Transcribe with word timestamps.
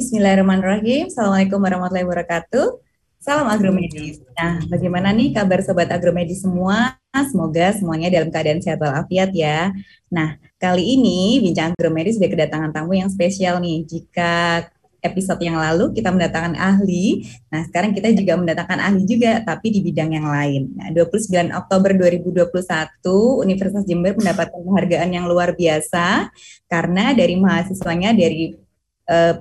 Bismillahirrahmanirrahim. 0.00 1.12
Assalamualaikum 1.12 1.60
warahmatullahi 1.60 2.08
wabarakatuh. 2.08 2.80
Salam 3.20 3.52
agromedis. 3.52 4.24
Nah, 4.32 4.56
bagaimana 4.72 5.12
nih 5.12 5.36
kabar 5.36 5.60
sobat 5.60 5.92
agromedis 5.92 6.40
semua? 6.40 6.96
Semoga 7.28 7.76
semuanya 7.76 8.08
dalam 8.08 8.32
keadaan 8.32 8.64
sehat 8.64 8.80
walafiat 8.80 9.28
ya. 9.36 9.76
Nah, 10.08 10.40
kali 10.56 10.96
ini 10.96 11.44
Bincang 11.44 11.76
Agromedis 11.76 12.16
sudah 12.16 12.32
kedatangan 12.32 12.72
tamu 12.72 12.96
yang 12.96 13.12
spesial 13.12 13.60
nih. 13.60 13.84
Jika 13.84 14.64
episode 15.04 15.44
yang 15.44 15.60
lalu 15.60 15.92
kita 15.92 16.08
mendatangkan 16.08 16.56
ahli. 16.56 17.28
Nah, 17.52 17.68
sekarang 17.68 17.92
kita 17.92 18.08
juga 18.16 18.40
mendatangkan 18.40 18.80
ahli 18.80 19.04
juga, 19.04 19.44
tapi 19.44 19.68
di 19.68 19.84
bidang 19.84 20.16
yang 20.16 20.32
lain. 20.32 20.80
Nah, 20.80 20.88
29 20.96 21.52
Oktober 21.52 21.92
2021, 21.92 23.36
Universitas 23.44 23.84
Jember 23.84 24.16
mendapatkan 24.16 24.64
penghargaan 24.64 25.12
yang 25.12 25.28
luar 25.28 25.52
biasa 25.52 26.32
karena 26.72 27.12
dari 27.12 27.36
mahasiswanya 27.36 28.16
dari 28.16 28.69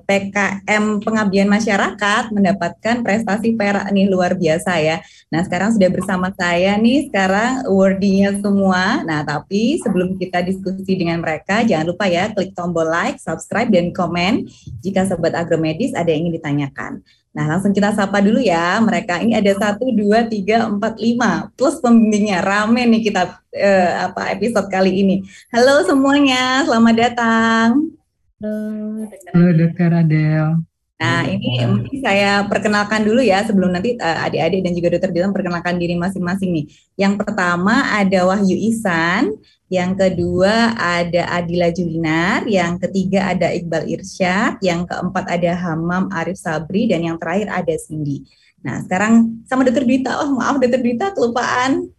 PKM 0.01 0.97
Pengabdian 1.05 1.45
Masyarakat 1.45 2.33
mendapatkan 2.33 3.05
prestasi 3.05 3.53
perak 3.53 3.85
nih 3.93 4.09
luar 4.09 4.33
biasa 4.33 4.81
ya. 4.81 4.97
Nah 5.29 5.45
sekarang 5.45 5.77
sudah 5.77 5.89
bersama 5.93 6.33
saya 6.33 6.73
nih 6.81 7.13
sekarang 7.13 7.69
awardingnya 7.69 8.41
semua. 8.41 9.05
Nah 9.05 9.21
tapi 9.21 9.77
sebelum 9.77 10.17
kita 10.17 10.41
diskusi 10.41 10.97
dengan 10.97 11.21
mereka 11.21 11.61
jangan 11.61 11.85
lupa 11.94 12.09
ya 12.09 12.33
klik 12.33 12.57
tombol 12.57 12.89
like, 12.89 13.21
subscribe 13.21 13.69
dan 13.69 13.94
komen 13.94 14.49
jika 14.81 15.05
sobat 15.05 15.38
agromedis 15.38 15.94
ada 15.94 16.09
yang 16.09 16.25
ingin 16.25 16.41
ditanyakan. 16.41 17.05
Nah 17.29 17.45
langsung 17.45 17.69
kita 17.69 17.94
sapa 17.94 18.25
dulu 18.25 18.41
ya 18.41 18.81
mereka 18.81 19.22
ini 19.22 19.38
ada 19.38 19.53
satu 19.53 19.94
dua 19.94 20.25
tiga 20.25 20.66
empat 20.66 20.97
lima 20.97 21.53
plus 21.53 21.77
pembimbingnya 21.77 22.41
rame 22.41 22.89
nih 22.89 23.01
kita 23.05 23.38
eh, 23.53 24.09
apa 24.09 24.33
episode 24.33 24.66
kali 24.66 25.05
ini. 25.05 25.16
Halo 25.53 25.85
semuanya, 25.85 26.66
selamat 26.66 26.95
datang. 26.97 27.98
Halo, 28.39 29.51
Dokter 29.51 29.91
Adel. 29.91 30.63
Nah, 30.99 31.23
ini 31.27 31.59
mungkin 31.67 31.99
saya 31.99 32.47
perkenalkan 32.47 33.03
dulu 33.03 33.19
ya 33.19 33.43
sebelum 33.43 33.75
nanti 33.75 33.99
uh, 33.99 34.23
adik-adik 34.23 34.63
dan 34.63 34.71
juga 34.79 34.95
dokter 34.95 35.11
bilang 35.11 35.35
perkenalkan 35.35 35.75
diri 35.75 35.99
masing-masing 35.99 36.55
nih. 36.55 36.65
Yang 36.95 37.19
pertama 37.19 37.91
ada 37.91 38.23
Wahyu 38.31 38.55
Isan, 38.55 39.35
yang 39.67 39.91
kedua 39.91 40.71
ada 40.79 41.35
Adila 41.35 41.67
Julinar, 41.67 42.47
yang 42.47 42.79
ketiga 42.79 43.27
ada 43.27 43.51
Iqbal 43.51 43.91
Irsyad, 43.91 44.63
yang 44.63 44.87
keempat 44.87 45.27
ada 45.27 45.59
Hamam 45.59 46.07
Arif 46.07 46.39
Sabri, 46.39 46.87
dan 46.87 47.03
yang 47.03 47.19
terakhir 47.19 47.51
ada 47.51 47.75
Cindy. 47.75 48.23
Nah, 48.63 48.79
sekarang 48.87 49.43
sama 49.51 49.67
dokter 49.67 49.83
Dita. 49.83 50.15
Oh, 50.15 50.39
maaf 50.39 50.63
dokter 50.63 50.79
Dita, 50.79 51.11
kelupaan. 51.11 51.91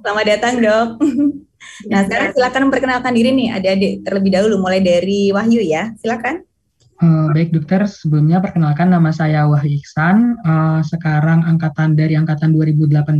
Selamat 0.00 0.24
datang, 0.24 0.64
dok. 0.64 0.88
Nah, 1.88 2.06
sekarang 2.06 2.30
silakan 2.36 2.62
memperkenalkan 2.68 3.12
diri 3.14 3.30
nih 3.34 3.48
adik-adik 3.58 3.92
terlebih 4.06 4.30
dahulu 4.34 4.62
mulai 4.62 4.80
dari 4.80 5.30
Wahyu 5.34 5.62
ya. 5.62 5.90
Silakan. 5.98 6.46
Uh, 7.02 7.34
baik 7.34 7.50
dokter, 7.50 7.82
sebelumnya 7.90 8.38
perkenalkan 8.38 8.86
nama 8.86 9.10
saya 9.10 9.50
Wahyu 9.50 9.82
Iksan, 9.82 10.38
uh, 10.46 10.78
sekarang 10.86 11.42
angkatan 11.42 11.98
dari 11.98 12.14
angkatan 12.14 12.54
2018 12.54 13.18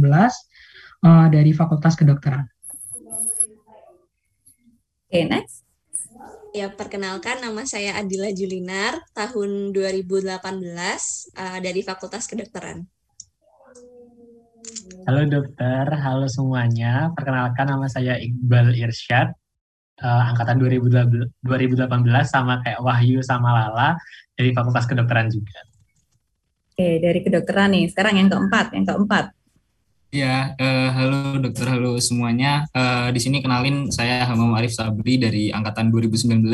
uh, 1.03 1.27
dari 1.27 1.51
Fakultas 1.51 1.99
Kedokteran. 1.99 2.47
Oke, 5.13 5.19
okay, 5.19 5.27
next. 5.27 5.67
Ya, 6.55 6.71
perkenalkan 6.71 7.43
nama 7.43 7.67
saya 7.67 7.99
Adila 7.99 8.31
Julinar, 8.31 9.03
tahun 9.19 9.75
2018 9.75 10.31
uh, 10.31 11.59
dari 11.59 11.81
Fakultas 11.83 12.31
Kedokteran. 12.31 12.87
Halo 14.93 15.25
dokter, 15.25 15.89
halo 15.89 16.29
semuanya. 16.29 17.09
Perkenalkan 17.17 17.65
nama 17.65 17.89
saya 17.89 18.21
Iqbal 18.21 18.77
Irsyad, 18.77 19.33
uh, 20.05 20.23
angkatan 20.29 20.61
2018 20.61 21.41
sama 22.29 22.61
kayak 22.61 22.85
Wahyu 22.85 23.25
sama 23.25 23.57
Lala 23.57 23.97
dari 24.37 24.53
Fakultas 24.53 24.85
Kedokteran 24.85 25.33
juga. 25.33 25.65
Oke, 26.77 27.01
dari 27.01 27.25
kedokteran 27.25 27.73
nih. 27.73 27.89
Sekarang 27.89 28.21
yang 28.21 28.29
keempat, 28.29 28.77
yang 28.77 28.85
keempat. 28.85 29.33
Ya, 30.13 30.53
uh, 30.61 30.89
halo 30.93 31.41
dokter, 31.41 31.73
halo 31.73 31.97
semuanya. 31.97 32.69
Uh, 32.77 33.09
di 33.17 33.21
sini 33.21 33.41
kenalin 33.41 33.89
saya 33.89 34.29
Hamam 34.29 34.53
Arif 34.61 34.77
Sabri 34.77 35.17
dari 35.17 35.49
angkatan 35.49 35.89
2019. 35.89 36.45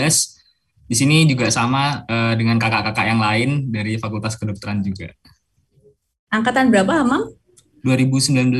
Di 0.87 0.95
sini 0.95 1.27
juga 1.27 1.51
sama 1.51 2.07
uh, 2.07 2.39
dengan 2.39 2.55
kakak-kakak 2.55 3.03
yang 3.03 3.19
lain 3.19 3.67
dari 3.75 3.99
Fakultas 3.99 4.39
Kedokteran 4.39 4.79
juga. 4.87 5.11
Angkatan 6.31 6.71
berapa, 6.71 7.03
Hamam? 7.03 7.38
2019. 7.83 8.55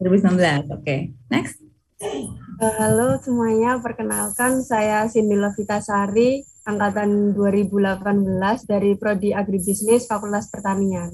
2019, 0.00 0.72
oke. 0.72 0.82
Okay. 0.82 1.12
Next. 1.32 1.60
Uh, 2.00 2.72
halo 2.76 3.16
semuanya, 3.20 3.80
perkenalkan 3.80 4.64
saya 4.64 5.04
Cindy 5.08 5.36
Lovita 5.36 5.80
Sari, 5.80 6.44
angkatan 6.64 7.32
2018 7.32 8.00
dari 8.64 8.96
Prodi 8.96 9.32
Agribisnis 9.32 10.08
Fakultas 10.08 10.48
Pertanian. 10.48 11.12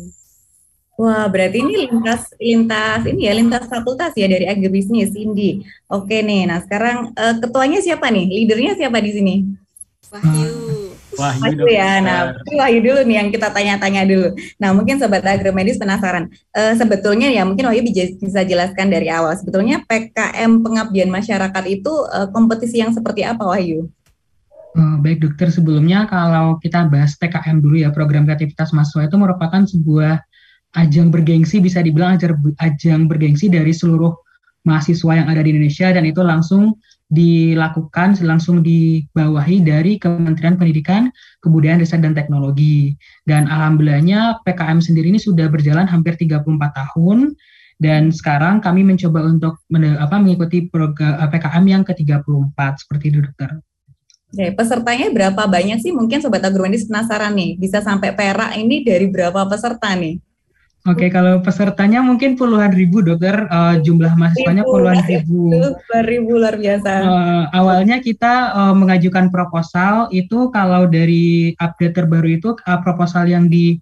Wah, 1.01 1.27
berarti 1.27 1.65
ini 1.65 1.89
lintas 1.89 2.31
lintas 2.37 3.01
ini 3.09 3.27
ya 3.27 3.33
lintas 3.33 3.65
fakultas 3.65 4.13
ya 4.13 4.29
dari 4.29 4.45
agribisnis 4.45 5.11
Cindy. 5.11 5.65
Oke 5.89 6.21
nih, 6.21 6.47
nah 6.47 6.61
sekarang 6.61 7.17
uh, 7.17 7.35
ketuanya 7.41 7.81
siapa 7.81 8.13
nih? 8.13 8.29
Leadernya 8.29 8.77
siapa 8.77 9.01
di 9.01 9.11
sini? 9.11 9.35
Wahyu. 10.13 10.62
Wahyu, 11.19 11.61
Wahyu 11.61 11.67
ya. 11.69 12.01
Nah, 12.01 12.19
Wahyu 12.49 12.81
dulu 12.81 13.01
nih 13.05 13.17
yang 13.21 13.29
kita 13.29 13.53
tanya-tanya 13.53 14.03
dulu. 14.09 14.33
Nah, 14.57 14.71
mungkin 14.73 14.97
sobat 14.97 15.25
agromedis 15.25 15.77
penasaran. 15.77 16.33
Uh, 16.57 16.73
sebetulnya 16.77 17.29
ya 17.29 17.45
mungkin 17.45 17.69
Wahyu 17.69 17.85
bisa 18.17 18.41
jelaskan 18.45 18.89
dari 18.89 19.13
awal. 19.13 19.37
Sebetulnya 19.37 19.85
PKM 19.85 20.65
pengabdian 20.65 21.11
masyarakat 21.13 21.65
itu 21.69 21.93
uh, 22.09 22.29
kompetisi 22.33 22.81
yang 22.81 22.93
seperti 22.97 23.25
apa 23.25 23.45
Wahyu? 23.45 23.89
Uh, 24.73 24.97
baik 25.05 25.21
dokter, 25.21 25.53
sebelumnya 25.53 26.09
kalau 26.09 26.57
kita 26.57 26.89
bahas 26.89 27.13
PKM 27.21 27.61
dulu 27.61 27.77
ya, 27.77 27.93
program 27.93 28.25
kreativitas 28.25 28.73
mahasiswa 28.73 29.05
itu 29.05 29.17
merupakan 29.21 29.63
sebuah 29.69 30.25
ajang 30.73 31.13
bergengsi, 31.13 31.61
bisa 31.61 31.85
dibilang 31.85 32.17
ajang 32.57 33.05
bergengsi 33.05 33.53
dari 33.53 33.77
seluruh 33.77 34.17
mahasiswa 34.63 35.13
yang 35.13 35.29
ada 35.29 35.43
di 35.43 35.53
Indonesia 35.53 35.91
dan 35.91 36.07
itu 36.07 36.23
langsung 36.23 36.79
dilakukan 37.13 38.17
langsung 38.25 38.65
dibawahi 38.65 39.61
dari 39.61 40.01
Kementerian 40.01 40.57
Pendidikan, 40.57 41.13
Kebudayaan, 41.45 41.85
Riset 41.85 42.01
dan 42.01 42.17
Teknologi. 42.17 42.97
Dan 43.29 43.53
alhamdulillahnya 43.53 44.41
PKM 44.49 44.81
sendiri 44.81 45.13
ini 45.13 45.21
sudah 45.21 45.53
berjalan 45.53 45.85
hampir 45.85 46.17
34 46.17 46.49
tahun 46.73 47.37
dan 47.83 48.15
sekarang 48.15 48.65
kami 48.65 48.87
mencoba 48.87 49.27
untuk 49.29 49.61
apa, 50.01 50.17
mengikuti 50.17 50.71
program 50.73 51.21
eh, 51.21 51.29
PKM 51.29 51.65
yang 51.69 51.83
ke-34 51.85 52.59
seperti 52.81 53.05
itu 53.13 53.19
dokter. 53.21 53.61
Oke, 54.33 54.49
pesertanya 54.57 55.13
berapa 55.13 55.45
banyak 55.45 55.85
sih? 55.85 55.93
Mungkin 55.93 56.25
Sobat 56.25 56.41
Agromedis 56.41 56.89
penasaran 56.89 57.37
nih, 57.37 57.61
bisa 57.61 57.85
sampai 57.85 58.17
perak 58.17 58.57
ini 58.57 58.81
dari 58.81 59.05
berapa 59.13 59.45
peserta 59.45 59.93
nih? 59.93 60.17
Oke, 60.83 61.07
okay, 61.07 61.09
kalau 61.15 61.39
pesertanya 61.39 62.03
mungkin 62.03 62.35
puluhan 62.35 62.75
ribu 62.75 63.07
dokter, 63.07 63.47
uh, 63.55 63.79
jumlah 63.79 64.19
mahasiswanya 64.19 64.67
puluhan 64.67 64.99
ribu. 65.07 65.55
Puluhan 65.55 66.07
ribu 66.11 66.33
luar 66.43 66.59
biasa. 66.59 66.91
Uh, 67.07 67.43
awalnya 67.55 68.03
kita 68.03 68.51
uh, 68.51 68.75
mengajukan 68.75 69.31
proposal 69.31 70.11
itu 70.11 70.51
kalau 70.51 70.91
dari 70.91 71.55
update 71.63 71.95
terbaru 71.95 72.35
itu 72.35 72.59
uh, 72.67 72.83
proposal 72.83 73.31
yang 73.31 73.47
di 73.47 73.79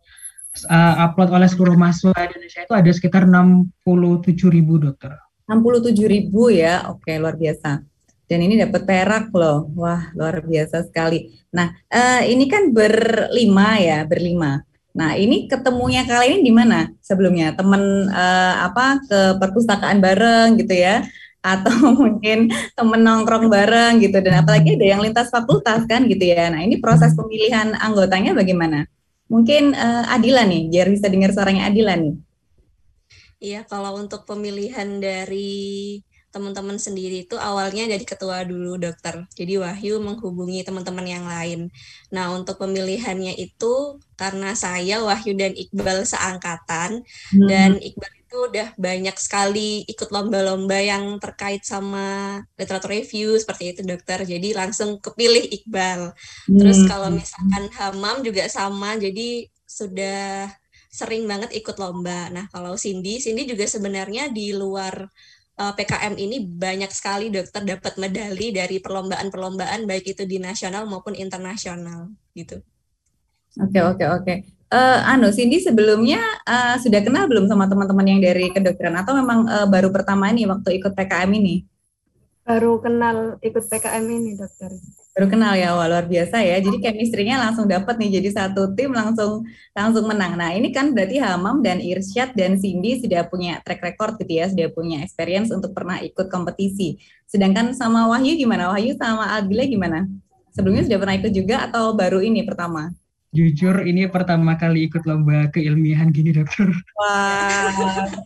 uh, 0.68 1.08
upload 1.08 1.32
oleh 1.32 1.48
seluruh 1.48 1.72
mahasiswa 1.72 2.12
Indonesia 2.20 2.68
itu 2.68 2.74
ada 2.76 2.90
sekitar 2.92 3.24
67 3.24 4.52
ribu 4.52 4.76
dokter. 4.76 5.16
67 5.48 5.96
ribu 6.04 6.52
ya, 6.52 6.84
oke 6.92 7.16
luar 7.16 7.40
biasa. 7.40 7.80
Dan 8.28 8.44
ini 8.44 8.60
dapat 8.60 8.84
perak 8.84 9.32
loh, 9.32 9.72
wah 9.72 10.12
luar 10.12 10.44
biasa 10.44 10.84
sekali. 10.84 11.32
Nah 11.56 11.72
uh, 11.88 12.22
ini 12.28 12.44
kan 12.44 12.76
berlima 12.76 13.80
ya, 13.80 14.04
berlima. 14.04 14.60
Nah, 14.90 15.14
ini 15.14 15.46
ketemunya 15.46 16.02
kali 16.02 16.34
ini 16.34 16.40
di 16.50 16.52
mana 16.54 16.90
sebelumnya? 16.98 17.54
Temen 17.54 18.10
uh, 18.10 18.54
apa 18.66 18.98
ke 19.06 19.20
perpustakaan 19.38 20.02
bareng 20.02 20.58
gitu 20.58 20.74
ya? 20.74 21.06
Atau 21.40 21.72
mungkin 22.00 22.50
temen 22.74 23.00
nongkrong 23.00 23.46
bareng 23.46 24.02
gitu 24.02 24.18
dan 24.18 24.42
apalagi 24.42 24.74
ada 24.74 24.86
yang 24.96 25.00
lintas 25.00 25.30
fakultas 25.30 25.86
kan 25.86 26.10
gitu 26.10 26.26
ya. 26.26 26.50
Nah, 26.50 26.66
ini 26.66 26.82
proses 26.82 27.14
pemilihan 27.14 27.78
anggotanya 27.78 28.34
bagaimana? 28.34 28.90
Mungkin 29.30 29.78
uh, 29.78 30.10
Adila 30.10 30.42
nih, 30.42 30.66
biar 30.66 30.90
bisa 30.90 31.06
dengar 31.06 31.30
suaranya 31.30 31.70
Adila 31.70 31.94
nih. 31.94 32.18
Iya, 33.40 33.64
kalau 33.64 33.96
untuk 33.96 34.28
pemilihan 34.28 35.00
dari 35.00 35.96
teman-teman 36.30 36.78
sendiri 36.78 37.26
itu 37.26 37.34
awalnya 37.34 37.90
dari 37.90 38.06
ketua 38.06 38.46
dulu 38.46 38.78
dokter. 38.78 39.26
Jadi 39.34 39.58
Wahyu 39.58 39.98
menghubungi 39.98 40.62
teman-teman 40.62 41.06
yang 41.06 41.26
lain. 41.26 41.74
Nah, 42.14 42.30
untuk 42.30 42.62
pemilihannya 42.62 43.34
itu 43.34 43.98
karena 44.14 44.54
saya 44.54 45.02
Wahyu 45.02 45.34
dan 45.34 45.52
Iqbal 45.58 46.06
seangkatan 46.06 47.02
hmm. 47.34 47.48
dan 47.50 47.82
Iqbal 47.82 48.12
itu 48.14 48.36
udah 48.46 48.68
banyak 48.78 49.16
sekali 49.18 49.82
ikut 49.90 50.14
lomba-lomba 50.14 50.78
yang 50.78 51.18
terkait 51.18 51.66
sama 51.66 52.38
literatur 52.54 52.94
review 52.94 53.34
seperti 53.34 53.74
itu 53.74 53.82
dokter. 53.82 54.22
Jadi 54.22 54.54
langsung 54.54 55.02
kepilih 55.02 55.50
Iqbal. 55.50 56.14
Hmm. 56.14 56.58
Terus 56.62 56.86
kalau 56.86 57.10
misalkan 57.10 57.66
Hamam 57.74 58.22
juga 58.22 58.46
sama. 58.46 58.94
Jadi 58.94 59.50
sudah 59.66 60.46
sering 60.90 61.26
banget 61.26 61.54
ikut 61.54 61.78
lomba. 61.78 62.30
Nah, 62.34 62.50
kalau 62.50 62.74
Cindy, 62.74 63.22
Cindy 63.22 63.46
juga 63.46 63.66
sebenarnya 63.66 64.30
di 64.30 64.50
luar 64.50 65.06
uh, 65.60 65.70
eh, 65.70 65.72
PKM 65.76 66.14
ini 66.16 66.40
banyak 66.40 66.88
sekali 66.88 67.28
dokter 67.28 67.60
dapat 67.60 68.00
medali 68.00 68.48
dari 68.50 68.80
perlombaan-perlombaan 68.80 69.84
baik 69.84 70.16
itu 70.16 70.24
di 70.24 70.40
nasional 70.40 70.88
maupun 70.88 71.12
internasional 71.12 72.08
gitu. 72.32 72.64
Oke 73.60 73.80
oke 73.84 74.04
oke. 74.08 74.34
Uh, 74.70 75.02
anu 75.02 75.34
Cindy 75.34 75.58
sebelumnya 75.58 76.22
uh, 76.46 76.78
sudah 76.78 77.02
kenal 77.02 77.26
belum 77.26 77.50
sama 77.50 77.66
teman-teman 77.66 78.06
yang 78.06 78.20
dari 78.22 78.54
kedokteran 78.54 78.94
atau 79.02 79.18
memang 79.18 79.42
uh, 79.50 79.66
baru 79.66 79.90
pertama 79.90 80.30
ini 80.30 80.46
waktu 80.46 80.78
ikut 80.78 80.94
PKM 80.94 81.30
ini? 81.34 81.66
Baru 82.46 82.78
kenal 82.78 83.42
ikut 83.42 83.66
PKM 83.66 84.04
ini 84.06 84.38
dokter. 84.38 84.70
Baru 85.10 85.26
kenal 85.26 85.58
ya, 85.58 85.74
wah 85.74 85.90
luar 85.90 86.06
biasa 86.06 86.38
ya. 86.38 86.62
Jadi 86.62 86.78
chemistry-nya 86.78 87.34
langsung 87.34 87.66
dapat 87.66 87.98
nih, 87.98 88.22
jadi 88.22 88.30
satu 88.30 88.78
tim 88.78 88.94
langsung 88.94 89.42
langsung 89.74 90.06
menang. 90.06 90.38
Nah 90.38 90.54
ini 90.54 90.70
kan 90.70 90.94
berarti 90.94 91.18
Hamam 91.18 91.66
dan 91.66 91.82
Irsyad 91.82 92.30
dan 92.38 92.54
Cindy 92.62 93.02
sudah 93.02 93.26
punya 93.26 93.58
track 93.66 93.82
record 93.82 94.22
gitu 94.22 94.38
ya, 94.38 94.46
sudah 94.46 94.70
punya 94.70 95.02
experience 95.02 95.50
untuk 95.50 95.74
pernah 95.74 95.98
ikut 95.98 96.30
kompetisi. 96.30 97.02
Sedangkan 97.26 97.74
sama 97.74 98.06
Wahyu 98.06 98.38
gimana? 98.38 98.70
Wahyu 98.70 98.94
sama 98.94 99.34
Agila 99.34 99.66
gimana? 99.66 100.06
Sebelumnya 100.54 100.86
sudah 100.86 100.98
pernah 101.02 101.14
ikut 101.18 101.32
juga 101.34 101.66
atau 101.66 101.90
baru 101.90 102.22
ini 102.22 102.46
pertama? 102.46 102.94
Jujur 103.30 103.86
ini 103.86 104.10
pertama 104.10 104.58
kali 104.58 104.90
ikut 104.90 105.06
lomba 105.06 105.46
keilmiahan 105.54 106.10
gini 106.10 106.34
dokter. 106.34 106.66
Wah 106.98 107.70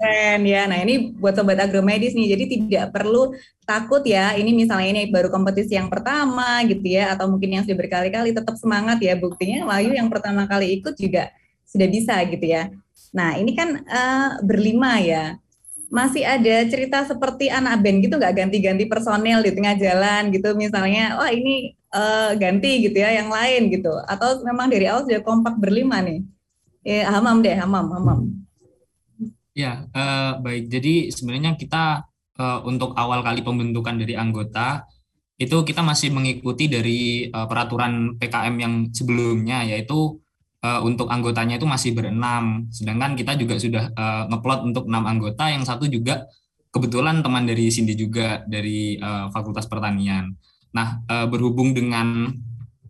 keren 0.00 0.48
ya. 0.48 0.64
Nah 0.64 0.80
ini 0.80 1.12
buat 1.12 1.36
sobat 1.36 1.60
agromedis 1.60 2.16
nih, 2.16 2.32
jadi 2.32 2.44
tidak 2.48 2.84
perlu 2.96 3.36
takut 3.68 4.00
ya. 4.00 4.32
Ini 4.32 4.48
misalnya 4.56 4.96
ini 4.96 5.12
baru 5.12 5.28
kompetisi 5.28 5.76
yang 5.76 5.92
pertama 5.92 6.64
gitu 6.64 6.88
ya, 6.88 7.12
atau 7.12 7.28
mungkin 7.28 7.52
yang 7.52 7.62
sudah 7.68 7.76
berkali-kali 7.84 8.32
tetap 8.32 8.56
semangat 8.56 8.96
ya. 9.04 9.12
Buktinya 9.12 9.68
Wahyu 9.68 9.92
yang 9.92 10.08
pertama 10.08 10.48
kali 10.48 10.80
ikut 10.80 10.96
juga 10.96 11.28
sudah 11.68 11.84
bisa 11.84 12.16
gitu 12.24 12.46
ya. 12.48 12.72
Nah 13.12 13.36
ini 13.36 13.52
kan 13.52 13.84
uh, 13.84 14.40
berlima 14.40 15.04
ya. 15.04 15.36
Masih 15.92 16.24
ada 16.24 16.64
cerita 16.64 17.04
seperti 17.04 17.52
anak 17.52 17.84
band 17.84 18.08
gitu 18.08 18.16
nggak 18.16 18.40
ganti-ganti 18.40 18.88
personel 18.88 19.44
di 19.44 19.52
tengah 19.52 19.76
jalan 19.76 20.32
gitu 20.32 20.56
misalnya, 20.56 21.20
wah 21.20 21.28
ini 21.28 21.76
uh, 21.94 22.34
ganti 22.34 22.82
gitu 22.84 22.98
ya 22.98 23.14
yang 23.14 23.30
lain 23.30 23.70
gitu. 23.70 23.94
Atau 24.10 24.42
memang 24.42 24.66
dari 24.68 24.90
awal 24.90 25.06
sudah 25.06 25.22
kompak 25.22 25.56
berlima 25.56 26.02
nih. 26.02 26.26
Ya 26.84 27.08
hamam 27.08 27.40
deh 27.40 27.54
hamam 27.54 27.86
hamam. 27.94 28.18
Ya 29.54 29.86
uh, 29.94 30.42
baik. 30.42 30.68
Jadi 30.68 31.14
sebenarnya 31.14 31.54
kita 31.54 32.04
uh, 32.36 32.60
untuk 32.66 32.92
awal 32.98 33.22
kali 33.22 33.40
pembentukan 33.40 33.96
dari 33.96 34.18
anggota 34.18 34.84
itu 35.34 35.66
kita 35.66 35.82
masih 35.82 36.14
mengikuti 36.14 36.70
dari 36.70 37.26
uh, 37.30 37.46
peraturan 37.46 38.18
PKM 38.18 38.54
yang 38.58 38.74
sebelumnya 38.94 39.66
yaitu 39.66 40.18
uh, 40.62 40.80
untuk 40.84 41.08
anggotanya 41.08 41.56
itu 41.56 41.66
masih 41.66 41.94
berenam. 41.94 42.68
Sedangkan 42.74 43.14
kita 43.14 43.38
juga 43.38 43.56
sudah 43.56 43.90
uh, 43.94 44.30
ngeplot 44.30 44.60
untuk 44.66 44.84
enam 44.90 45.08
anggota. 45.08 45.50
Yang 45.50 45.64
satu 45.70 45.88
juga 45.88 46.26
kebetulan 46.74 47.22
teman 47.22 47.46
dari 47.46 47.70
Cindy 47.70 47.94
juga 47.94 48.42
dari 48.44 48.98
uh, 48.98 49.30
Fakultas 49.30 49.70
Pertanian 49.70 50.34
Nah, 50.74 51.00
uh, 51.06 51.26
berhubung 51.30 51.70
dengan 51.72 52.34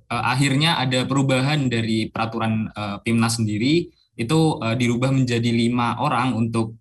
uh, 0.08 0.24
akhirnya 0.24 0.80
ada 0.80 1.04
perubahan 1.04 1.68
dari 1.68 2.08
peraturan 2.08 2.72
uh, 2.72 2.96
PIMNAS 3.04 3.38
sendiri, 3.38 3.92
itu 4.16 4.38
uh, 4.62 4.72
dirubah 4.72 5.12
menjadi 5.12 5.50
lima 5.52 6.00
orang 6.00 6.32
untuk 6.32 6.80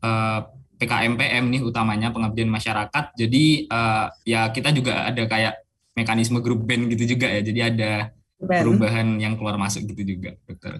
uh, 0.00 0.40
PKMPM 0.78 1.44
nih 1.50 1.62
utamanya 1.66 2.14
pengabdian 2.14 2.48
masyarakat. 2.48 3.04
Jadi 3.18 3.66
uh, 3.66 4.08
ya 4.22 4.48
kita 4.54 4.70
juga 4.70 5.10
ada 5.10 5.26
kayak 5.26 5.54
mekanisme 5.98 6.38
grup 6.38 6.62
band 6.62 6.88
gitu 6.94 7.18
juga 7.18 7.26
ya. 7.28 7.42
Jadi 7.42 7.60
ada 7.60 7.92
perubahan 8.38 9.18
yang 9.18 9.34
keluar 9.34 9.58
masuk 9.58 9.90
gitu 9.90 10.16
juga, 10.16 10.38
dokter. 10.46 10.78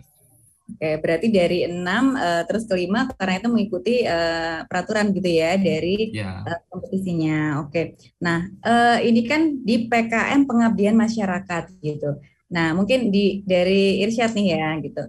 Oke, 0.69 1.01
berarti 1.01 1.33
dari 1.33 1.65
enam 1.65 2.13
uh, 2.13 2.45
terus 2.45 2.69
kelima 2.69 3.09
karena 3.17 3.41
itu 3.41 3.49
mengikuti 3.49 3.95
uh, 4.05 4.69
peraturan 4.69 5.17
gitu 5.17 5.25
ya 5.25 5.57
dari 5.57 6.13
yeah. 6.13 6.45
Ya. 6.45 6.55
uh, 6.55 6.61
kompetisinya. 6.69 7.39
Oke, 7.65 7.97
nah 8.21 8.45
uh, 8.63 9.01
ini 9.01 9.25
kan 9.25 9.65
di 9.65 9.89
PKM 9.89 10.45
pengabdian 10.45 10.93
masyarakat 10.93 11.73
gitu. 11.81 12.21
Nah 12.53 12.77
mungkin 12.77 13.09
di 13.09 13.41
dari 13.49 14.05
Irsyad 14.05 14.37
nih 14.37 14.61
ya 14.61 14.69
gitu. 14.85 15.03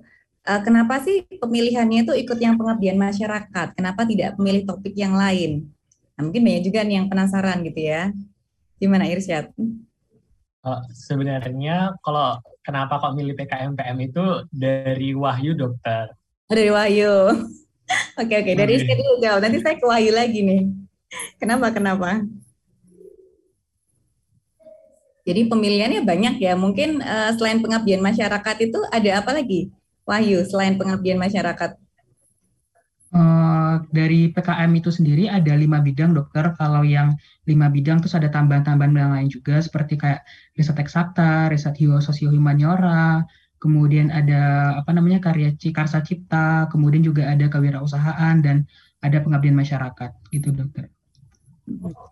Uh, 0.47 0.61
kenapa 0.63 1.03
sih 1.03 1.27
pemilihannya 1.27 2.07
itu 2.07 2.13
ikut 2.15 2.39
yang 2.39 2.55
pengabdian 2.55 2.95
masyarakat? 2.95 3.75
Kenapa 3.75 4.07
tidak 4.07 4.39
memilih 4.39 4.63
topik 4.63 4.95
yang 4.95 5.13
lain? 5.13 5.67
Nah, 6.15 6.27
mungkin 6.27 6.41
banyak 6.43 6.63
juga 6.67 6.83
nih 6.83 7.03
yang 7.03 7.07
penasaran 7.11 7.63
gitu 7.67 7.79
ya. 7.79 8.15
Gimana 8.79 9.07
Irsyad? 9.11 9.51
Uh, 10.59 10.83
sebenarnya 10.91 11.95
kalau 12.03 12.39
kenapa 12.69 13.01
kok 13.01 13.17
milih 13.17 13.33
PKMPM 13.33 13.97
itu 14.05 14.45
dari 14.53 15.17
Wahyu 15.17 15.57
dokter. 15.57 16.13
Oh, 16.45 16.53
dari 16.53 16.69
Wahyu. 16.69 17.33
oke 18.21 18.35
oke 18.45 18.51
dari 18.53 18.77
okay. 18.77 18.93
dulu 18.93 19.17
jauh. 19.17 19.41
Nanti 19.41 19.57
saya 19.65 19.73
ke 19.81 19.85
Wahyu 19.89 20.13
lagi 20.13 20.45
nih. 20.45 20.69
Kenapa 21.41 21.73
kenapa? 21.73 22.21
Jadi 25.25 25.49
pemilihannya 25.49 26.05
banyak 26.05 26.37
ya. 26.37 26.53
Mungkin 26.53 27.01
uh, 27.01 27.33
selain 27.33 27.57
pengabdian 27.57 28.05
masyarakat 28.05 28.55
itu 28.61 28.79
ada 28.93 29.25
apa 29.25 29.33
lagi? 29.33 29.73
Wahyu 30.05 30.45
selain 30.45 30.77
pengabdian 30.77 31.17
masyarakat. 31.17 31.73
Uh, 33.09 33.81
dari 33.89 34.29
PKM 34.29 34.69
itu 34.77 34.93
sendiri 34.93 35.25
ada 35.25 35.57
lima 35.57 35.81
bidang 35.81 36.13
dokter. 36.13 36.53
Kalau 36.53 36.85
yang 36.85 37.17
lima 37.49 37.65
bidang 37.73 38.05
terus 38.05 38.13
ada 38.13 38.29
tambahan-tambahan 38.29 38.93
yang 38.93 39.13
lain 39.17 39.29
juga 39.33 39.57
seperti 39.57 39.97
kayak 39.97 40.21
riset 40.53 40.77
eksakta, 40.77 41.49
riset 41.49 41.73
sosio 42.05 42.29
humaniora, 42.29 43.25
kemudian 43.57 44.13
ada 44.13 44.73
apa 44.77 44.91
namanya 44.93 45.19
karya 45.25 45.57
karsa 45.73 46.05
cipta, 46.05 46.69
kemudian 46.69 47.01
juga 47.01 47.27
ada 47.33 47.49
kewirausahaan 47.49 48.35
dan 48.45 48.69
ada 49.01 49.17
pengabdian 49.25 49.57
masyarakat 49.57 50.11
gitu 50.29 50.53
dokter. 50.53 50.93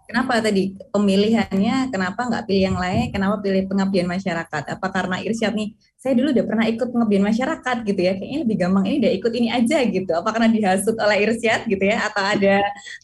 Kenapa 0.07 0.39
tadi 0.39 0.71
pemilihannya? 0.93 1.91
Kenapa 1.91 2.31
nggak 2.31 2.47
pilih 2.47 2.63
yang 2.71 2.79
lain? 2.79 3.11
Kenapa 3.11 3.43
pilih 3.43 3.67
pengabdian 3.67 4.07
masyarakat? 4.07 4.63
Apa 4.71 4.87
karena 4.87 5.19
Irsyad 5.19 5.51
nih? 5.51 5.75
Saya 5.99 6.13
dulu 6.15 6.31
udah 6.31 6.45
pernah 6.47 6.65
ikut 6.69 6.87
pengabdian 6.93 7.25
masyarakat 7.25 7.77
gitu 7.83 8.01
ya. 8.01 8.13
Kayaknya 8.15 8.39
lebih 8.47 8.57
gampang 8.61 8.85
ini 8.87 8.95
udah 9.03 9.11
ikut 9.17 9.31
ini 9.35 9.47
aja 9.51 9.77
gitu. 9.83 10.11
Apa 10.15 10.29
karena 10.31 10.49
dihasut 10.53 10.95
oleh 10.95 11.17
Irsyad 11.27 11.67
gitu 11.67 11.83
ya? 11.83 12.07
Atau 12.07 12.23
ada 12.23 12.55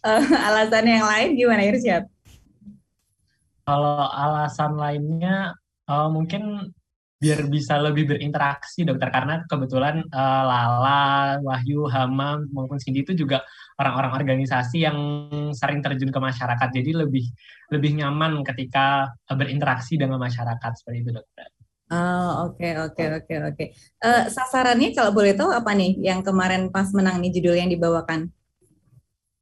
uh, 0.05 0.23
alasan 0.47 0.85
yang 0.87 1.05
lain? 1.05 1.29
Gimana 1.35 1.61
Irsyad? 1.67 2.03
Kalau 3.63 4.07
alasan 4.07 4.75
lainnya 4.79 5.59
uh, 5.91 6.07
mungkin 6.07 6.71
biar 7.23 7.47
bisa 7.47 7.79
lebih 7.79 8.03
berinteraksi 8.11 8.83
dokter 8.83 9.07
karena 9.07 9.47
kebetulan 9.47 10.03
uh, 10.11 10.43
Lala, 10.43 11.39
Wahyu, 11.39 11.87
Hamam 11.87 12.51
maupun 12.51 12.75
Cindy 12.83 13.07
itu 13.07 13.15
juga 13.15 13.47
orang-orang 13.79 14.13
organisasi 14.21 14.85
yang 14.85 14.97
sering 15.53 15.81
terjun 15.81 16.13
ke 16.13 16.19
masyarakat 16.21 16.69
jadi 16.69 17.05
lebih 17.05 17.25
lebih 17.73 17.91
nyaman 17.97 18.45
ketika 18.45 19.09
berinteraksi 19.29 19.97
dengan 19.97 20.21
masyarakat 20.21 20.71
seperti 20.77 20.97
itu 21.01 21.11
dokter. 21.13 21.47
Oh 21.93 22.49
oke 22.49 22.57
okay, 22.57 22.73
oke 22.79 22.97
okay, 22.97 23.07
oke 23.13 23.25
okay, 23.29 23.37
oke. 23.43 23.65
Uh, 24.01 24.23
sasarannya 24.31 24.97
kalau 24.97 25.13
boleh 25.13 25.37
tahu 25.37 25.53
apa 25.53 25.77
nih 25.77 25.97
yang 26.01 26.25
kemarin 26.25 26.73
pas 26.73 26.89
menang 26.89 27.21
nih 27.21 27.33
judul 27.37 27.53
yang 27.53 27.69
dibawakan? 27.69 28.33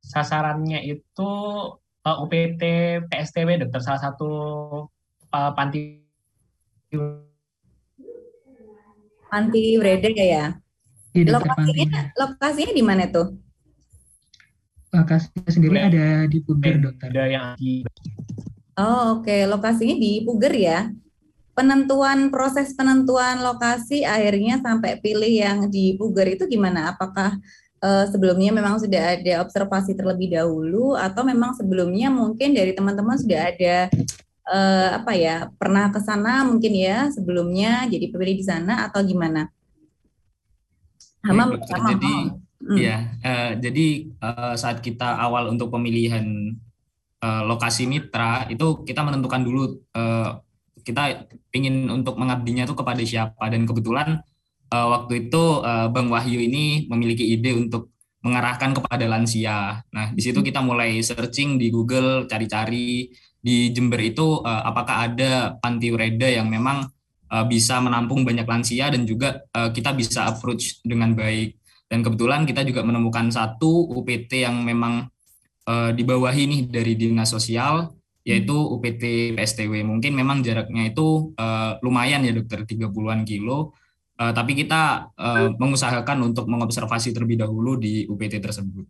Sasarannya 0.04 0.84
itu 0.84 1.32
uh, 2.04 2.10
eh, 2.10 2.18
UPT 2.24 2.62
PSTW 3.08 3.62
dokter 3.62 3.80
salah 3.80 4.02
satu 4.02 4.30
uh, 5.32 5.52
panti 5.56 6.02
panti 9.32 9.62
Brede 9.80 10.12
ya. 10.12 10.52
Di 11.12 11.28
lokasinya 11.28 12.12
lokasinya 12.16 12.74
di 12.76 12.84
mana 12.84 13.08
tuh? 13.08 13.51
Lokasinya 14.92 15.52
sendiri 15.52 15.78
ada 15.80 16.08
di 16.28 16.44
Puger 16.44 16.76
dokter. 16.84 17.08
Ada 17.08 17.24
yang 17.32 17.46
di 17.56 17.84
Oh 18.80 19.20
oke 19.20 19.28
okay. 19.28 19.48
lokasinya 19.48 19.96
di 19.96 20.24
Puger 20.24 20.54
ya. 20.56 20.80
Penentuan 21.52 22.32
proses 22.32 22.72
penentuan 22.76 23.44
lokasi 23.44 24.08
akhirnya 24.08 24.64
sampai 24.64 25.00
pilih 25.04 25.32
yang 25.32 25.68
di 25.68 25.96
Puger 26.00 26.36
itu 26.36 26.48
gimana? 26.48 26.96
Apakah 26.96 27.36
uh, 27.84 28.06
sebelumnya 28.08 28.56
memang 28.56 28.80
sudah 28.80 29.20
ada 29.20 29.44
observasi 29.44 29.96
terlebih 29.96 30.32
dahulu 30.32 30.96
atau 30.96 31.28
memang 31.28 31.52
sebelumnya 31.56 32.08
mungkin 32.08 32.56
dari 32.56 32.72
teman-teman 32.72 33.20
sudah 33.20 33.52
ada 33.52 33.92
uh, 34.48 34.90
apa 35.04 35.12
ya 35.14 35.52
pernah 35.60 35.92
ke 35.92 36.00
sana 36.00 36.48
mungkin 36.48 36.72
ya 36.72 37.12
sebelumnya 37.12 37.86
jadi 37.92 38.06
pilih 38.08 38.36
di 38.40 38.46
sana 38.48 38.88
atau 38.88 39.04
gimana? 39.04 39.52
Hama 41.22 41.54
pertama. 41.54 41.94
Jadi 41.94 42.14
hmm. 42.62 42.78
ya 42.78 42.98
uh, 43.26 43.52
jadi 43.58 43.88
uh, 44.22 44.54
saat 44.56 44.80
kita 44.80 45.18
awal 45.18 45.50
untuk 45.50 45.74
pemilihan 45.74 46.56
uh, 47.22 47.44
lokasi 47.46 47.90
mitra 47.90 48.46
itu 48.48 48.86
kita 48.86 49.02
menentukan 49.02 49.42
dulu 49.42 49.64
uh, 49.98 50.40
kita 50.82 51.30
ingin 51.54 51.90
untuk 51.90 52.18
mengabdinya 52.18 52.66
itu 52.66 52.74
kepada 52.74 53.02
siapa 53.06 53.46
dan 53.50 53.70
kebetulan 53.70 54.22
uh, 54.74 54.88
waktu 54.98 55.28
itu 55.28 55.62
uh, 55.62 55.88
Bang 55.94 56.10
Wahyu 56.10 56.42
ini 56.42 56.90
memiliki 56.90 57.28
ide 57.28 57.54
untuk 57.54 57.92
mengarahkan 58.22 58.78
kepada 58.78 59.06
lansia. 59.10 59.82
Nah, 59.90 60.14
di 60.14 60.22
situ 60.22 60.40
hmm. 60.42 60.48
kita 60.54 60.62
mulai 60.62 61.02
searching 61.02 61.58
di 61.58 61.74
Google, 61.74 62.30
cari-cari 62.30 63.10
di 63.42 63.74
Jember 63.74 63.98
itu 63.98 64.46
uh, 64.46 64.62
apakah 64.70 65.10
ada 65.10 65.58
panti 65.58 65.90
ureda 65.90 66.30
yang 66.30 66.46
memang 66.46 66.86
uh, 67.34 67.46
bisa 67.50 67.82
menampung 67.82 68.22
banyak 68.22 68.46
lansia 68.46 68.94
dan 68.94 69.10
juga 69.10 69.42
uh, 69.58 69.74
kita 69.74 69.98
bisa 69.98 70.30
approach 70.30 70.78
dengan 70.86 71.18
baik. 71.18 71.58
Dan 71.92 72.08
kebetulan 72.08 72.48
kita 72.48 72.64
juga 72.64 72.88
menemukan 72.88 73.28
satu 73.28 73.92
UPT 73.92 74.48
yang 74.48 74.64
memang 74.64 75.12
uh, 75.68 75.92
dibawahi 75.92 76.48
nih 76.48 76.62
dari 76.72 76.96
Dinas 76.96 77.36
Sosial 77.36 77.92
yaitu 78.24 78.56
UPT 78.56 79.36
PSTW. 79.36 79.84
Mungkin 79.84 80.16
memang 80.16 80.40
jaraknya 80.40 80.88
itu 80.88 81.36
uh, 81.36 81.76
lumayan 81.84 82.24
ya 82.24 82.32
dokter 82.32 82.64
30-an 82.64 83.28
kilo 83.28 83.76
uh, 84.22 84.32
tapi 84.32 84.54
kita 84.54 85.12
uh, 85.18 85.52
mengusahakan 85.58 86.32
untuk 86.32 86.46
mengobservasi 86.46 87.12
terlebih 87.12 87.42
dahulu 87.42 87.76
di 87.76 88.06
UPT 88.06 88.38
tersebut. 88.38 88.86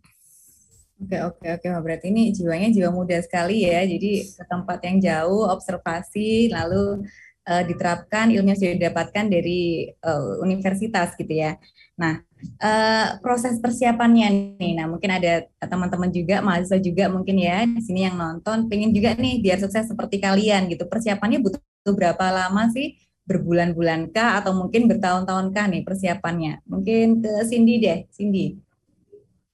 Oke 1.02 1.18
oke 1.18 1.46
oke 1.58 1.66
berarti 1.82 2.14
ini 2.14 2.30
jiwanya 2.30 2.70
jiwa 2.70 2.94
muda 2.94 3.18
sekali 3.18 3.66
ya 3.66 3.82
jadi 3.82 4.22
ke 4.22 4.44
tempat 4.46 4.78
yang 4.86 5.02
jauh 5.02 5.50
observasi 5.50 6.46
lalu 6.54 7.02
uh, 7.48 7.62
diterapkan 7.66 8.30
ilmu 8.30 8.54
yang 8.54 8.58
sudah 8.58 8.76
didapatkan 8.78 9.26
dari 9.26 9.90
uh, 10.04 10.38
universitas 10.44 11.18
gitu 11.18 11.32
ya. 11.32 11.58
Nah 12.02 12.18
uh, 12.58 13.06
proses 13.22 13.62
persiapannya 13.62 14.58
nih, 14.58 14.72
nah 14.74 14.90
mungkin 14.90 15.14
ada 15.14 15.46
teman-teman 15.62 16.10
juga 16.10 16.42
mahasiswa 16.42 16.82
juga 16.82 17.06
mungkin 17.06 17.38
ya 17.38 17.62
di 17.62 17.78
sini 17.78 18.10
yang 18.10 18.18
nonton 18.18 18.66
pengen 18.66 18.90
juga 18.90 19.14
nih 19.14 19.38
biar 19.38 19.62
sukses 19.62 19.86
seperti 19.86 20.18
kalian 20.18 20.66
gitu. 20.66 20.82
Persiapannya 20.90 21.38
butuh 21.38 21.94
berapa 21.94 22.26
lama 22.34 22.66
sih? 22.74 22.98
Berbulan-bulan 23.22 24.10
kah 24.10 24.42
atau 24.42 24.50
mungkin 24.50 24.90
bertahun-tahun 24.90 25.54
kah 25.54 25.66
nih 25.70 25.86
persiapannya? 25.86 26.66
Mungkin 26.66 27.22
ke 27.22 27.32
Cindy 27.46 27.78
deh, 27.78 27.98
Cindy. 28.10 28.58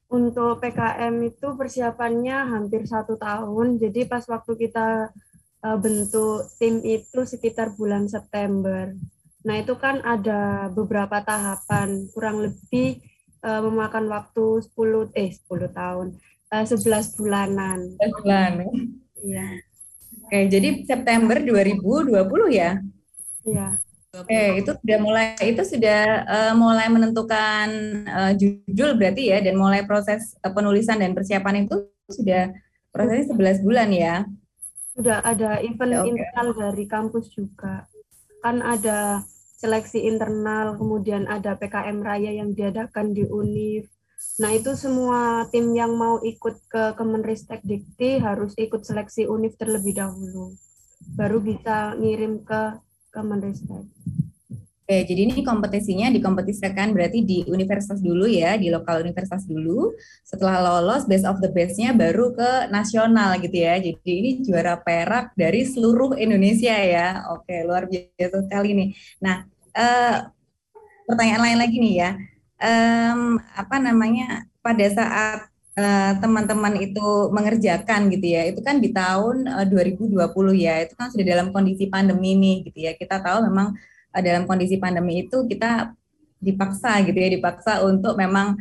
Untuk 0.09 0.64
PKM 0.64 1.12
itu 1.21 1.52
persiapannya 1.52 2.49
hampir 2.49 2.88
satu 2.88 3.21
tahun. 3.21 3.76
Jadi 3.76 4.09
pas 4.09 4.25
waktu 4.25 4.57
kita 4.57 5.12
uh, 5.61 5.76
bentuk 5.76 6.49
tim 6.57 6.81
itu 6.81 7.21
sekitar 7.28 7.76
bulan 7.76 8.09
September. 8.09 8.97
Nah 9.49 9.64
itu 9.64 9.73
kan 9.81 10.05
ada 10.05 10.69
beberapa 10.69 11.25
tahapan, 11.25 12.05
kurang 12.12 12.45
lebih 12.45 13.00
uh, 13.40 13.64
memakan 13.64 14.05
waktu 14.12 14.61
10 14.76 15.17
eh 15.17 15.33
10 15.33 15.73
tahun, 15.73 16.07
uh, 16.52 16.64
11 16.69 17.17
bulanan. 17.17 17.97
11 17.97 18.12
bulan. 18.21 18.52
Iya. 19.25 19.49
Oke, 20.28 20.38
jadi 20.52 20.69
September 20.85 21.40
2020 21.40 22.21
ya? 22.52 22.76
Iya. 23.49 23.81
Oke, 24.12 24.61
itu 24.61 24.71
sudah 24.73 24.99
mulai 25.00 25.37
itu 25.40 25.62
sudah 25.64 26.00
uh, 26.28 26.52
mulai 26.52 26.93
menentukan 26.93 27.69
uh, 28.05 28.33
judul 28.37 29.00
berarti 29.00 29.33
ya 29.33 29.40
dan 29.40 29.57
mulai 29.57 29.85
proses 29.88 30.37
uh, 30.45 30.52
penulisan 30.52 31.00
dan 31.00 31.17
persiapan 31.17 31.64
itu 31.64 31.88
sudah 32.12 32.52
prosesnya 32.93 33.33
11 33.33 33.64
bulan 33.64 33.88
ya. 33.93 34.28
Sudah 34.93 35.25
ada 35.25 35.61
event 35.64 36.05
okay. 36.05 36.09
internal 36.12 36.49
dari 36.52 36.85
kampus 36.85 37.33
juga. 37.33 37.88
Kan 38.45 38.61
ada 38.61 39.25
seleksi 39.59 40.07
internal, 40.07 40.79
kemudian 40.79 41.27
ada 41.27 41.59
PKM 41.59 41.99
Raya 41.99 42.31
yang 42.31 42.55
diadakan 42.55 43.11
di 43.11 43.27
UNIF. 43.27 43.91
Nah, 44.38 44.55
itu 44.55 44.79
semua 44.79 45.50
tim 45.50 45.75
yang 45.75 45.99
mau 45.99 46.23
ikut 46.23 46.62
ke 46.71 46.95
Kemenristek 46.95 47.67
Dikti 47.67 48.23
harus 48.23 48.55
ikut 48.55 48.87
seleksi 48.87 49.27
UNIF 49.27 49.59
terlebih 49.59 49.99
dahulu. 49.99 50.55
Baru 51.19 51.43
bisa 51.43 51.99
ngirim 51.99 52.47
ke 52.47 52.79
Kemenristek. 53.11 53.83
Oke, 54.88 55.04
jadi 55.04 55.28
ini 55.28 55.45
kompetisinya 55.45 56.09
dikompetisikan 56.09 56.97
berarti 56.97 57.21
di 57.21 57.45
universitas 57.45 58.00
dulu 58.00 58.25
ya, 58.25 58.57
di 58.57 58.73
lokal 58.73 59.04
universitas 59.04 59.45
dulu. 59.45 59.92
Setelah 60.25 60.64
lolos 60.64 61.04
best 61.04 61.28
of 61.28 61.45
the 61.45 61.52
best-nya 61.52 61.92
baru 61.92 62.33
ke 62.33 62.73
nasional 62.73 63.37
gitu 63.37 63.52
ya. 63.52 63.76
Jadi 63.76 64.00
ini 64.09 64.30
juara 64.40 64.80
perak 64.80 65.37
dari 65.37 65.68
seluruh 65.68 66.16
Indonesia 66.16 66.73
ya. 66.73 67.21
Oke, 67.37 67.68
luar 67.68 67.85
biasa 67.85 68.49
sekali 68.49 68.73
nih. 68.73 68.88
Nah, 69.21 69.45
eh, 69.76 70.25
pertanyaan 71.04 71.42
lain 71.45 71.59
lagi 71.61 71.76
nih 71.85 71.95
ya. 72.00 72.11
Apa 73.61 73.76
namanya 73.85 74.49
pada 74.64 74.88
saat 74.88 75.52
eh, 75.76 76.12
teman-teman 76.16 76.80
uh, 76.80 76.85
itu 76.88 77.09
mengerjakan 77.28 78.09
gitu 78.09 78.26
ya 78.35 78.49
itu 78.49 78.64
kan 78.64 78.80
di 78.80 78.88
tahun 78.90 79.52
uh, 79.52 79.66
2020 79.68 80.16
ya 80.57 80.75
itu 80.83 80.97
kan 80.99 81.12
sudah 81.12 81.26
dalam 81.28 81.52
kondisi 81.54 81.87
pandemi 81.87 82.35
nih 82.35 82.57
gitu 82.66 82.78
ya 82.88 82.92
kita 82.99 83.23
tahu 83.23 83.47
memang 83.47 83.78
dalam 84.12 84.49
kondisi 84.49 84.81
pandemi 84.81 85.29
itu 85.29 85.45
kita 85.45 85.93
dipaksa 86.38 87.03
gitu 87.03 87.19
ya 87.19 87.29
dipaksa 87.35 87.83
untuk 87.83 88.15
memang 88.15 88.57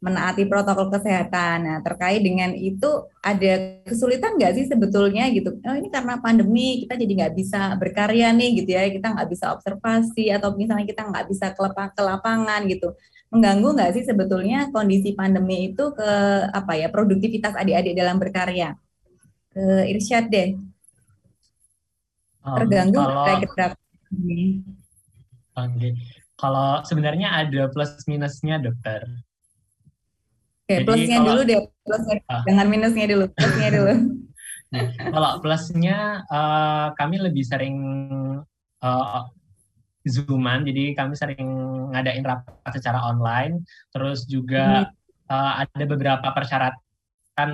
menaati 0.00 0.48
protokol 0.48 0.88
kesehatan. 0.88 1.68
Nah 1.68 1.78
terkait 1.84 2.24
dengan 2.24 2.56
itu 2.56 2.88
ada 3.20 3.84
kesulitan 3.84 4.40
nggak 4.40 4.52
sih 4.56 4.64
sebetulnya 4.64 5.28
gitu? 5.28 5.60
Oh 5.60 5.76
ini 5.76 5.92
karena 5.92 6.16
pandemi 6.16 6.80
kita 6.84 6.96
jadi 6.96 7.12
nggak 7.20 7.34
bisa 7.36 7.76
berkarya 7.76 8.32
nih 8.32 8.64
gitu 8.64 8.70
ya, 8.72 8.88
kita 8.88 9.12
nggak 9.12 9.28
bisa 9.28 9.52
observasi 9.52 10.32
atau 10.32 10.56
misalnya 10.56 10.88
kita 10.88 11.04
nggak 11.04 11.26
bisa 11.28 11.52
ke, 11.52 11.60
ke 11.68 12.02
lapangan 12.02 12.64
gitu. 12.64 12.96
Mengganggu 13.28 13.68
nggak 13.76 13.90
sih 14.00 14.04
sebetulnya 14.08 14.72
kondisi 14.72 15.12
pandemi 15.12 15.70
itu 15.70 15.92
ke 15.92 16.10
apa 16.48 16.80
ya 16.80 16.88
produktivitas 16.88 17.52
adik-adik 17.52 17.92
dalam 17.92 18.16
berkarya? 18.16 18.80
Ke 19.52 19.84
Irsyad 19.84 20.32
deh. 20.32 20.56
Terganggu 22.40 22.96
um, 22.96 23.04
kalau... 23.52 23.76
Oke. 24.10 24.58
Okay. 25.54 25.92
Kalau 26.40 26.80
sebenarnya 26.88 27.28
ada 27.36 27.68
plus 27.68 27.92
minusnya, 28.08 28.56
dokter. 28.56 29.04
Oke, 30.64 30.72
okay, 30.72 30.86
plusnya 30.86 31.18
kalau, 31.20 31.28
dulu 31.28 31.40
deh, 31.44 31.60
plusnya. 31.84 32.16
Uh, 32.30 32.42
jangan 32.48 32.66
minusnya 32.70 33.06
dulu, 33.10 33.24
plusnya 33.34 33.70
dulu. 33.74 33.94
Nah, 34.70 34.86
kalau 34.86 35.42
plusnya, 35.42 36.22
uh, 36.30 36.94
kami 36.94 37.18
lebih 37.18 37.42
sering 37.42 37.74
uh, 38.86 39.26
zooman, 40.06 40.62
jadi 40.62 40.94
kami 40.94 41.18
sering 41.18 41.42
ngadain 41.90 42.22
rapat 42.22 42.78
secara 42.78 43.02
online. 43.02 43.66
Terus 43.90 44.30
juga 44.30 44.86
hmm. 44.86 45.26
uh, 45.26 45.66
ada 45.66 45.84
beberapa 45.90 46.30
persyaratan, 46.30 47.50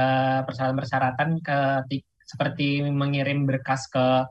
uh, 0.00 0.40
persyaratan-persyaratan 0.48 1.44
ke 1.44 1.58
seperti 2.24 2.88
mengirim 2.88 3.44
berkas 3.44 3.84
ke 3.92 4.24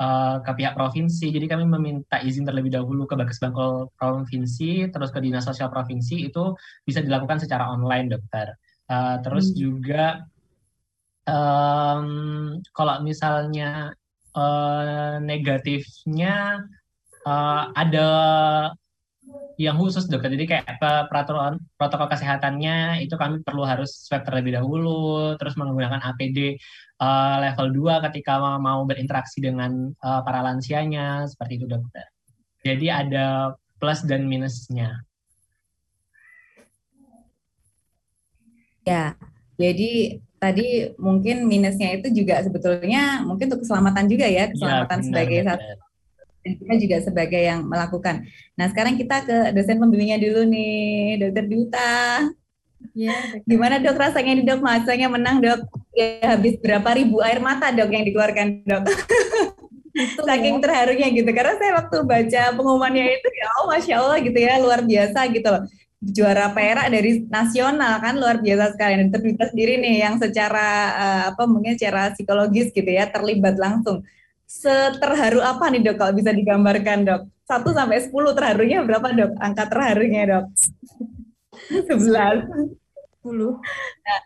uh, 0.00 0.40
ke 0.40 0.50
pihak 0.56 0.74
provinsi. 0.74 1.28
Jadi 1.28 1.46
kami 1.46 1.68
meminta 1.68 2.18
izin 2.24 2.48
terlebih 2.48 2.72
dahulu 2.72 3.04
ke 3.04 3.14
Bagas 3.14 3.38
Bangkol 3.38 3.92
Provinsi, 3.94 4.88
terus 4.88 5.12
ke 5.12 5.20
Dinas 5.20 5.44
Sosial 5.44 5.68
Provinsi 5.68 6.26
itu 6.32 6.56
bisa 6.88 7.04
dilakukan 7.04 7.38
secara 7.38 7.68
online, 7.68 8.08
dokter. 8.08 8.56
Uh, 8.90 9.20
terus 9.22 9.52
hmm. 9.52 9.56
juga 9.60 10.04
um, 11.28 12.08
kalau 12.74 13.04
misalnya 13.04 13.94
uh, 14.34 15.22
negatifnya 15.22 16.64
uh, 17.28 17.70
ada 17.76 18.08
yang 19.60 19.76
khusus 19.76 20.08
dokter. 20.08 20.32
Jadi 20.32 20.56
kayak 20.56 20.80
peraturan 20.80 21.60
protokol 21.76 22.08
kesehatannya 22.08 23.04
itu 23.04 23.14
kami 23.20 23.44
perlu 23.44 23.68
harus 23.68 24.08
swab 24.08 24.24
terlebih 24.24 24.56
dahulu, 24.56 25.36
terus 25.36 25.54
menggunakan 25.60 26.00
APD 26.00 26.56
uh, 27.00 27.36
level 27.40 27.72
2 27.72 28.04
ketika 28.10 28.38
mau 28.60 28.84
berinteraksi 28.84 29.40
dengan 29.40 29.90
uh, 30.04 30.20
para 30.22 30.44
lansianya 30.44 31.26
seperti 31.26 31.58
itu 31.58 31.66
dokter. 31.66 32.06
Jadi 32.60 32.86
ada 32.92 33.56
plus 33.80 34.04
dan 34.04 34.28
minusnya. 34.28 35.00
Ya, 38.84 39.16
jadi 39.56 40.20
tadi 40.40 40.92
mungkin 40.96 41.44
minusnya 41.44 42.00
itu 42.00 42.08
juga 42.12 42.40
sebetulnya 42.40 43.24
mungkin 43.24 43.52
untuk 43.52 43.64
keselamatan 43.64 44.08
juga 44.08 44.26
ya, 44.28 44.48
keselamatan 44.48 44.98
ya, 44.98 45.04
benar, 45.04 45.08
sebagai 45.08 45.38
satu 45.44 45.88
dan 46.40 46.52
kita 46.56 46.74
juga 46.80 46.96
sebagai 47.04 47.42
yang 47.44 47.60
melakukan. 47.68 48.24
Nah, 48.56 48.66
sekarang 48.72 48.96
kita 48.96 49.28
ke 49.28 49.36
dosen 49.52 49.76
pembimbingnya 49.76 50.16
dulu 50.16 50.48
nih, 50.48 51.20
Dokter 51.20 51.44
Duta. 51.44 52.24
Ya, 52.96 53.12
gimana 53.44 53.76
dok 53.76 54.00
rasanya 54.00 54.40
nih 54.40 54.44
dok 54.48 54.64
mahasiswanya 54.64 55.08
menang 55.12 55.44
dok? 55.44 55.60
Ya 56.00 56.32
habis 56.32 56.56
berapa 56.56 56.88
ribu 56.96 57.20
air 57.20 57.44
mata 57.44 57.68
dok 57.68 57.92
yang 57.92 58.08
dikeluarkan 58.08 58.64
dok? 58.64 58.88
Itu 59.92 60.24
Saking 60.28 60.56
ya. 60.56 60.62
terharunya 60.64 61.08
gitu. 61.12 61.28
Karena 61.28 61.54
saya 61.60 61.72
waktu 61.76 61.96
baca 62.08 62.42
pengumumannya 62.56 63.04
itu 63.20 63.28
ya 63.28 63.46
oh 63.60 63.64
masya 63.68 63.94
Allah 64.00 64.16
gitu 64.24 64.38
ya 64.40 64.56
luar 64.64 64.80
biasa 64.80 65.28
gitu 65.28 65.48
loh. 65.52 65.62
Juara 66.00 66.48
perak 66.56 66.88
dari 66.88 67.28
nasional 67.28 68.00
kan 68.00 68.16
luar 68.16 68.40
biasa 68.40 68.72
sekali. 68.72 68.96
Dan 68.96 69.08
terduta 69.12 69.44
sendiri 69.52 69.76
nih 69.76 69.94
yang 70.08 70.16
secara 70.16 70.68
uh, 70.96 71.22
apa 71.36 71.44
mungkin 71.44 71.76
secara 71.76 72.16
psikologis 72.16 72.72
gitu 72.72 72.88
ya 72.88 73.04
terlibat 73.12 73.60
langsung 73.60 74.00
seterharu 74.48 75.44
apa 75.44 75.68
nih 75.68 75.84
dok 75.84 76.00
kalau 76.00 76.16
bisa 76.16 76.32
digambarkan 76.32 77.04
dok? 77.04 77.22
Satu 77.44 77.76
sampai 77.76 78.00
sepuluh 78.00 78.32
terharunya 78.32 78.80
berapa 78.80 79.12
dok? 79.12 79.36
Angka 79.36 79.68
terharunya 79.68 80.22
dok? 80.24 80.44
Sebelas. 81.68 82.48
Sepuluh. 83.20 83.60
Nah, 84.00 84.20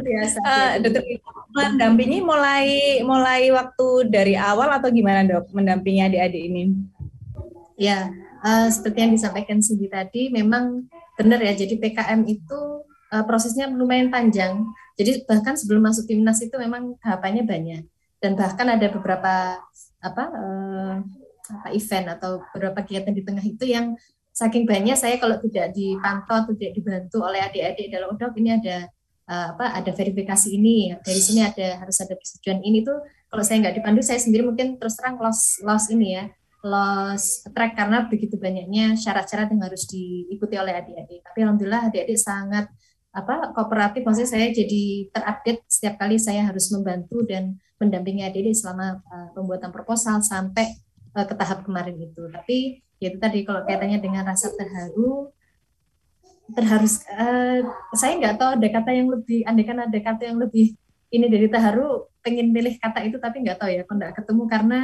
biasa. 0.00 0.40
Uh, 0.42 0.72
dokter 0.82 1.02
mendampingi 1.54 2.18
mulai 2.24 2.66
mulai 3.06 3.52
waktu 3.54 4.10
dari 4.10 4.34
awal 4.34 4.72
atau 4.74 4.90
gimana 4.90 5.22
dok 5.22 5.52
mendampingi 5.54 6.02
adik-adik 6.02 6.42
ini? 6.50 6.62
Ya, 7.78 8.10
uh, 8.42 8.66
seperti 8.70 8.98
yang 9.02 9.12
disampaikan 9.14 9.58
Cindy 9.62 9.86
tadi, 9.90 10.30
memang 10.30 10.86
benar 11.14 11.42
ya. 11.42 11.54
Jadi 11.54 11.78
PKM 11.78 12.26
itu 12.26 12.60
uh, 13.14 13.24
prosesnya 13.26 13.70
lumayan 13.70 14.10
panjang. 14.10 14.66
Jadi 14.94 15.26
bahkan 15.26 15.58
sebelum 15.58 15.90
masuk 15.90 16.06
timnas 16.06 16.38
itu 16.42 16.54
memang 16.54 16.94
tahapannya 17.02 17.42
banyak 17.42 17.82
dan 18.24 18.32
bahkan 18.40 18.64
ada 18.72 18.88
beberapa 18.88 19.60
apa, 20.00 20.24
uh, 20.32 20.96
apa 21.44 21.68
event 21.76 22.16
atau 22.16 22.40
beberapa 22.56 22.80
kegiatan 22.80 23.12
di 23.12 23.20
tengah 23.20 23.44
itu 23.44 23.68
yang 23.68 23.92
saking 24.32 24.64
banyak 24.64 24.96
saya 24.96 25.20
kalau 25.20 25.36
tidak 25.44 25.76
dipantau 25.76 26.42
atau 26.42 26.52
tidak 26.56 26.72
dibantu 26.80 27.22
oleh 27.22 27.44
adik-adik 27.44 27.92
dalam 27.92 28.16
dok 28.16 28.32
ini 28.40 28.56
ada 28.56 28.88
uh, 29.28 29.56
apa 29.56 29.76
ada 29.76 29.90
verifikasi 29.92 30.48
ini 30.52 30.94
dari 31.00 31.20
sini 31.20 31.40
ada 31.44 31.80
harus 31.80 31.96
ada 32.00 32.14
persetujuan 32.16 32.60
ini 32.64 32.84
tuh 32.84 32.98
kalau 33.28 33.42
saya 33.42 33.64
nggak 33.64 33.82
dipandu 33.82 34.00
saya 34.04 34.20
sendiri 34.20 34.46
mungkin 34.46 34.76
terus 34.78 34.94
terang 34.96 35.18
loss 35.18 35.60
loss 35.64 35.90
ini 35.90 36.16
ya 36.16 36.24
lost 36.64 37.44
track 37.52 37.76
karena 37.76 38.08
begitu 38.08 38.40
banyaknya 38.40 38.96
syarat-syarat 38.96 39.52
yang 39.52 39.62
harus 39.68 39.84
diikuti 39.84 40.56
oleh 40.56 40.72
adik-adik. 40.72 41.20
Tapi 41.20 41.38
alhamdulillah 41.44 41.92
adik-adik 41.92 42.16
sangat 42.16 42.72
apa 43.14 43.52
kooperatif 43.54 44.02
maksudnya 44.02 44.30
saya 44.32 44.46
jadi 44.50 45.06
terupdate 45.12 45.62
setiap 45.70 46.02
kali 46.02 46.18
saya 46.18 46.50
harus 46.50 46.72
membantu 46.72 47.22
dan 47.28 47.60
mendampingi 47.78 48.24
adik-adik 48.24 48.56
selama 48.56 49.04
uh, 49.12 49.28
pembuatan 49.36 49.70
proposal 49.70 50.24
sampai 50.24 50.72
uh, 51.12 51.28
ke 51.28 51.36
tahap 51.36 51.68
kemarin 51.68 52.00
itu. 52.00 52.24
Tapi 52.32 52.80
ya 52.96 53.12
itu 53.12 53.20
tadi 53.20 53.44
kalau 53.44 53.60
kaitannya 53.68 54.00
dengan 54.00 54.24
rasa 54.24 54.48
terharu 54.56 55.33
terharu 56.52 56.84
uh, 56.84 57.58
saya 57.96 58.12
nggak 58.20 58.36
tahu 58.36 58.50
ada 58.60 58.68
kata 58.68 58.90
yang 58.92 59.08
lebih 59.08 59.40
andai 59.48 59.64
kan 59.64 59.78
ada 59.80 59.98
kata 59.98 60.22
yang 60.28 60.36
lebih 60.36 60.76
ini 61.08 61.26
dari 61.32 61.48
terharu 61.48 62.04
pengen 62.20 62.52
milih 62.52 62.76
kata 62.76 63.00
itu 63.08 63.16
tapi 63.16 63.40
nggak 63.40 63.56
tahu 63.56 63.70
ya 63.72 63.82
kalau 63.88 63.98
nggak 64.04 64.14
ketemu 64.20 64.42
karena 64.50 64.78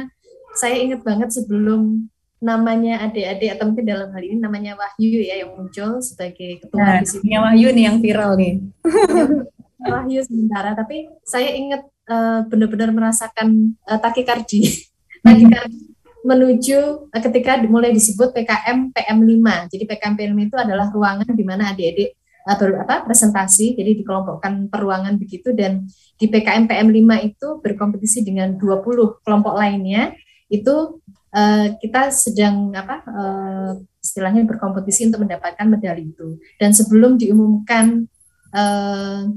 saya 0.57 0.75
ingat 0.81 1.01
banget 1.05 1.29
sebelum 1.31 2.09
namanya 2.41 3.05
adik-adik 3.05 3.53
atau 3.53 3.69
mungkin 3.69 3.85
dalam 3.85 4.09
hal 4.09 4.23
ini 4.25 4.41
namanya 4.41 4.73
Wahyu 4.73 5.21
ya 5.21 5.45
yang 5.45 5.53
muncul 5.53 6.01
sebagai 6.01 6.57
ketua 6.65 6.81
nah, 6.81 6.97
di 6.97 7.05
sini. 7.05 7.37
Wahyu 7.37 7.69
nih 7.69 7.83
yang 7.85 7.97
viral 8.01 8.33
nih. 8.33 8.53
Wahyu 9.93 10.25
sementara, 10.25 10.73
tapi 10.73 11.05
saya 11.21 11.53
ingat 11.53 11.85
uh, 12.09 12.41
benar-benar 12.49 12.89
merasakan 12.89 13.77
uh, 13.85 14.01
takikardi. 14.01 14.89
takikardi 15.25 15.90
menuju 16.21 17.09
uh, 17.09 17.21
ketika 17.21 17.57
mulai 17.65 17.91
disebut 17.93 18.33
PKM 18.33 18.93
PM5. 18.93 19.47
Jadi 19.73 19.83
PKM 19.89 20.15
PM5 20.17 20.39
itu 20.49 20.57
adalah 20.57 20.87
ruangan 20.93 21.31
di 21.33 21.45
mana 21.45 21.73
adik-adik 21.73 22.17
ber, 22.45 22.69
apa 22.81 23.05
presentasi, 23.05 23.77
jadi 23.77 24.01
dikelompokkan 24.01 24.69
peruangan 24.69 25.17
begitu 25.21 25.53
dan 25.53 25.85
di 26.17 26.25
PKM 26.29 26.65
PM5 26.65 27.01
itu 27.25 27.47
berkompetisi 27.61 28.25
dengan 28.25 28.57
20 28.57 29.21
kelompok 29.21 29.53
lainnya. 29.53 30.13
Itu 30.51 31.01
uh, 31.33 31.67
kita 31.77 32.11
sedang 32.11 32.73
apa 32.73 33.05
uh, 33.07 33.71
istilahnya 34.01 34.43
berkompetisi 34.49 35.09
untuk 35.09 35.25
mendapatkan 35.25 35.65
medali 35.69 36.11
itu. 36.11 36.41
Dan 36.57 36.73
sebelum 36.73 37.21
diumumkan 37.21 38.09
uh, 38.53 39.29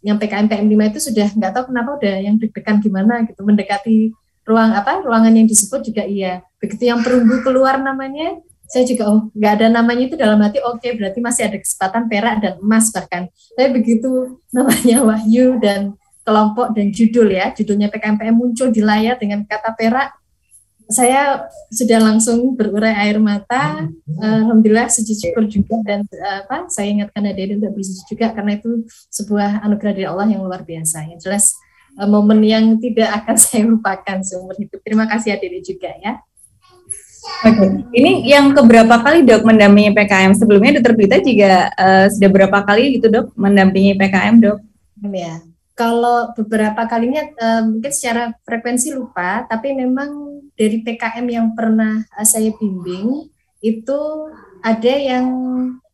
yang 0.00 0.16
PKM 0.16 0.48
PM5 0.48 0.74
itu 0.96 1.00
sudah 1.12 1.28
nggak 1.36 1.52
tahu 1.52 1.64
kenapa 1.72 1.90
udah 2.00 2.14
yang 2.24 2.40
deg-degan 2.40 2.80
gimana 2.80 3.20
gitu 3.28 3.44
mendekati 3.44 4.16
ruang 4.50 4.74
apa 4.74 5.06
ruangan 5.06 5.30
yang 5.30 5.46
disebut 5.46 5.86
juga 5.86 6.02
iya. 6.02 6.42
Begitu 6.58 6.90
yang 6.90 7.06
perunggu 7.06 7.46
keluar 7.46 7.78
namanya 7.78 8.42
saya 8.70 8.86
juga 8.86 9.10
oh 9.10 9.26
nggak 9.34 9.52
ada 9.58 9.66
namanya 9.66 10.06
itu 10.06 10.14
dalam 10.14 10.38
hati 10.46 10.62
oke 10.62 10.78
okay, 10.78 10.94
berarti 10.94 11.18
masih 11.18 11.42
ada 11.50 11.58
kesempatan 11.58 12.06
perak 12.06 12.38
dan 12.38 12.54
emas 12.62 12.94
bahkan 12.94 13.26
tapi 13.58 13.82
begitu 13.82 14.38
namanya 14.54 15.02
Wahyu 15.02 15.58
dan 15.58 15.98
kelompok 16.22 16.70
dan 16.70 16.94
judul 16.94 17.34
ya 17.34 17.50
judulnya 17.50 17.90
PKMPM 17.90 18.30
muncul 18.30 18.70
di 18.70 18.78
layar 18.78 19.18
dengan 19.18 19.42
kata 19.42 19.74
perak 19.74 20.14
saya 20.90 21.46
sudah 21.70 22.02
langsung 22.02 22.58
berurai 22.58 22.90
air 23.06 23.22
mata. 23.22 23.86
Alhamdulillah 24.18 24.90
sujud 24.90 25.14
syukur 25.14 25.46
juga 25.46 25.78
dan 25.86 26.02
apa 26.18 26.66
saya 26.66 26.90
ingatkan 26.90 27.30
Dede 27.30 27.62
untuk 27.62 27.78
bersujud 27.78 28.04
juga 28.10 28.34
karena 28.34 28.58
itu 28.58 28.90
sebuah 29.06 29.62
anugerah 29.62 29.94
dari 29.94 30.06
Allah 30.10 30.26
yang 30.26 30.42
luar 30.42 30.66
biasa. 30.66 31.06
Yang 31.14 31.30
jelas 31.30 31.44
momen 32.06 32.40
yang 32.44 32.64
tidak 32.78 33.22
akan 33.22 33.36
saya 33.44 33.64
lupakan 33.66 34.18
seumur 34.22 34.54
hidup. 34.58 34.80
Terima 34.84 35.08
kasih 35.08 35.38
Dede 35.38 35.60
juga 35.64 35.90
ya. 35.98 36.20
Oke, 37.20 37.84
ini 37.92 38.24
yang 38.32 38.56
keberapa 38.56 38.96
kali 39.04 39.28
dok 39.28 39.44
mendampingi 39.44 39.92
PKM 39.92 40.32
sebelumnya 40.32 40.80
Dokter 40.80 40.96
Brita 40.96 41.16
juga 41.20 41.68
uh, 41.76 42.06
sudah 42.08 42.30
berapa 42.32 42.58
kali 42.64 42.96
gitu 42.96 43.12
dok 43.12 43.36
mendampingi 43.36 43.92
PKM 44.00 44.40
dok? 44.40 44.58
Ya, 45.04 45.44
kalau 45.76 46.32
beberapa 46.32 46.88
kalinya 46.88 47.24
uh, 47.36 47.62
mungkin 47.68 47.92
secara 47.92 48.32
frekuensi 48.44 48.96
lupa, 48.96 49.44
tapi 49.48 49.76
memang 49.76 50.40
dari 50.56 50.80
PKM 50.80 51.26
yang 51.28 51.46
pernah 51.52 52.00
uh, 52.16 52.24
saya 52.24 52.52
bimbing 52.56 53.28
itu 53.60 54.00
ada 54.64 54.92
yang 54.92 55.26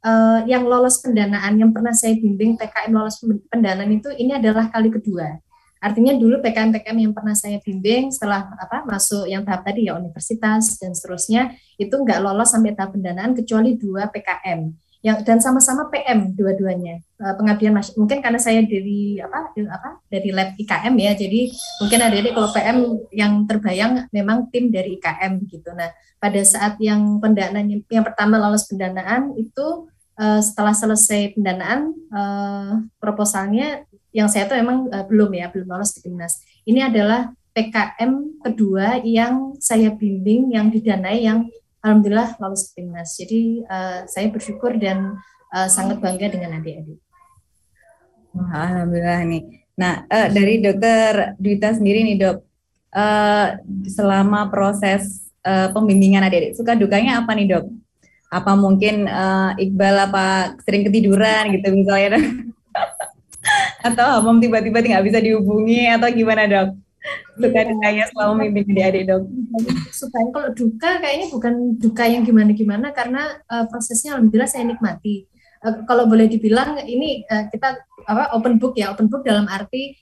uh, 0.06 0.40
yang 0.46 0.66
lolos 0.66 1.02
pendanaan 1.02 1.58
yang 1.58 1.70
pernah 1.74 1.94
saya 1.94 2.14
bimbing 2.14 2.54
PKM 2.54 2.90
lolos 2.94 3.18
pendanaan 3.50 3.90
itu 3.90 4.10
ini 4.14 4.38
adalah 4.38 4.70
kali 4.70 4.90
kedua. 4.90 5.42
Artinya 5.76 6.16
dulu 6.16 6.40
PKM-PKM 6.40 6.98
yang 6.98 7.12
pernah 7.12 7.36
saya 7.36 7.60
bimbing 7.60 8.08
setelah 8.08 8.48
apa 8.56 8.82
masuk 8.88 9.28
yang 9.28 9.44
tahap 9.44 9.68
tadi 9.68 9.86
ya 9.86 9.96
universitas 9.96 10.80
dan 10.80 10.96
seterusnya 10.96 11.52
itu 11.76 11.92
nggak 11.92 12.24
lolos 12.24 12.52
sampai 12.52 12.72
tahap 12.72 12.96
pendanaan 12.96 13.36
kecuali 13.36 13.76
dua 13.76 14.08
PKM 14.08 14.72
yang 15.06 15.22
dan 15.22 15.38
sama-sama 15.38 15.86
PM 15.92 16.34
dua-duanya. 16.34 16.98
Uh, 17.16 17.32
pengabdian 17.38 17.78
mungkin 17.94 18.18
karena 18.18 18.42
saya 18.42 18.64
dari 18.66 19.22
apa 19.22 19.54
apa 19.54 20.02
dari 20.10 20.34
lab 20.34 20.52
IKM 20.58 20.94
ya 20.98 21.12
jadi 21.16 21.40
mungkin 21.78 21.98
ada 22.02 22.16
adik 22.18 22.32
kalau 22.34 22.50
PM 22.50 22.78
yang 23.14 23.32
terbayang 23.46 23.92
memang 24.10 24.50
tim 24.50 24.72
dari 24.74 24.98
IKM 24.98 25.46
gitu. 25.46 25.70
Nah 25.78 25.94
pada 26.18 26.40
saat 26.42 26.80
yang 26.82 27.22
pendanaan 27.22 27.70
yang, 27.70 27.82
yang 27.86 28.04
pertama 28.04 28.40
lolos 28.40 28.66
pendanaan 28.66 29.36
itu 29.38 29.86
uh, 30.18 30.40
setelah 30.42 30.74
selesai 30.74 31.38
pendanaan 31.38 31.94
uh, 32.10 32.82
proposalnya 32.98 33.86
yang 34.16 34.32
saya 34.32 34.48
tuh 34.48 34.56
memang 34.56 34.88
uh, 34.88 35.04
belum 35.04 35.28
ya 35.36 35.52
belum 35.52 35.68
lolos 35.68 35.92
di 35.92 36.08
timnas 36.08 36.40
ini 36.64 36.80
adalah 36.80 37.28
PKM 37.56 38.44
kedua 38.44 39.00
yang 39.00 39.56
saya 39.60 39.92
bimbing 39.92 40.52
yang 40.52 40.68
didanai 40.68 41.24
yang 41.24 41.48
alhamdulillah 41.80 42.36
lolos 42.36 42.74
timnas. 42.76 43.16
Jadi 43.16 43.64
uh, 43.64 44.04
saya 44.04 44.28
bersyukur 44.28 44.76
dan 44.76 45.16
uh, 45.54 45.68
sangat 45.70 46.02
bangga 46.02 46.36
dengan 46.36 46.60
adik-adik. 46.60 47.00
Alhamdulillah 48.36 49.24
nih. 49.24 49.42
Nah, 49.78 50.04
uh, 50.04 50.28
dari 50.28 50.60
dokter 50.60 51.32
Dwita 51.40 51.72
sendiri 51.72 52.04
nih 52.04 52.16
dok, 52.20 52.44
uh, 52.92 53.56
selama 53.88 54.52
proses 54.52 55.32
uh, 55.46 55.72
pembimbingan 55.72 56.28
adik-adik, 56.28 56.60
suka 56.60 56.76
dukanya 56.76 57.24
apa 57.24 57.32
nih 57.32 57.56
dok? 57.56 57.64
Apa 58.28 58.52
mungkin 58.52 59.08
uh, 59.08 59.56
Iqbal 59.56 60.12
apa 60.12 60.58
sering 60.66 60.84
ketiduran 60.84 61.56
gitu 61.56 61.72
misalnya? 61.72 62.20
Atau 63.92 64.20
Hamam 64.20 64.42
tiba-tiba 64.42 64.82
nggak 64.82 65.04
bisa 65.06 65.18
dihubungi 65.22 65.90
atau 65.92 66.08
gimana 66.10 66.44
dok? 66.46 66.68
suka 67.36 67.60
dukanya 67.68 68.04
selama 68.10 68.32
memimpin 68.40 68.64
adik-adik 68.72 69.02
dok. 69.06 69.22
Supaya 69.92 70.26
kalau 70.32 70.48
duka 70.56 70.90
kayaknya 70.98 71.26
bukan 71.30 71.54
duka 71.78 72.04
yang 72.08 72.22
gimana-gimana 72.24 72.90
karena 72.96 73.38
uh, 73.46 73.64
prosesnya 73.68 74.16
alhamdulillah 74.16 74.50
saya 74.50 74.64
nikmati. 74.66 75.28
Uh, 75.62 75.84
kalau 75.84 76.08
boleh 76.08 76.26
dibilang 76.26 76.80
ini 76.82 77.22
uh, 77.28 77.46
kita 77.52 77.80
apa 78.08 78.32
open 78.34 78.56
book 78.58 78.74
ya 78.76 78.92
open 78.92 79.06
book 79.06 79.22
dalam 79.22 79.46
arti 79.46 79.96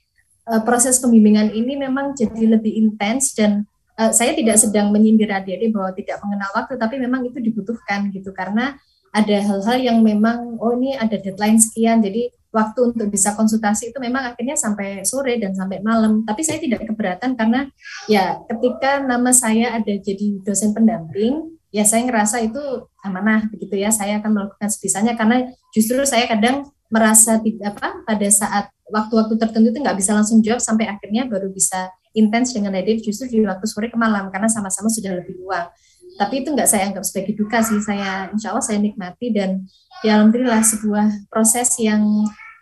uh, 0.47 0.61
proses 0.63 0.99
pembimbingan 0.99 1.51
ini 1.51 1.75
memang 1.75 2.15
jadi 2.15 2.57
lebih 2.57 2.71
intens 2.71 3.35
dan 3.35 3.67
uh, 3.99 4.11
saya 4.15 4.31
tidak 4.33 4.57
sedang 4.59 4.89
menyindir 4.95 5.29
adik-adik 5.29 5.75
bahwa 5.75 5.91
tidak 5.93 6.17
mengenal 6.23 6.49
waktu 6.55 6.73
tapi 6.79 6.95
memang 6.97 7.27
itu 7.27 7.37
dibutuhkan 7.43 8.09
gitu. 8.15 8.31
Karena 8.31 8.73
ada 9.15 9.37
hal-hal 9.39 9.77
yang 9.79 9.99
memang 10.03 10.59
oh 10.59 10.75
ini 10.75 10.95
ada 10.95 11.15
deadline 11.15 11.59
sekian 11.59 12.03
jadi 12.03 12.31
waktu 12.55 12.95
untuk 12.95 13.11
bisa 13.11 13.35
konsultasi 13.35 13.91
itu 13.91 13.99
memang 13.99 14.31
akhirnya 14.31 14.55
sampai 14.55 15.03
sore 15.03 15.35
dan 15.35 15.51
sampai 15.51 15.83
malam. 15.83 16.23
Tapi 16.23 16.39
saya 16.39 16.63
tidak 16.63 16.87
keberatan 16.87 17.35
karena 17.35 17.67
ya 18.07 18.39
ketika 18.47 19.03
nama 19.03 19.35
saya 19.35 19.75
ada 19.75 19.91
jadi 19.99 20.39
dosen 20.47 20.71
pendamping, 20.71 21.59
ya 21.75 21.83
saya 21.83 22.07
ngerasa 22.07 22.39
itu 22.47 22.63
amanah 23.03 23.51
begitu 23.51 23.75
ya. 23.75 23.91
Saya 23.91 24.23
akan 24.23 24.31
melakukan 24.31 24.71
sebisanya 24.71 25.19
karena 25.19 25.51
justru 25.75 25.99
saya 26.07 26.31
kadang 26.31 26.71
merasa 26.87 27.35
tidak 27.43 27.75
apa 27.75 28.07
pada 28.07 28.27
saat 28.31 28.71
waktu-waktu 28.87 29.35
tertentu 29.35 29.75
itu 29.75 29.79
nggak 29.83 29.97
bisa 29.99 30.15
langsung 30.15 30.39
jawab 30.39 30.63
sampai 30.63 30.87
akhirnya 30.87 31.27
baru 31.27 31.51
bisa 31.51 31.91
intens 32.15 32.55
dengan 32.55 32.71
Nadif 32.71 33.03
justru 33.03 33.27
di 33.27 33.43
waktu 33.43 33.67
sore 33.67 33.91
ke 33.91 33.97
malam 33.99 34.31
karena 34.31 34.47
sama-sama 34.47 34.87
sudah 34.87 35.19
lebih 35.19 35.35
luang. 35.43 35.67
Tapi 36.15 36.47
itu 36.47 36.55
nggak 36.55 36.69
saya 36.71 36.87
anggap 36.87 37.03
sebagai 37.03 37.35
duka 37.35 37.59
sih. 37.59 37.83
Saya 37.83 38.31
insya 38.31 38.55
Allah 38.55 38.63
saya 38.63 38.79
nikmati 38.79 39.35
dan 39.35 39.67
ya 39.99 40.15
alhamdulillah 40.15 40.63
sebuah 40.63 41.27
proses 41.27 41.75
yang 41.75 42.07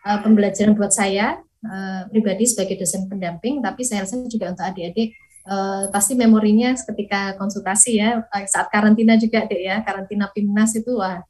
uh, 0.05 0.19
pembelajaran 0.21 0.75
buat 0.75 0.91
saya 0.91 1.39
uh, 1.63 2.01
pribadi 2.11 2.47
sebagai 2.47 2.79
dosen 2.79 3.07
pendamping, 3.07 3.63
tapi 3.63 3.87
saya 3.87 4.03
rasa 4.03 4.19
juga 4.27 4.51
untuk 4.51 4.63
adik-adik 4.67 5.15
uh, 5.47 5.87
pasti 5.91 6.15
memorinya 6.15 6.75
ketika 6.75 7.35
konsultasi 7.39 7.99
ya 7.99 8.23
saat 8.47 8.67
karantina 8.71 9.15
juga 9.19 9.47
deh 9.47 9.63
ya. 9.63 9.83
Karantina 9.83 10.29
Pimnas 10.31 10.75
itu 10.75 10.99
wah 10.99 11.23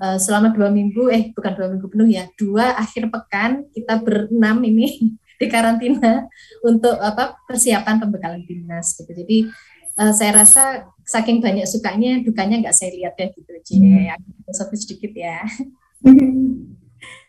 uh, 0.00 0.18
selama 0.20 0.52
dua 0.52 0.68
minggu 0.72 1.08
eh 1.12 1.32
bukan 1.32 1.52
dua 1.56 1.66
minggu 1.72 1.86
penuh 1.88 2.08
ya 2.08 2.24
dua 2.36 2.76
akhir 2.76 3.08
pekan 3.12 3.68
kita 3.72 4.00
berenam 4.00 4.60
ini 4.64 5.16
di 5.40 5.46
karantina 5.46 6.26
untuk 6.66 6.98
apa 6.98 7.38
persiapan 7.46 8.02
pembekalan 8.02 8.42
timnas 8.42 8.98
gitu. 8.98 9.12
Jadi 9.14 9.46
uh, 9.98 10.12
saya 10.14 10.42
rasa 10.42 10.88
saking 11.06 11.40
banyak 11.40 11.64
sukanya 11.64 12.20
dukanya 12.20 12.60
nggak 12.60 12.76
saya 12.76 12.92
lihat 12.92 13.14
ya 13.16 13.26
gitu 13.32 13.50
aja 13.50 13.74
hmm. 13.74 14.04
ya 14.12 14.14
sedikit 14.76 15.12
ya 15.16 15.40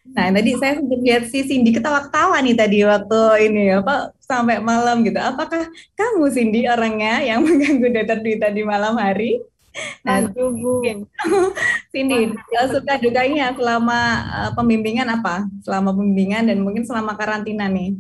Nah, 0.10 0.28
tadi 0.34 0.52
saya 0.58 0.82
sempat 0.82 1.00
lihat 1.06 1.24
si 1.30 1.46
Cindy 1.46 1.70
ketawa-ketawa 1.76 2.42
nih 2.42 2.56
tadi 2.58 2.80
waktu 2.82 3.22
ini 3.50 3.78
apa 3.78 4.10
sampai 4.24 4.58
malam 4.62 5.06
gitu. 5.06 5.18
Apakah 5.22 5.70
kamu 5.94 6.26
Cindy 6.34 6.66
orangnya 6.66 7.22
yang 7.22 7.42
mengganggu 7.46 7.88
Dokter 7.94 8.18
Dwi 8.22 8.36
tadi 8.42 8.62
malam 8.66 8.98
hari? 8.98 9.42
Nah, 10.02 10.26
Bu. 10.34 10.82
Cindy, 11.94 12.34
suka 12.74 12.94
dukanya 12.98 13.54
selama 13.54 14.00
uh, 14.28 14.52
pembimbingan 14.58 15.08
apa? 15.08 15.46
Selama 15.62 15.94
pembimbingan 15.94 16.50
dan 16.50 16.58
mungkin 16.66 16.84
selama 16.84 17.14
karantina 17.14 17.70
nih. 17.70 17.96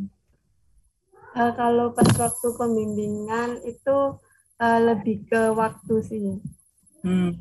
Uh, 1.37 1.53
kalau 1.53 1.93
pas 1.93 2.09
waktu 2.17 2.47
pembimbingan 2.57 3.61
itu 3.63 4.17
uh, 4.59 4.79
lebih 4.81 5.29
ke 5.29 5.53
waktu 5.53 5.95
sih. 6.03 6.41
Hmm. 7.05 7.37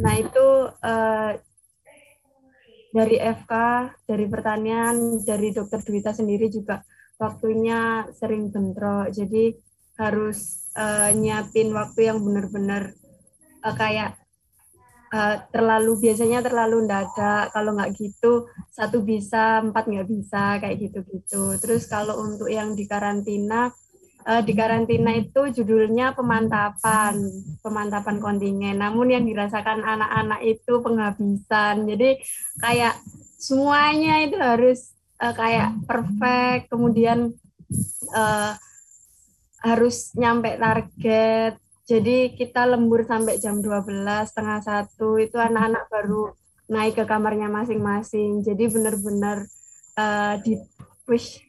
Nah 0.00 0.14
itu 0.18 0.46
uh, 0.82 1.30
dari 2.90 3.16
FK, 3.16 3.52
dari 4.02 4.26
pertanian, 4.26 5.22
dari 5.22 5.54
dokter 5.54 5.78
Dwita 5.82 6.10
sendiri 6.10 6.50
juga 6.50 6.82
waktunya 7.16 8.10
sering 8.10 8.50
bentrok. 8.50 9.14
Jadi 9.14 9.54
harus 10.00 10.66
uh, 10.74 11.14
nyiapin 11.14 11.70
waktu 11.70 12.10
yang 12.10 12.18
benar-benar 12.24 12.90
uh, 13.62 13.74
kayak 13.76 14.18
uh, 15.14 15.38
terlalu 15.54 16.10
biasanya 16.10 16.42
terlalu 16.42 16.88
ndadak. 16.88 17.54
Kalau 17.54 17.70
nggak 17.78 17.92
gitu 17.94 18.50
satu 18.74 19.06
bisa, 19.06 19.62
empat 19.62 19.86
nggak 19.86 20.08
bisa 20.10 20.58
kayak 20.58 20.76
gitu-gitu. 20.90 21.60
Terus 21.62 21.86
kalau 21.86 22.18
untuk 22.26 22.50
yang 22.50 22.74
di 22.74 22.88
karantina 22.90 23.70
uh, 24.26 24.42
di 24.44 24.52
karantina 24.52 25.14
itu 25.16 25.48
judulnya 25.52 26.12
pemantapan, 26.12 27.16
pemantapan 27.64 28.16
kontingen. 28.20 28.80
Namun 28.80 29.12
yang 29.12 29.24
dirasakan 29.24 29.84
anak-anak 29.84 30.40
itu 30.44 30.80
penghabisan. 30.82 31.88
Jadi 31.88 32.20
kayak 32.60 32.94
semuanya 33.40 34.24
itu 34.24 34.36
harus 34.36 34.92
uh, 35.22 35.32
kayak 35.32 35.76
perfect, 35.88 36.68
kemudian 36.68 37.32
uh, 38.12 38.52
harus 39.60 40.12
nyampe 40.16 40.56
target. 40.56 41.56
Jadi 41.90 42.38
kita 42.38 42.70
lembur 42.70 43.02
sampai 43.02 43.42
jam 43.42 43.58
12, 43.58 44.30
setengah 44.30 44.60
satu 44.62 45.18
itu 45.18 45.34
anak-anak 45.34 45.90
baru 45.90 46.30
naik 46.70 47.02
ke 47.02 47.04
kamarnya 47.04 47.50
masing-masing. 47.50 48.46
Jadi 48.46 48.70
benar-benar 48.70 49.42
uh, 49.98 50.34
di 50.38 50.54
push 51.02 51.42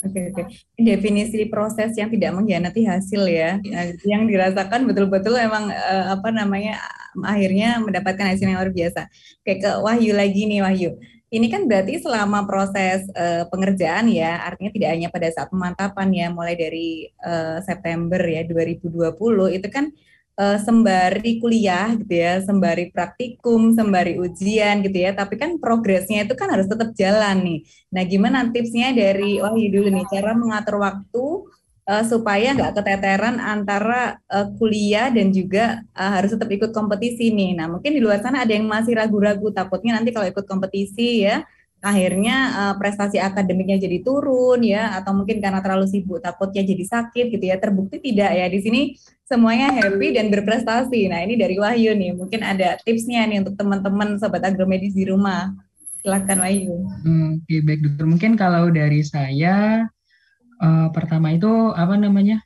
Oke, 0.00 0.32
oke. 0.32 0.42
Definisi 0.80 1.44
proses 1.52 1.92
yang 1.92 2.08
tidak 2.08 2.32
mengkhianati 2.32 2.88
hasil 2.88 3.22
ya, 3.28 3.60
yang 4.08 4.24
dirasakan 4.24 4.88
betul-betul 4.88 5.36
emang 5.36 5.68
uh, 5.68 6.16
apa 6.16 6.32
namanya 6.32 6.80
akhirnya 7.20 7.76
mendapatkan 7.84 8.32
hasil 8.32 8.48
yang 8.48 8.56
luar 8.56 8.72
biasa. 8.72 9.12
Oke, 9.44 9.60
ke 9.60 9.70
Wahyu 9.84 10.16
lagi 10.16 10.48
nih 10.48 10.64
Wahyu. 10.64 10.90
Ini 11.30 11.46
kan 11.46 11.68
berarti 11.70 12.02
selama 12.02 12.42
proses 12.48 13.06
uh, 13.14 13.46
pengerjaan 13.52 14.10
ya, 14.10 14.40
artinya 14.40 14.72
tidak 14.74 14.88
hanya 14.98 15.08
pada 15.12 15.28
saat 15.30 15.52
pemantapan 15.52 16.08
ya, 16.10 16.26
mulai 16.32 16.56
dari 16.58 17.06
uh, 17.22 17.62
September 17.62 18.18
ya 18.24 18.42
2020 18.42 18.90
itu 19.54 19.68
kan 19.70 19.92
uh, 20.40 20.58
sembari 20.64 21.36
kuliah 21.36 21.92
gitu 22.00 22.14
ya, 22.16 22.40
sembari 22.40 22.88
praktikum, 22.88 23.76
sembari 23.76 24.16
ujian 24.16 24.80
gitu 24.80 24.96
ya. 24.96 25.12
Tapi 25.12 25.36
kan 25.36 25.60
progresnya 25.60 26.24
itu 26.24 26.32
kan 26.32 26.48
harus 26.48 26.64
tetap 26.64 26.96
jalan 26.96 27.36
nih. 27.44 27.58
Nah, 27.92 28.02
gimana 28.08 28.48
tipsnya 28.48 28.96
dari 28.96 29.36
Wahyu 29.36 29.68
dulu 29.68 29.88
nih 29.92 30.06
cara 30.08 30.32
mengatur 30.32 30.80
waktu 30.80 31.24
uh, 31.84 32.04
supaya 32.08 32.56
nggak 32.56 32.72
keteteran 32.80 33.36
antara 33.36 34.16
uh, 34.32 34.48
kuliah 34.56 35.12
dan 35.12 35.28
juga 35.28 35.84
uh, 35.92 36.10
harus 36.16 36.32
tetap 36.32 36.48
ikut 36.48 36.72
kompetisi 36.72 37.28
nih. 37.30 37.52
Nah, 37.60 37.68
mungkin 37.68 37.92
di 37.92 38.00
luar 38.00 38.24
sana 38.24 38.48
ada 38.48 38.56
yang 38.56 38.64
masih 38.64 38.96
ragu-ragu 38.96 39.52
takutnya 39.52 40.00
nanti 40.00 40.10
kalau 40.16 40.26
ikut 40.26 40.48
kompetisi 40.48 41.28
ya 41.28 41.44
akhirnya 41.80 42.36
prestasi 42.76 43.16
akademiknya 43.16 43.80
jadi 43.80 44.04
turun 44.04 44.60
ya 44.60 45.00
atau 45.00 45.16
mungkin 45.16 45.40
karena 45.40 45.64
terlalu 45.64 45.88
sibuk 45.88 46.20
takutnya 46.20 46.60
jadi 46.60 46.84
sakit 46.84 47.32
gitu 47.32 47.40
ya 47.40 47.56
terbukti 47.56 47.96
tidak 48.04 48.36
ya 48.36 48.46
di 48.52 48.60
sini 48.60 48.80
semuanya 49.30 49.70
happy 49.70 50.18
dan 50.18 50.26
berprestasi. 50.26 51.06
Nah 51.06 51.22
ini 51.22 51.38
dari 51.38 51.54
Wahyu 51.54 51.94
nih. 51.94 52.18
Mungkin 52.18 52.42
ada 52.42 52.74
tipsnya 52.82 53.22
nih 53.30 53.46
untuk 53.46 53.54
teman-teman 53.54 54.18
sobat 54.18 54.42
agromedis 54.42 54.98
di 54.98 55.06
rumah. 55.06 55.54
Silakan 56.02 56.42
Wahyu. 56.42 56.74
Hmm, 57.06 57.28
oke 57.38 57.46
okay, 57.46 57.62
baik 57.62 57.80
dokter. 57.86 58.04
Mungkin 58.10 58.32
kalau 58.34 58.74
dari 58.74 59.06
saya 59.06 59.86
uh, 60.58 60.90
pertama 60.90 61.30
itu 61.30 61.46
apa 61.78 61.94
namanya 61.94 62.42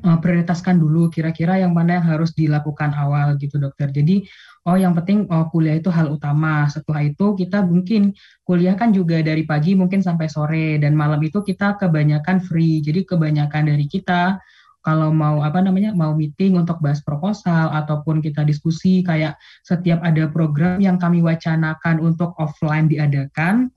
uh, 0.00 0.16
prioritaskan 0.16 0.80
dulu 0.80 1.12
kira-kira 1.12 1.60
yang 1.60 1.76
mana 1.76 2.00
yang 2.00 2.06
harus 2.08 2.32
dilakukan 2.32 2.96
awal 2.96 3.36
gitu 3.36 3.60
dokter. 3.60 3.92
Jadi 3.92 4.24
oh 4.64 4.80
yang 4.80 4.96
penting 4.96 5.28
oh, 5.28 5.44
kuliah 5.52 5.76
itu 5.76 5.92
hal 5.92 6.08
utama. 6.08 6.64
Setelah 6.72 7.04
itu 7.04 7.36
kita 7.36 7.60
mungkin 7.60 8.16
kuliah 8.48 8.72
kan 8.80 8.96
juga 8.96 9.20
dari 9.20 9.44
pagi 9.44 9.76
mungkin 9.76 10.00
sampai 10.00 10.32
sore. 10.32 10.80
Dan 10.80 10.96
malam 10.96 11.20
itu 11.20 11.44
kita 11.44 11.76
kebanyakan 11.76 12.40
free. 12.40 12.80
Jadi 12.80 13.04
kebanyakan 13.04 13.76
dari 13.76 13.84
kita 13.84 14.40
kalau 14.82 15.10
mau 15.10 15.42
apa 15.42 15.58
namanya 15.60 15.92
mau 15.92 16.14
meeting 16.14 16.56
untuk 16.56 16.78
bahas 16.78 17.02
proposal 17.02 17.70
ataupun 17.74 18.22
kita 18.22 18.46
diskusi 18.46 19.02
kayak 19.02 19.36
setiap 19.66 20.00
ada 20.02 20.30
program 20.30 20.78
yang 20.78 20.96
kami 20.96 21.20
wacanakan 21.20 21.98
untuk 22.00 22.32
offline 22.38 22.86
diadakan 22.86 23.68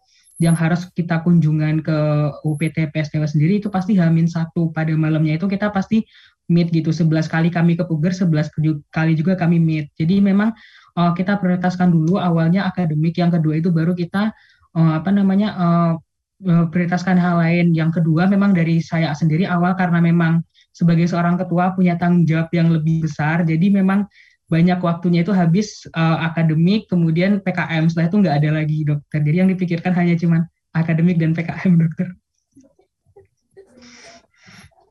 yang 0.41 0.57
harus 0.57 0.89
kita 0.97 1.21
kunjungan 1.21 1.85
ke 1.85 1.97
UPT 2.41 2.89
PSTW 2.89 3.23
sendiri 3.29 3.53
itu 3.61 3.69
pasti 3.69 3.93
hamin 3.93 4.25
satu 4.25 4.73
pada 4.73 4.89
malamnya 4.97 5.37
itu 5.37 5.45
kita 5.45 5.69
pasti 5.69 6.01
meet 6.49 6.73
gitu 6.73 6.89
11 6.89 7.29
kali 7.29 7.53
kami 7.53 7.77
ke 7.77 7.85
Puger 7.85 8.11
11 8.11 8.49
kali 8.89 9.13
juga 9.13 9.37
kami 9.37 9.61
meet 9.61 9.93
jadi 9.93 10.17
memang 10.17 10.51
uh, 10.97 11.11
kita 11.15 11.39
prioritaskan 11.39 11.91
dulu 11.91 12.19
awalnya 12.19 12.67
akademik, 12.67 13.15
yang 13.15 13.31
kedua 13.31 13.59
itu 13.59 13.71
baru 13.71 13.95
kita 13.95 14.31
uh, 14.75 14.91
apa 14.99 15.09
namanya 15.13 15.49
uh, 15.55 15.93
prioritaskan 16.41 17.21
hal 17.21 17.37
lain. 17.37 17.77
Yang 17.77 18.01
kedua 18.01 18.25
memang 18.25 18.57
dari 18.57 18.81
saya 18.81 19.13
sendiri 19.13 19.45
awal 19.45 19.77
karena 19.77 20.01
memang 20.01 20.41
sebagai 20.71 21.07
seorang 21.07 21.35
ketua 21.35 21.75
punya 21.75 21.99
tanggung 21.99 22.23
jawab 22.23 22.49
yang 22.55 22.71
lebih 22.71 23.05
besar, 23.05 23.43
jadi 23.43 23.67
memang 23.71 24.07
banyak 24.51 24.83
waktunya 24.83 25.23
itu 25.23 25.31
habis 25.31 25.87
uh, 25.95 26.27
akademik, 26.27 26.91
kemudian 26.91 27.39
PKM. 27.39 27.87
Setelah 27.87 28.07
itu 28.11 28.17
nggak 28.19 28.35
ada 28.43 28.49
lagi 28.51 28.77
dokter. 28.83 29.19
Jadi 29.23 29.37
yang 29.39 29.49
dipikirkan 29.55 29.95
hanya 29.95 30.19
cuma 30.19 30.51
akademik 30.75 31.15
dan 31.15 31.31
PKM 31.31 31.79
dokter. 31.79 32.11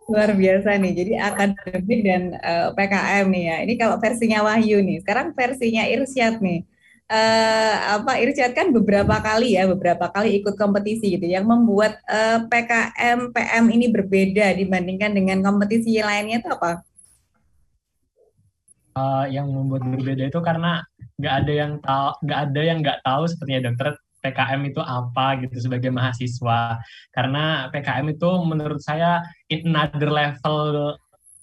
Luar 0.09 0.33
biasa 0.33 0.81
nih. 0.81 0.93
Jadi 0.97 1.13
akademik 1.21 2.01
dan 2.09 2.23
uh, 2.41 2.49
eh, 2.49 2.69
PKM 2.73 3.27
nih 3.29 3.45
ya. 3.45 3.57
Ini 3.69 3.75
kalau 3.77 3.97
versinya 4.01 4.41
Wahyu 4.49 4.81
nih. 4.81 5.05
Sekarang 5.05 5.37
versinya 5.37 5.85
Irsyad 5.85 6.41
nih. 6.41 6.65
Uh, 7.11 7.99
apa 7.99 8.23
Irsyad 8.23 8.55
kan 8.55 8.71
beberapa 8.71 9.19
kali 9.19 9.59
ya, 9.59 9.67
beberapa 9.67 10.07
kali 10.15 10.39
ikut 10.39 10.55
kompetisi 10.55 11.19
gitu. 11.19 11.27
Yang 11.27 11.43
membuat 11.43 11.99
uh, 12.07 12.39
eh, 12.39 12.47
PKM 12.47 13.35
PM 13.35 13.65
ini 13.67 13.91
berbeda 13.91 14.55
dibandingkan 14.55 15.11
dengan 15.19 15.43
kompetisi 15.43 15.99
lainnya 15.99 16.39
itu 16.39 16.47
apa? 16.47 16.87
Uh, 18.95 19.27
yang 19.27 19.51
membuat 19.51 19.91
berbeda 19.91 20.31
itu 20.31 20.39
karena 20.39 20.87
nggak 21.19 21.35
ada 21.35 21.53
yang 21.53 21.73
tahu, 21.83 22.11
nggak 22.23 22.41
ada 22.47 22.61
yang 22.63 22.79
nggak 22.79 22.99
tahu 23.03 23.23
sepertinya 23.27 23.61
dokter 23.67 23.99
PKM 24.21 24.61
itu 24.71 24.81
apa 24.85 25.27
gitu 25.43 25.57
sebagai 25.67 25.91
mahasiswa 25.91 26.79
karena 27.11 27.73
PKM 27.73 28.07
itu 28.13 28.31
menurut 28.45 28.79
saya 28.85 29.25
in 29.49 29.67
another 29.73 30.13
level 30.13 30.95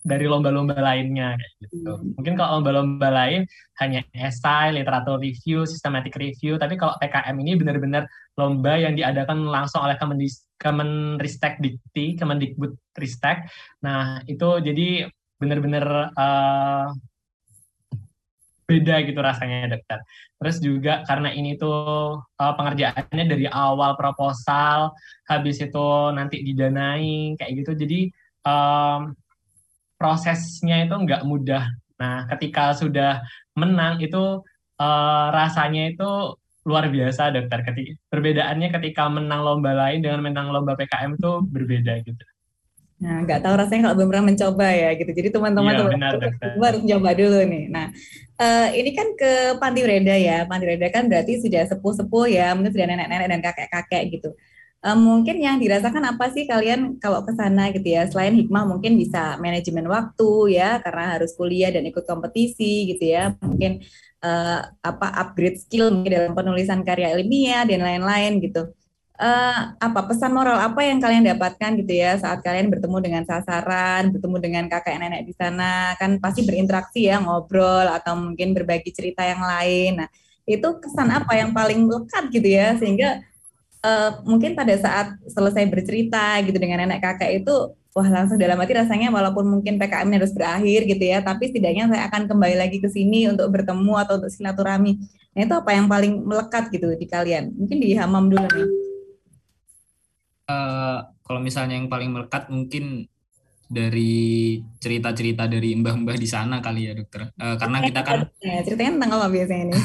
dari 0.08 0.26
lomba-lomba 0.26 0.80
lainnya 0.80 1.36
gitu. 1.60 2.00
Hmm. 2.00 2.15
Mungkin 2.15 2.34
kalau 2.39 2.60
lomba-lomba 2.60 3.12
lain 3.12 3.43
hanya 3.84 4.02
esai, 4.15 4.72
literatur 4.72 5.20
review, 5.20 5.67
systematic 5.67 6.15
review, 6.15 6.56
tapi 6.56 6.80
kalau 6.80 6.96
PKM 6.98 7.36
ini 7.36 7.60
benar-benar 7.60 8.08
lomba 8.39 8.80
yang 8.80 8.96
diadakan 8.96 9.43
langsung 9.52 9.84
oleh 9.84 10.00
Kemenristek 10.58 11.60
Dikti, 11.60 12.15
Kemendikbud 12.15 12.96
Ristek. 12.96 13.46
Nah, 13.84 14.24
itu 14.26 14.63
jadi 14.63 15.12
benar-benar 15.38 15.86
uh, 16.17 16.89
beda 18.67 18.96
gitu 19.08 19.20
rasanya 19.24 19.80
dokter. 19.80 20.00
Terus 20.38 20.56
juga 20.60 20.93
karena 21.08 21.32
ini 21.32 21.56
tuh 21.56 22.20
uh, 22.20 22.54
pengerjaannya 22.60 23.26
dari 23.26 23.46
awal 23.48 23.96
proposal, 23.96 24.91
habis 25.26 25.63
itu 25.63 25.88
nanti 26.13 26.43
didanai 26.43 27.39
kayak 27.39 27.52
gitu. 27.63 27.72
Jadi 27.74 28.00
um, 28.43 29.15
prosesnya 29.97 30.86
itu 30.86 30.95
nggak 30.95 31.25
mudah. 31.25 31.67
Nah, 31.97 32.29
ketika 32.29 32.77
sudah 32.77 33.25
menang 33.57 33.97
itu 33.99 34.45
uh, 34.77 35.27
rasanya 35.33 35.91
itu 35.91 36.38
luar 36.67 36.88
biasa 36.91 37.33
dokter. 37.33 37.60
Ketika 37.65 37.91
perbedaannya 38.13 38.69
ketika 38.77 39.10
menang 39.10 39.41
lomba 39.41 39.73
lain 39.73 40.05
dengan 40.05 40.21
menang 40.21 40.53
lomba 40.53 40.77
PKM 40.77 41.17
itu 41.17 41.31
berbeda 41.49 41.93
gitu. 42.05 42.23
Nah, 42.97 43.21
nggak 43.21 43.45
tahu 43.45 43.53
rasanya 43.62 43.81
kalau 43.89 43.95
belum 44.01 44.10
pernah 44.10 44.25
mencoba 44.33 44.67
ya 44.73 44.89
gitu. 44.97 45.12
Jadi 45.13 45.29
teman-teman 45.29 45.73
ya, 45.73 45.79
teman 45.86 46.01
harus 46.01 46.81
coba 46.81 47.10
dulu 47.13 47.39
nih. 47.45 47.63
Nah, 47.69 47.86
uh, 48.41 48.67
ini 48.73 48.89
kan 48.97 49.07
ke 49.13 49.62
Panti 49.62 49.81
Reda 49.86 50.17
ya. 50.17 50.49
Panti 50.49 50.65
Reda 50.65 50.89
kan 50.89 51.05
berarti 51.05 51.38
sudah 51.38 51.69
sepuh-sepuh 51.69 52.25
ya, 52.25 52.57
mungkin 52.57 52.73
sudah 52.73 52.89
nenek-nenek 52.89 53.27
dan 53.29 53.41
kakek-kakek 53.45 54.03
gitu. 54.17 54.29
Uh, 54.88 54.95
mungkin 54.95 55.36
yang 55.43 55.60
dirasakan 55.60 56.15
apa 56.15 56.32
sih 56.32 56.47
kalian 56.47 56.95
kalau 57.04 57.19
ke 57.28 57.36
sana 57.36 57.76
gitu 57.76 57.91
ya? 57.91 58.08
Selain 58.08 58.32
hikmah 58.32 58.63
mungkin 58.63 58.95
bisa 58.95 59.36
manajemen 59.36 59.84
waktu 59.91 60.56
ya, 60.56 60.80
karena 60.80 61.19
harus 61.19 61.36
kuliah 61.36 61.67
dan 61.76 61.84
ikut 61.84 62.08
kompetisi 62.08 62.88
gitu 62.95 63.04
ya. 63.04 63.36
Mungkin 63.43 63.84
uh, 64.23 64.63
apa 64.80 65.08
upgrade 65.28 65.60
skill 65.60 66.08
dalam 66.08 66.32
penulisan 66.32 66.88
karya 66.88 67.19
ilmiah 67.19 67.67
dan 67.67 67.84
lain-lain 67.84 68.39
gitu 68.39 68.71
uh, 69.17 69.62
apa 69.78 70.00
pesan 70.08 70.32
moral 70.34 70.58
apa 70.62 70.82
yang 70.86 71.02
kalian 71.02 71.26
dapatkan 71.26 71.78
gitu 71.82 71.93
ya 71.93 72.15
saat 72.21 72.39
kalian 72.45 72.69
bertemu 72.71 72.97
dengan 73.02 73.23
sasaran, 73.26 74.13
bertemu 74.13 74.38
dengan 74.39 74.63
kakek 74.69 74.97
nenek 74.97 75.26
di 75.26 75.34
sana, 75.34 75.97
kan 75.97 76.17
pasti 76.21 76.45
berinteraksi 76.45 77.10
ya, 77.10 77.19
ngobrol 77.21 77.86
atau 77.89 78.13
mungkin 78.15 78.54
berbagi 78.54 78.93
cerita 78.93 79.26
yang 79.26 79.41
lain. 79.41 80.06
Nah, 80.06 80.10
itu 80.47 80.67
kesan 80.80 81.12
apa 81.12 81.36
yang 81.36 81.52
paling 81.52 81.84
lekat 81.91 82.32
gitu 82.32 82.47
ya 82.47 82.78
sehingga 82.80 83.19
uh, 83.88 84.10
mungkin 84.28 84.52
pada 84.54 84.76
saat 84.76 85.15
selesai 85.32 85.63
bercerita 85.71 86.43
gitu 86.43 86.60
dengan 86.60 86.84
nenek 86.84 87.00
kakek 87.00 87.43
itu 87.43 87.56
wah 87.97 88.08
langsung 88.13 88.38
dalam 88.38 88.62
hati 88.62 88.78
rasanya 88.78 89.10
walaupun 89.10 89.50
mungkin 89.50 89.82
PKM 89.82 90.06
harus 90.13 90.30
berakhir 90.30 90.86
gitu 90.86 91.02
ya, 91.02 91.17
tapi 91.26 91.50
setidaknya 91.50 91.89
saya 91.89 92.06
akan 92.06 92.30
kembali 92.30 92.56
lagi 92.60 92.78
ke 92.78 92.86
sini 92.93 93.26
untuk 93.26 93.50
bertemu 93.50 93.93
atau 93.97 94.21
untuk 94.21 94.30
silaturahmi. 94.30 95.02
Nah 95.34 95.41
itu 95.41 95.56
apa 95.58 95.73
yang 95.73 95.89
paling 95.89 96.21
melekat 96.21 96.69
gitu 96.69 96.93
di 96.93 97.10
kalian? 97.10 97.58
Mungkin 97.58 97.78
di 97.82 97.97
Hamam 97.97 98.30
dulu 98.30 98.45
nih. 98.45 98.69
Uh, 100.47 101.10
kalau 101.26 101.41
misalnya 101.41 101.73
yang 101.73 101.89
paling 101.89 102.13
melekat 102.13 102.54
mungkin 102.54 103.10
dari 103.67 104.62
cerita-cerita 104.80 105.50
dari 105.50 105.76
mbah-mbah 105.76 106.15
di 106.15 106.30
sana 106.30 106.62
kali 106.62 106.88
ya 106.88 106.93
dokter. 106.93 107.34
Uh, 107.34 107.58
karena 107.58 107.78
kita 107.82 108.02
kan 108.06 108.17
ya, 108.45 108.62
ceritanya 108.65 108.91
tentang 109.02 109.12
apa 109.17 109.28
biasanya 109.34 109.63
ini? 109.73 109.76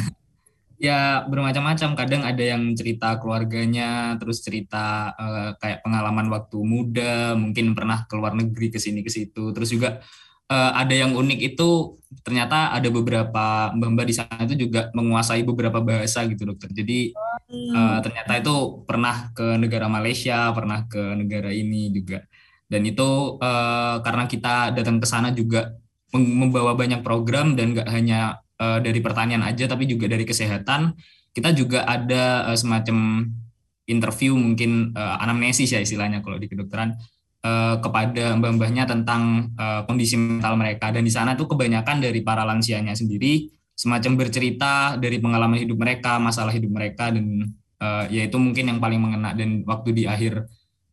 Ya 0.82 1.22
bermacam-macam. 1.30 1.94
Kadang 1.94 2.22
ada 2.26 2.42
yang 2.42 2.74
cerita 2.74 3.22
keluarganya, 3.22 4.18
terus 4.18 4.42
cerita 4.42 5.14
uh, 5.14 5.54
kayak 5.62 5.86
pengalaman 5.86 6.26
waktu 6.34 6.58
muda, 6.58 7.38
mungkin 7.38 7.78
pernah 7.78 8.02
ke 8.10 8.14
luar 8.18 8.34
negeri 8.34 8.74
ke 8.74 8.82
sini 8.82 9.06
ke 9.06 9.10
situ. 9.14 9.54
Terus 9.54 9.70
juga 9.70 10.02
uh, 10.50 10.72
ada 10.74 10.90
yang 10.90 11.14
unik 11.14 11.54
itu 11.54 12.02
ternyata 12.26 12.74
ada 12.74 12.90
beberapa 12.90 13.70
mbah-mbah 13.78 14.04
di 14.04 14.14
sana 14.18 14.42
itu 14.42 14.68
juga 14.68 14.90
menguasai 14.90 15.46
beberapa 15.46 15.78
bahasa 15.78 16.26
gitu 16.26 16.42
dokter. 16.50 16.74
Jadi 16.74 17.14
uh, 17.78 18.02
ternyata 18.02 18.42
itu 18.42 18.82
pernah 18.82 19.30
ke 19.30 19.54
negara 19.62 19.86
Malaysia, 19.86 20.50
pernah 20.50 20.82
ke 20.90 21.14
negara 21.14 21.54
ini 21.54 21.94
juga 21.94 22.26
dan 22.72 22.88
itu 22.88 23.36
uh, 23.36 24.00
karena 24.00 24.24
kita 24.24 24.72
datang 24.72 24.96
ke 24.96 25.04
sana 25.04 25.28
juga 25.36 25.76
membawa 26.16 26.72
banyak 26.72 27.04
program 27.04 27.52
dan 27.52 27.76
nggak 27.76 27.88
hanya 27.92 28.40
uh, 28.62 28.78
dari 28.78 29.02
pertanian 29.02 29.42
aja 29.42 29.66
tapi 29.66 29.90
juga 29.90 30.06
dari 30.06 30.22
kesehatan. 30.22 30.94
Kita 31.34 31.50
juga 31.50 31.82
ada 31.82 32.46
uh, 32.46 32.58
semacam 32.58 33.26
interview 33.90 34.38
mungkin 34.38 34.94
uh, 34.94 35.18
anamnesis 35.18 35.74
ya 35.74 35.82
istilahnya 35.82 36.22
kalau 36.22 36.38
di 36.38 36.46
kedokteran 36.46 36.94
uh, 37.42 37.82
kepada 37.82 38.38
mbah-mbahnya 38.38 38.86
tentang 38.86 39.50
uh, 39.58 39.82
kondisi 39.82 40.14
mental 40.14 40.54
mereka. 40.54 40.94
Dan 40.94 41.02
di 41.02 41.10
sana 41.10 41.34
tuh 41.34 41.50
kebanyakan 41.50 41.98
dari 41.98 42.22
para 42.22 42.46
lansianya 42.46 42.94
sendiri 42.94 43.50
semacam 43.74 44.22
bercerita 44.22 44.94
dari 45.00 45.18
pengalaman 45.18 45.58
hidup 45.58 45.80
mereka 45.80 46.22
masalah 46.22 46.54
hidup 46.54 46.70
mereka 46.70 47.10
dan 47.10 47.50
uh, 47.82 48.04
ya 48.06 48.22
itu 48.22 48.38
mungkin 48.38 48.70
yang 48.70 48.78
paling 48.78 49.00
mengena. 49.02 49.34
Dan 49.34 49.66
waktu 49.66 49.90
di 49.90 50.04
akhir 50.06 50.46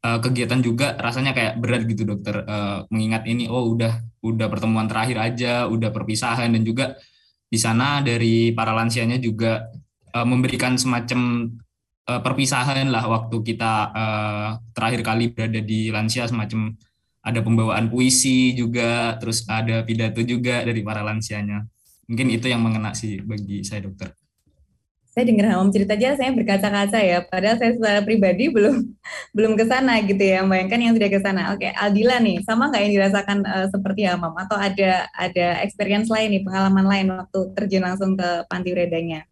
uh, 0.03 0.19
kegiatan 0.19 0.59
juga 0.63 0.97
rasanya 0.97 1.35
kayak 1.35 1.53
berat 1.61 1.83
gitu 1.85 2.07
dokter 2.07 2.41
uh, 2.43 2.87
mengingat 2.89 3.27
ini 3.29 3.45
oh 3.51 3.75
udah 3.75 3.93
udah 4.19 4.47
pertemuan 4.51 4.87
terakhir 4.87 5.17
aja 5.19 5.67
udah 5.67 5.93
perpisahan 5.95 6.51
dan 6.51 6.63
juga 6.65 6.99
di 7.49 7.57
sana 7.57 8.05
dari 8.05 8.53
para 8.53 8.71
lansianya 8.77 9.17
juga 9.17 9.65
uh, 10.13 10.25
memberikan 10.25 10.77
semacam 10.77 11.49
uh, 12.05 12.21
perpisahan 12.21 12.93
lah 12.93 13.09
waktu 13.09 13.35
kita 13.41 13.73
uh, 13.89 14.49
terakhir 14.71 15.01
kali 15.01 15.33
berada 15.33 15.59
di 15.59 15.89
lansia 15.89 16.29
semacam 16.29 16.77
ada 17.25 17.39
pembawaan 17.41 17.89
puisi 17.89 18.53
juga 18.53 19.17
terus 19.17 19.43
ada 19.49 19.81
pidato 19.83 20.21
juga 20.23 20.63
dari 20.63 20.85
para 20.85 21.01
lansianya. 21.01 21.65
Mungkin 22.09 22.27
itu 22.33 22.49
yang 22.49 22.61
mengena 22.61 22.93
sih 22.97 23.21
bagi 23.21 23.61
saya 23.61 23.85
dokter 23.85 24.18
saya 25.19 25.27
dengar 25.27 25.51
Hamam 25.51 25.67
cerita 25.75 25.99
aja 25.99 26.15
saya 26.15 26.31
berkaca-kaca 26.31 26.99
ya. 27.03 27.19
Padahal 27.27 27.59
saya 27.59 27.75
secara 27.75 27.99
pribadi 28.07 28.47
belum 28.47 28.87
belum 29.35 29.59
ke 29.59 29.67
sana 29.67 29.99
gitu 30.07 30.23
ya. 30.23 30.47
Bayangkan 30.47 30.79
yang 30.79 30.95
sudah 30.95 31.09
ke 31.11 31.19
sana. 31.19 31.41
Oke 31.51 31.67
Aldila 31.75 32.23
nih 32.23 32.39
sama 32.47 32.71
nggak 32.71 32.81
yang 32.87 32.93
dirasakan 32.95 33.37
uh, 33.43 33.67
seperti 33.67 34.07
Hamam 34.07 34.31
atau 34.39 34.55
ada 34.55 35.11
ada 35.11 35.59
experience 35.59 36.07
lain 36.07 36.39
nih 36.39 36.47
pengalaman 36.47 36.87
lain 36.87 37.07
waktu 37.11 37.39
terjun 37.51 37.83
langsung 37.83 38.15
ke 38.15 38.47
panti 38.47 38.71
redanya 38.71 39.27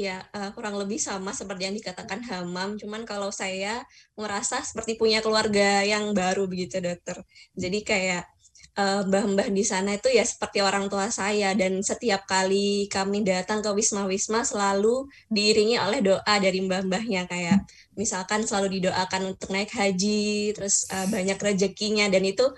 Ya, 0.00 0.24
uh, 0.32 0.48
kurang 0.56 0.80
lebih 0.80 0.96
sama 0.96 1.36
seperti 1.36 1.68
yang 1.68 1.76
dikatakan 1.76 2.24
Hamam, 2.24 2.80
cuman 2.80 3.04
kalau 3.04 3.28
saya 3.28 3.84
merasa 4.16 4.64
seperti 4.64 4.96
punya 4.96 5.20
keluarga 5.20 5.84
yang 5.84 6.16
baru 6.16 6.48
begitu, 6.48 6.80
dokter. 6.80 7.20
Jadi 7.52 7.84
kayak 7.84 8.24
uh, 8.80 9.00
mbah-mbah 9.04 9.48
di 9.52 9.60
sana 9.60 10.00
itu 10.00 10.08
ya 10.08 10.24
seperti 10.24 10.64
orang 10.64 10.88
tua 10.88 11.12
saya. 11.12 11.52
Dan 11.52 11.84
setiap 11.84 12.24
kali 12.24 12.88
kami 12.88 13.20
datang 13.22 13.60
ke 13.60 13.70
wisma-wisma 13.76 14.40
selalu 14.42 15.04
diiringi 15.28 15.76
oleh 15.76 16.00
doa 16.00 16.34
dari 16.40 16.64
mbah-mbahnya. 16.64 17.28
Kayak 17.28 17.68
misalkan 17.94 18.48
selalu 18.48 18.80
didoakan 18.80 19.36
untuk 19.36 19.52
naik 19.52 19.70
haji 19.76 20.56
terus 20.56 20.88
uh, 20.88 21.06
banyak 21.12 21.36
rezekinya. 21.36 22.08
Dan 22.08 22.24
itu 22.24 22.48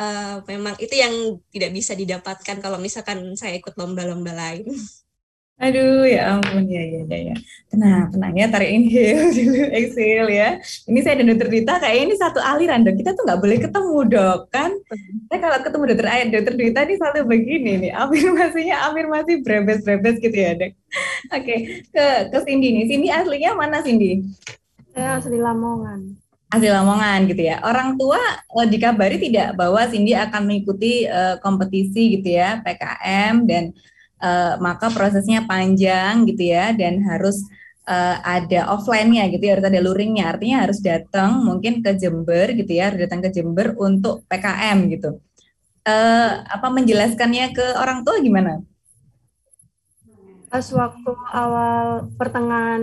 uh, 0.00 0.40
memang 0.48 0.74
itu 0.80 0.94
yang 0.96 1.14
tidak 1.52 1.70
bisa 1.76 1.92
didapatkan 1.92 2.56
kalau 2.64 2.80
misalkan 2.80 3.36
saya 3.36 3.60
ikut 3.60 3.76
lomba-lomba 3.76 4.32
lain. 4.32 4.64
Aduh, 5.60 6.08
ya 6.08 6.40
ampun, 6.40 6.64
ya, 6.72 6.80
ya, 6.80 7.00
ya, 7.04 7.18
ya. 7.30 7.36
Tenang, 7.68 8.08
tenang 8.08 8.32
ya, 8.32 8.48
tarik 8.48 8.72
inhale 8.72 9.28
dulu, 9.36 9.60
exhale 9.76 10.30
ya. 10.32 10.48
Ini 10.88 10.98
saya 11.04 11.20
dan 11.20 11.28
dokter 11.28 11.48
Dita, 11.52 11.76
kayak 11.76 11.98
ini 12.00 12.14
satu 12.16 12.40
aliran 12.40 12.80
dok. 12.80 12.96
Kita 12.96 13.12
tuh 13.12 13.28
nggak 13.28 13.40
boleh 13.44 13.58
ketemu 13.60 13.96
dok, 14.08 14.40
kan? 14.48 14.72
Saya 15.28 15.38
kalau 15.44 15.58
ketemu 15.60 15.84
dokter 15.92 16.06
Ayat, 16.08 16.28
dokter 16.32 16.54
Dita 16.56 16.80
ini 16.88 16.94
selalu 16.96 17.20
begini 17.28 17.72
nih, 17.76 17.92
afirmasinya 17.92 18.76
afirmasi 18.88 19.32
brebes-brebes 19.44 20.16
gitu 20.24 20.32
ya 20.40 20.56
dok. 20.56 20.72
Oke, 21.28 21.54
ke 21.92 22.06
ke 22.32 22.38
Cindy 22.48 22.68
nih. 22.80 22.84
Cindy 22.88 23.08
aslinya 23.12 23.50
mana 23.52 23.84
Cindy? 23.84 24.24
Saya 24.96 25.20
asli 25.20 25.36
Lamongan. 25.36 26.16
Asli 26.50 26.72
Lamongan 26.72 27.28
gitu 27.28 27.42
ya. 27.44 27.60
Orang 27.60 28.00
tua 28.00 28.16
uh, 28.56 28.64
dikabari 28.64 29.20
tidak 29.20 29.60
bahwa 29.60 29.84
Cindy 29.92 30.16
akan 30.16 30.48
mengikuti 30.48 31.04
uh, 31.04 31.36
kompetisi 31.44 32.16
gitu 32.16 32.32
ya, 32.32 32.64
PKM 32.64 33.44
dan 33.44 33.76
uh, 34.20 34.60
maka 34.60 34.92
prosesnya 34.92 35.44
panjang 35.48 36.28
gitu 36.28 36.52
ya 36.52 36.70
dan 36.76 37.00
harus 37.02 37.42
uh, 37.90 38.16
ada 38.22 38.70
offline-nya 38.70 39.26
gitu 39.32 39.42
ya, 39.50 39.58
harus 39.58 39.66
ada 39.66 39.80
luringnya. 39.82 40.30
Artinya 40.30 40.68
harus 40.68 40.78
datang 40.78 41.42
mungkin 41.42 41.82
ke 41.82 41.96
Jember 41.96 42.52
gitu 42.54 42.70
ya, 42.70 42.92
harus 42.92 43.00
datang 43.02 43.20
ke 43.24 43.28
Jember 43.32 43.74
untuk 43.80 44.22
PKM 44.30 44.78
gitu. 44.92 45.18
Uh, 45.80 46.44
apa 46.44 46.68
menjelaskannya 46.68 47.56
ke 47.56 47.66
orang 47.80 48.04
tua 48.04 48.20
gimana? 48.20 48.60
Pas 50.50 50.66
waktu 50.74 51.12
awal 51.32 52.10
pertengahan 52.18 52.82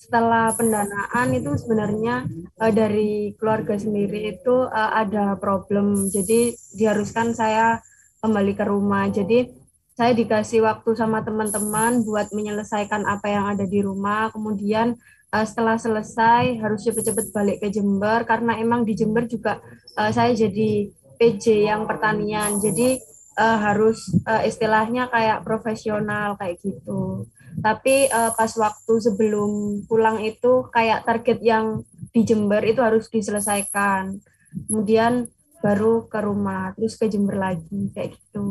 setelah 0.00 0.52
pendanaan 0.52 1.32
itu 1.32 1.56
sebenarnya 1.56 2.28
uh, 2.60 2.72
dari 2.72 3.32
keluarga 3.40 3.78
sendiri 3.80 4.36
itu 4.36 4.66
uh, 4.68 4.92
ada 4.92 5.38
problem. 5.40 6.10
Jadi 6.10 6.52
diharuskan 6.76 7.32
saya 7.32 7.80
kembali 8.20 8.52
ke 8.56 8.64
rumah. 8.66 9.08
Jadi 9.08 9.63
saya 9.94 10.10
dikasih 10.10 10.66
waktu 10.66 10.90
sama 10.98 11.22
teman-teman 11.22 12.02
buat 12.02 12.34
menyelesaikan 12.34 13.06
apa 13.06 13.30
yang 13.30 13.46
ada 13.54 13.62
di 13.62 13.78
rumah. 13.78 14.26
Kemudian 14.34 14.98
uh, 15.30 15.46
setelah 15.46 15.78
selesai 15.78 16.58
harus 16.58 16.82
cepet-cepet 16.82 17.30
balik 17.30 17.62
ke 17.62 17.70
Jember 17.70 18.26
karena 18.26 18.58
emang 18.58 18.82
di 18.82 18.98
Jember 18.98 19.30
juga 19.30 19.62
uh, 19.94 20.10
saya 20.10 20.34
jadi 20.34 20.90
PJ 21.14 21.70
yang 21.70 21.86
pertanian. 21.86 22.58
Jadi 22.58 22.98
uh, 23.38 23.58
harus 23.62 24.10
uh, 24.26 24.42
istilahnya 24.42 25.06
kayak 25.14 25.46
profesional 25.46 26.34
kayak 26.42 26.58
gitu. 26.58 27.30
Tapi 27.62 28.10
uh, 28.10 28.34
pas 28.34 28.50
waktu 28.50 28.94
sebelum 28.98 29.82
pulang 29.86 30.18
itu 30.26 30.66
kayak 30.74 31.06
target 31.06 31.38
yang 31.38 31.86
di 32.10 32.26
Jember 32.26 32.66
itu 32.66 32.82
harus 32.82 33.06
diselesaikan. 33.06 34.18
Kemudian 34.66 35.30
baru 35.64 36.04
ke 36.12 36.20
rumah 36.20 36.76
terus 36.76 37.00
ke 37.00 37.08
Jember 37.08 37.40
lagi 37.40 37.88
kayak 37.96 38.20
gitu. 38.20 38.44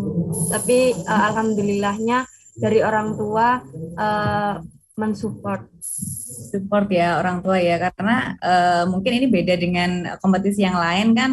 Tapi 0.49 0.97
uh, 1.05 1.21
alhamdulillahnya 1.29 2.25
dari 2.57 2.81
orang 2.81 3.13
tua 3.13 3.61
uh, 4.01 4.57
mensupport. 4.97 5.69
Support 6.53 6.89
ya 6.89 7.21
orang 7.21 7.45
tua 7.45 7.57
ya 7.61 7.77
karena 7.77 8.37
uh, 8.41 8.83
mungkin 8.89 9.21
ini 9.21 9.29
beda 9.29 9.53
dengan 9.57 10.17
kompetisi 10.17 10.65
yang 10.65 10.77
lain 10.81 11.13
kan. 11.13 11.31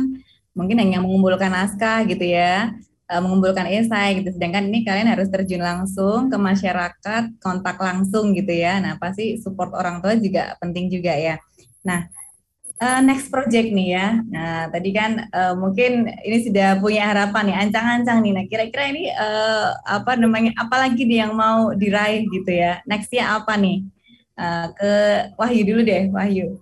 Mungkin 0.53 0.77
hanya 0.77 1.01
mengumpulkan 1.01 1.49
naskah 1.49 2.05
gitu 2.05 2.29
ya 2.29 2.77
mengumpulkan 3.11 3.67
esai 3.67 4.23
gitu. 4.23 4.31
Sedangkan 4.39 4.71
ini 4.71 4.87
kalian 4.87 5.11
harus 5.11 5.27
terjun 5.27 5.59
langsung 5.59 6.31
ke 6.31 6.39
masyarakat 6.39 7.43
kontak 7.43 7.75
langsung 7.83 8.31
gitu 8.39 8.55
ya. 8.55 8.79
Nah 8.79 9.03
pasti 9.03 9.35
support 9.43 9.75
orang 9.75 9.99
tua 9.99 10.15
juga 10.15 10.55
penting 10.63 10.87
juga 10.87 11.11
ya. 11.19 11.43
Nah 11.83 12.07
uh, 12.81 13.01
next 13.05 13.29
project 13.29 13.71
nih 13.71 13.89
ya. 13.95 14.07
Nah, 14.27 14.73
tadi 14.73 14.91
kan 14.91 15.29
uh, 15.31 15.55
mungkin 15.55 16.09
ini 16.25 16.39
sudah 16.43 16.81
punya 16.81 17.13
harapan 17.13 17.53
nih, 17.53 17.57
ancang-ancang 17.69 18.19
nih. 18.25 18.33
Nah, 18.35 18.45
kira-kira 18.49 18.85
ini 18.91 19.13
uh, 19.13 19.77
apa 19.85 20.17
namanya, 20.17 20.57
apalagi 20.57 21.05
nih 21.05 21.29
yang 21.29 21.33
mau 21.37 21.77
diraih 21.77 22.27
gitu 22.27 22.51
ya. 22.51 22.81
Nextnya 22.89 23.37
apa 23.37 23.55
nih? 23.61 23.85
Uh, 24.41 24.73
ke 24.73 24.93
Wahyu 25.37 25.63
dulu 25.69 25.81
deh, 25.85 26.09
Wahyu. 26.09 26.57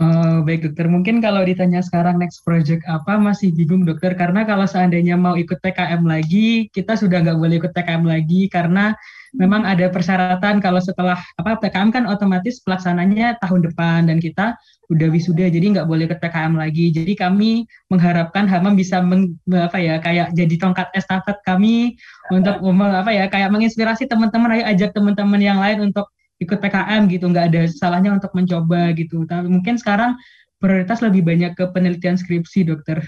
Uh, 0.00 0.40
baik 0.48 0.64
dokter, 0.64 0.88
mungkin 0.88 1.20
kalau 1.20 1.44
ditanya 1.44 1.84
sekarang 1.84 2.16
next 2.16 2.40
project 2.40 2.80
apa 2.88 3.20
masih 3.20 3.52
bingung 3.52 3.84
dokter. 3.84 4.16
Karena 4.16 4.48
kalau 4.48 4.64
seandainya 4.64 5.12
mau 5.12 5.36
ikut 5.36 5.60
PKM 5.60 6.00
lagi 6.08 6.72
kita 6.72 6.96
sudah 6.96 7.20
nggak 7.20 7.36
boleh 7.36 7.60
ikut 7.60 7.68
PKM 7.76 8.08
lagi 8.08 8.48
karena 8.48 8.96
memang 9.36 9.68
ada 9.68 9.92
persyaratan 9.92 10.64
kalau 10.64 10.80
setelah 10.80 11.20
apa 11.36 11.60
PKM 11.60 11.92
kan 11.92 12.04
otomatis 12.08 12.64
pelaksananya 12.64 13.36
tahun 13.44 13.60
depan 13.68 14.08
dan 14.08 14.24
kita 14.24 14.56
udah 14.88 15.08
wisuda 15.12 15.52
jadi 15.52 15.66
nggak 15.68 15.84
boleh 15.84 16.08
ke 16.08 16.16
TKM 16.16 16.56
lagi. 16.56 16.96
Jadi 16.96 17.12
kami 17.20 17.68
mengharapkan 17.92 18.48
Hamam 18.48 18.80
bisa 18.80 19.04
meng, 19.04 19.36
apa 19.52 19.84
ya 19.84 20.00
kayak 20.00 20.32
jadi 20.32 20.54
tongkat 20.56 20.96
estafet 20.96 21.44
kami 21.44 22.00
untuk 22.32 22.56
apa 22.72 23.12
ya 23.12 23.28
kayak 23.28 23.52
menginspirasi 23.52 24.08
teman-teman. 24.08 24.56
Ayo 24.56 24.64
ajak 24.64 24.96
teman-teman 24.96 25.44
yang 25.44 25.60
lain 25.60 25.92
untuk 25.92 26.08
ikut 26.40 26.58
PKM 26.58 27.06
gitu 27.12 27.28
nggak 27.28 27.46
ada 27.52 27.62
salahnya 27.68 28.16
untuk 28.16 28.32
mencoba 28.32 28.90
gitu 28.96 29.28
tapi 29.28 29.46
mungkin 29.46 29.76
sekarang 29.76 30.16
prioritas 30.56 31.04
lebih 31.04 31.24
banyak 31.24 31.52
ke 31.52 31.64
penelitian 31.72 32.16
skripsi 32.16 32.64
dokter 32.64 33.04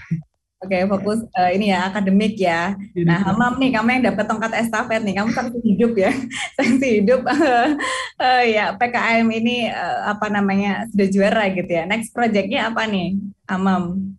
Oke, 0.63 0.79
okay, 0.79 0.87
fokus 0.87 1.19
uh, 1.35 1.51
ini 1.51 1.75
ya 1.75 1.91
akademik 1.91 2.39
ya. 2.39 2.71
Nah, 3.03 3.19
Hamam 3.19 3.59
nih, 3.59 3.75
kamu 3.75 3.99
yang 3.99 4.15
dapat 4.15 4.31
tongkat 4.31 4.55
estafet 4.55 5.03
nih, 5.03 5.19
kamu 5.19 5.35
saksi 5.35 5.59
hidup 5.59 5.91
ya, 5.99 6.07
saksi 6.55 6.87
hidup. 7.03 7.19
uh, 7.27 7.67
ya, 8.55 8.71
PKM 8.79 9.27
ini 9.27 9.67
uh, 9.67 10.15
apa 10.15 10.31
namanya 10.31 10.87
sudah 10.87 11.07
juara 11.11 11.51
gitu 11.51 11.67
ya. 11.67 11.83
Next 11.83 12.15
projectnya 12.15 12.71
apa 12.71 12.87
nih, 12.87 13.19
Hamam? 13.43 14.15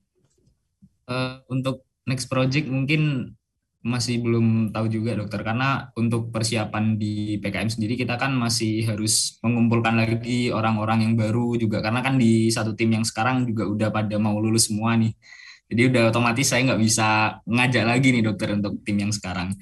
Uh, 1.09 1.41
untuk 1.49 1.81
next 2.05 2.29
project 2.29 2.69
mungkin 2.69 3.33
masih 3.85 4.25
belum 4.25 4.73
tahu 4.73 4.89
juga 4.89 5.13
dokter. 5.21 5.45
Karena 5.45 5.93
untuk 5.95 6.33
persiapan 6.33 6.97
di 6.97 7.37
PKM 7.39 7.69
sendiri 7.69 8.01
kita 8.01 8.17
kan 8.17 8.33
masih 8.33 8.89
harus 8.89 9.37
mengumpulkan 9.45 10.01
lagi 10.01 10.49
orang-orang 10.49 11.05
yang 11.05 11.15
baru 11.15 11.55
juga. 11.61 11.85
Karena 11.85 12.01
kan 12.01 12.17
di 12.17 12.49
satu 12.49 12.73
tim 12.73 12.97
yang 12.97 13.05
sekarang 13.05 13.45
juga 13.45 13.69
udah 13.69 13.89
pada 13.93 14.17
mau 14.17 14.41
lulus 14.41 14.73
semua 14.73 14.97
nih. 14.97 15.13
Jadi 15.69 15.83
udah 15.93 16.03
otomatis 16.13 16.49
saya 16.49 16.65
nggak 16.65 16.81
bisa 16.81 17.41
ngajak 17.45 17.85
lagi 17.85 18.09
nih 18.13 18.23
dokter 18.25 18.49
untuk 18.57 18.81
tim 18.85 18.97
yang 18.97 19.13
sekarang. 19.13 19.53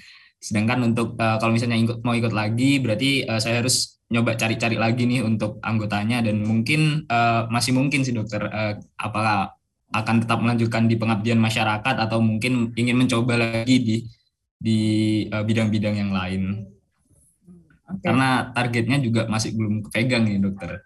Sedangkan 0.43 0.83
untuk 0.87 1.15
uh, 1.19 1.39
kalau 1.39 1.55
misalnya 1.55 1.79
ikut, 1.79 1.99
mau 2.03 2.15
ikut 2.15 2.35
lagi 2.35 2.83
berarti 2.83 3.27
uh, 3.27 3.39
saya 3.39 3.63
harus 3.63 4.03
nyoba 4.11 4.35
cari-cari 4.39 4.79
lagi 4.79 5.03
nih 5.07 5.23
untuk 5.27 5.59
anggotanya. 5.63 6.23
Dan 6.23 6.47
mungkin 6.47 7.11
uh, 7.11 7.51
masih 7.51 7.75
mungkin 7.75 8.07
sih 8.07 8.15
dokter 8.15 8.47
uh, 8.47 8.79
apakah 8.99 9.55
akan 9.93 10.25
tetap 10.25 10.41
melanjutkan 10.41 10.89
di 10.89 10.97
pengabdian 10.97 11.39
masyarakat 11.39 11.95
atau 12.01 12.19
mungkin 12.19 12.73
ingin 12.75 12.97
mencoba 12.97 13.37
lagi 13.37 13.77
di 13.79 13.97
di 14.57 14.79
uh, 15.29 15.45
bidang-bidang 15.45 15.95
yang 16.01 16.11
lain. 16.11 16.65
Okay. 17.85 18.09
Karena 18.09 18.49
targetnya 18.57 18.99
juga 19.05 19.29
masih 19.29 19.53
belum 19.53 19.85
kepegang 19.89 20.25
nih 20.25 20.41
dokter. 20.41 20.81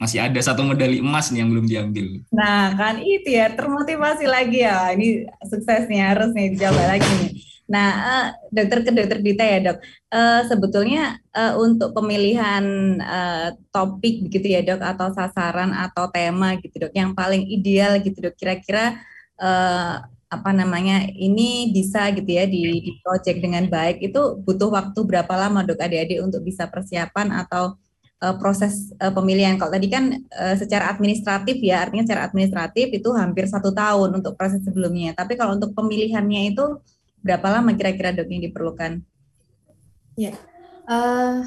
Masih 0.00 0.20
ada 0.20 0.40
satu 0.40 0.64
medali 0.64 1.00
emas 1.00 1.28
nih 1.28 1.44
yang 1.44 1.50
belum 1.52 1.66
diambil. 1.68 2.06
Nah 2.32 2.72
kan 2.76 3.00
itu 3.00 3.32
ya 3.32 3.52
termotivasi 3.52 4.24
lagi 4.28 4.64
ya. 4.64 4.92
Ini 4.92 5.28
suksesnya 5.44 6.16
harus 6.16 6.32
nih 6.36 6.56
dicoba 6.56 6.96
lagi 6.96 7.08
nih. 7.20 7.30
Nah, 7.70 7.88
uh, 8.02 8.26
dokter 8.50 8.78
ke 8.82 8.90
dokter 8.90 9.18
Dita 9.22 9.46
ya 9.46 9.58
dok, 9.62 9.78
uh, 10.10 10.42
sebetulnya 10.50 11.22
uh, 11.30 11.54
untuk 11.62 11.94
pemilihan 11.94 12.64
uh, 12.98 13.54
topik 13.70 14.26
gitu 14.26 14.42
ya 14.42 14.60
dok, 14.66 14.82
atau 14.82 15.14
sasaran 15.14 15.70
atau 15.70 16.10
tema 16.10 16.58
gitu 16.58 16.90
dok, 16.90 16.92
yang 16.98 17.14
paling 17.14 17.46
ideal 17.46 18.02
gitu 18.02 18.18
dok, 18.26 18.34
kira-kira 18.34 18.98
uh, 19.38 20.02
apa 20.30 20.50
namanya 20.54 21.10
ini 21.10 21.74
bisa 21.74 22.06
gitu 22.14 22.30
ya 22.30 22.46
di, 22.46 22.62
di 22.86 22.92
project 23.02 23.38
dengan 23.42 23.66
baik 23.66 23.98
itu 23.98 24.38
butuh 24.46 24.70
waktu 24.70 25.00
berapa 25.02 25.34
lama 25.34 25.66
dok 25.66 25.82
adik-adik 25.82 26.22
untuk 26.22 26.46
bisa 26.46 26.70
persiapan 26.70 27.34
atau 27.34 27.74
uh, 28.22 28.34
proses 28.38 28.94
uh, 29.02 29.10
pemilihan? 29.10 29.58
Kalau 29.58 29.74
tadi 29.74 29.90
kan 29.90 30.10
uh, 30.14 30.54
secara 30.54 30.90
administratif 30.94 31.58
ya 31.58 31.82
artinya 31.82 32.06
secara 32.06 32.22
administratif 32.30 32.94
itu 32.94 33.10
hampir 33.10 33.50
satu 33.50 33.74
tahun 33.74 34.22
untuk 34.22 34.38
proses 34.38 34.62
sebelumnya. 34.62 35.14
Tapi 35.18 35.34
kalau 35.34 35.58
untuk 35.58 35.74
pemilihannya 35.74 36.54
itu 36.54 36.78
berapa 37.20 37.46
lama 37.60 37.70
kira-kira 37.76 38.16
dok 38.16 38.28
yang 38.28 38.42
diperlukan? 38.50 39.04
Ya, 40.18 40.36
uh, 40.88 41.44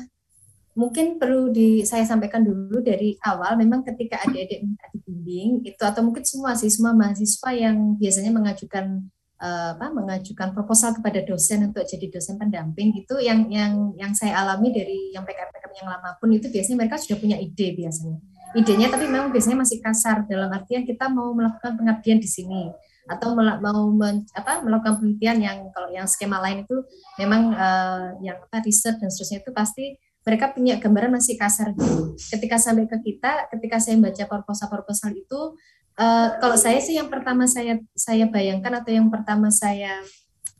mungkin 0.73 1.21
perlu 1.21 1.53
di 1.53 1.86
saya 1.86 2.05
sampaikan 2.05 2.41
dulu 2.41 2.81
dari 2.81 3.17
awal. 3.21 3.57
Memang 3.57 3.86
ketika 3.86 4.21
adik-adik 4.25 4.65
minta 4.65 4.86
dibimbing 4.93 5.62
itu 5.65 5.83
atau 5.83 6.01
mungkin 6.01 6.25
semua 6.25 6.57
sih 6.57 6.69
semua 6.69 6.93
mahasiswa 6.97 7.49
yang 7.53 7.97
biasanya 7.97 8.31
mengajukan 8.33 9.05
uh, 9.43 9.75
apa 9.75 9.91
mengajukan 9.91 10.55
proposal 10.55 10.95
kepada 10.95 11.19
dosen 11.27 11.69
untuk 11.69 11.83
jadi 11.83 12.07
dosen 12.07 12.39
pendamping 12.39 12.95
itu 12.95 13.19
yang 13.19 13.51
yang 13.51 13.91
yang 13.99 14.12
saya 14.15 14.39
alami 14.39 14.71
dari 14.71 15.12
yang 15.12 15.27
PKM-PKM 15.27 15.73
yang 15.83 15.89
lama 15.91 16.15
pun 16.17 16.31
itu 16.31 16.47
biasanya 16.47 16.77
mereka 16.79 16.95
sudah 16.95 17.17
punya 17.19 17.38
ide 17.38 17.75
biasanya 17.75 18.17
idenya 18.53 18.88
tapi 18.88 19.09
memang 19.09 19.33
biasanya 19.33 19.65
masih 19.65 19.81
kasar 19.81 20.29
dalam 20.29 20.49
artian 20.53 20.86
kita 20.86 21.09
mau 21.09 21.33
melakukan 21.33 21.75
pengabdian 21.75 22.21
di 22.21 22.29
sini 22.29 22.69
atau 23.04 23.36
mau 23.36 23.92
men, 23.92 24.24
apa, 24.32 24.63
melakukan 24.63 25.00
penelitian 25.00 25.38
yang 25.44 25.58
kalau 25.76 25.92
yang 25.92 26.08
skema 26.08 26.39
lain 26.39 26.63
itu 26.63 26.78
memang 27.20 27.52
uh, 27.52 28.16
yang 28.24 28.39
apa 28.39 28.63
riset 28.63 28.96
dan 29.00 29.12
seterusnya 29.12 29.44
itu 29.44 29.52
pasti 29.52 29.86
mereka 30.24 30.56
punya 30.56 30.80
gambaran 30.80 31.12
masih 31.12 31.36
kasar 31.36 31.76
gitu. 31.76 32.16
Ketika 32.16 32.56
sampai 32.56 32.88
ke 32.88 32.98
kita, 33.04 33.52
ketika 33.52 33.84
saya 33.84 34.00
membaca 34.00 34.24
proposal-proposal 34.24 35.12
itu, 35.20 35.60
uh, 36.00 36.28
kalau 36.39 36.56
saya 36.56 36.80
sih 36.80 36.96
yang 36.96 37.12
pertama 37.12 37.44
saya 37.44 37.84
saya 37.92 38.32
bayangkan 38.32 38.80
atau 38.80 38.92
yang 38.96 39.12
pertama 39.12 39.52
saya 39.52 40.00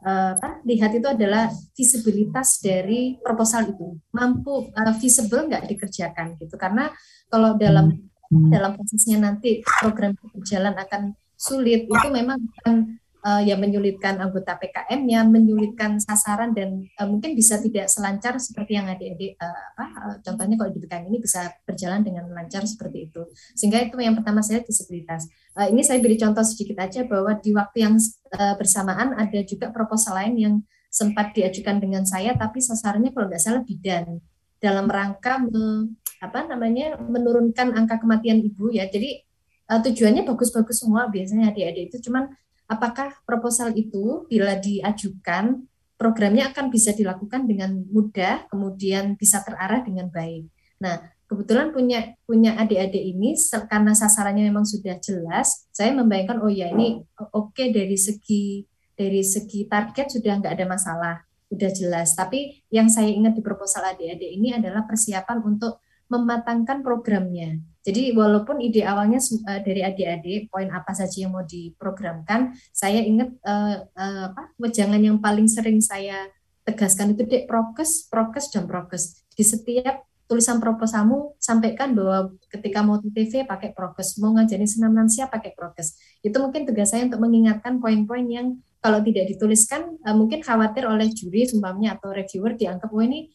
uh, 0.04 0.36
apa, 0.36 0.60
lihat 0.68 0.92
itu 1.00 1.08
adalah 1.08 1.48
visibilitas 1.80 2.60
dari 2.60 3.16
proposal 3.24 3.72
itu 3.72 4.04
mampu 4.12 4.68
uh, 4.76 4.94
visible 5.00 5.48
nggak 5.48 5.72
dikerjakan 5.72 6.36
gitu. 6.44 6.60
Karena 6.60 6.92
kalau 7.32 7.56
dalam 7.56 8.04
hmm. 8.30 8.52
dalam 8.52 8.76
prosesnya 8.76 9.18
nanti 9.24 9.64
program 9.80 10.12
berjalan 10.36 10.76
akan 10.76 11.16
sulit 11.44 11.84
itu 11.92 12.08
memang 12.08 12.40
akan 12.40 12.76
uh, 13.24 13.42
ya 13.44 13.56
menyulitkan 13.60 14.20
anggota 14.20 14.60
PKM-nya, 14.60 15.28
menyulitkan 15.28 16.00
sasaran 16.00 16.56
dan 16.56 16.88
uh, 17.00 17.08
mungkin 17.08 17.36
bisa 17.36 17.60
tidak 17.60 17.92
selancar 17.92 18.40
seperti 18.40 18.80
yang 18.80 18.88
adik-adik 18.88 19.40
uh, 19.40 19.64
apa 19.76 19.86
uh, 20.00 20.16
contohnya 20.24 20.56
kalau 20.60 20.72
di 20.72 20.80
PKM 20.84 21.06
ini 21.12 21.20
bisa 21.20 21.52
berjalan 21.68 22.04
dengan 22.04 22.28
lancar 22.32 22.64
seperti 22.64 23.12
itu. 23.12 23.28
Sehingga 23.56 23.84
itu 23.84 23.96
yang 24.00 24.16
pertama 24.16 24.40
saya 24.40 24.62
disabilitas. 24.64 25.28
Uh, 25.56 25.68
ini 25.72 25.82
saya 25.82 26.00
beri 26.04 26.20
contoh 26.20 26.44
sedikit 26.48 26.80
aja 26.84 27.04
bahwa 27.08 27.36
di 27.40 27.52
waktu 27.56 27.78
yang 27.84 27.96
uh, 28.40 28.56
bersamaan 28.60 29.20
ada 29.20 29.40
juga 29.44 29.72
proposal 29.72 30.20
lain 30.20 30.36
yang 30.40 30.56
sempat 30.94 31.34
diajukan 31.34 31.82
dengan 31.82 32.06
saya 32.06 32.38
tapi 32.38 32.62
sasarannya 32.62 33.10
kalau 33.18 33.26
nggak 33.26 33.42
salah 33.42 33.66
bidan 33.66 34.22
dalam 34.62 34.86
rangka 34.86 35.42
me, 35.42 35.92
apa 36.22 36.48
namanya 36.48 36.96
menurunkan 37.02 37.76
angka 37.76 38.00
kematian 38.00 38.40
ibu 38.40 38.72
ya. 38.72 38.88
Jadi 38.88 39.33
uh, 39.70 39.80
tujuannya 39.80 40.24
bagus-bagus 40.28 40.84
semua 40.84 41.08
biasanya 41.08 41.52
adik-adik 41.54 41.94
itu 41.94 42.10
cuman 42.10 42.32
apakah 42.68 43.14
proposal 43.28 43.72
itu 43.76 44.26
bila 44.32 44.56
diajukan 44.58 45.68
programnya 46.00 46.52
akan 46.52 46.68
bisa 46.74 46.92
dilakukan 46.92 47.48
dengan 47.48 47.80
mudah 47.88 48.50
kemudian 48.50 49.16
bisa 49.16 49.40
terarah 49.46 49.86
dengan 49.86 50.10
baik. 50.12 50.50
Nah, 50.84 51.00
kebetulan 51.32 51.72
punya 51.72 52.18
punya 52.28 52.60
adik-adik 52.60 53.00
ini 53.00 53.40
karena 53.72 53.96
sasarannya 53.96 54.52
memang 54.52 54.68
sudah 54.68 55.00
jelas, 55.00 55.70
saya 55.72 55.96
membayangkan 55.96 56.44
oh 56.44 56.52
ya 56.52 56.70
ini 56.74 57.00
oke 57.16 57.56
okay 57.56 57.72
dari 57.72 57.96
segi 57.96 58.68
dari 58.94 59.24
segi 59.24 59.66
target 59.66 60.12
sudah 60.12 60.44
nggak 60.44 60.54
ada 60.54 60.66
masalah, 60.68 61.16
sudah 61.48 61.72
jelas. 61.72 62.14
Tapi 62.14 62.68
yang 62.70 62.92
saya 62.92 63.10
ingat 63.10 63.38
di 63.38 63.42
proposal 63.42 63.88
adik-adik 63.96 64.28
ini 64.28 64.54
adalah 64.54 64.84
persiapan 64.84 65.40
untuk 65.42 65.82
mematangkan 66.12 66.84
programnya. 66.84 67.73
Jadi 67.84 68.16
walaupun 68.16 68.64
ide 68.64 68.88
awalnya 68.88 69.20
uh, 69.20 69.60
dari 69.60 69.84
adik-adik 69.84 70.48
poin 70.48 70.72
apa 70.72 70.96
saja 70.96 71.28
yang 71.28 71.36
mau 71.36 71.44
diprogramkan, 71.44 72.56
saya 72.72 73.04
ingat 73.04 73.36
uh, 73.44 73.84
uh, 73.92 74.32
apa 74.32 74.56
wejangan 74.56 75.04
yang 75.04 75.20
paling 75.20 75.52
sering 75.52 75.84
saya 75.84 76.32
tegaskan 76.64 77.12
itu 77.12 77.28
dek 77.28 77.44
prokes, 77.44 78.08
prokes 78.08 78.48
dan 78.56 78.72
prokes. 78.72 79.28
Di 79.36 79.44
setiap 79.44 80.08
tulisan 80.32 80.64
proposalmu 80.64 81.36
sampaikan 81.44 81.92
bahwa 81.92 82.32
ketika 82.48 82.80
mau 82.80 83.04
TV 83.04 83.44
pakai 83.44 83.76
prokes, 83.76 84.16
mau 84.24 84.32
ngajarin 84.32 84.66
senam 84.66 84.96
lansia 84.96 85.28
pakai 85.28 85.52
prokes. 85.52 86.00
Itu 86.24 86.40
mungkin 86.40 86.64
tugas 86.64 86.96
saya 86.96 87.04
untuk 87.04 87.20
mengingatkan 87.20 87.84
poin-poin 87.84 88.24
yang 88.32 88.64
kalau 88.84 89.00
tidak 89.00 89.32
dituliskan 89.32 89.96
mungkin 90.12 90.44
khawatir 90.44 90.84
oleh 90.84 91.08
juri 91.08 91.48
sumpahnya 91.48 91.96
atau 91.96 92.12
reviewer 92.12 92.60
dianggap 92.60 92.92
oh 92.92 93.00
ini 93.00 93.32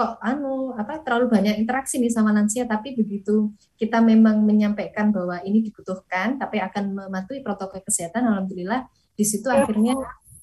kok 0.00 0.16
anu 0.24 0.72
apa 0.80 1.04
terlalu 1.04 1.28
banyak 1.28 1.60
interaksi 1.60 2.00
nih 2.00 2.08
sama 2.08 2.32
lansia 2.32 2.64
tapi 2.64 2.96
begitu 2.96 3.52
kita 3.76 4.00
memang 4.00 4.40
menyampaikan 4.48 5.12
bahwa 5.12 5.44
ini 5.44 5.60
dibutuhkan 5.60 6.40
tapi 6.40 6.56
akan 6.56 6.96
mematuhi 6.96 7.44
protokol 7.44 7.84
kesehatan 7.84 8.24
alhamdulillah 8.24 8.88
di 9.12 9.24
situ 9.28 9.52
akhirnya 9.52 9.92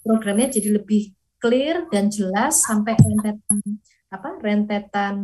programnya 0.05 0.53
jadi 0.53 0.78
lebih 0.78 1.10
clear 1.41 1.89
dan 1.89 2.14
jelas 2.14 2.62
sampai 2.70 2.93
rentetan 3.01 3.82
apa 4.14 4.30
rentetan 4.38 5.18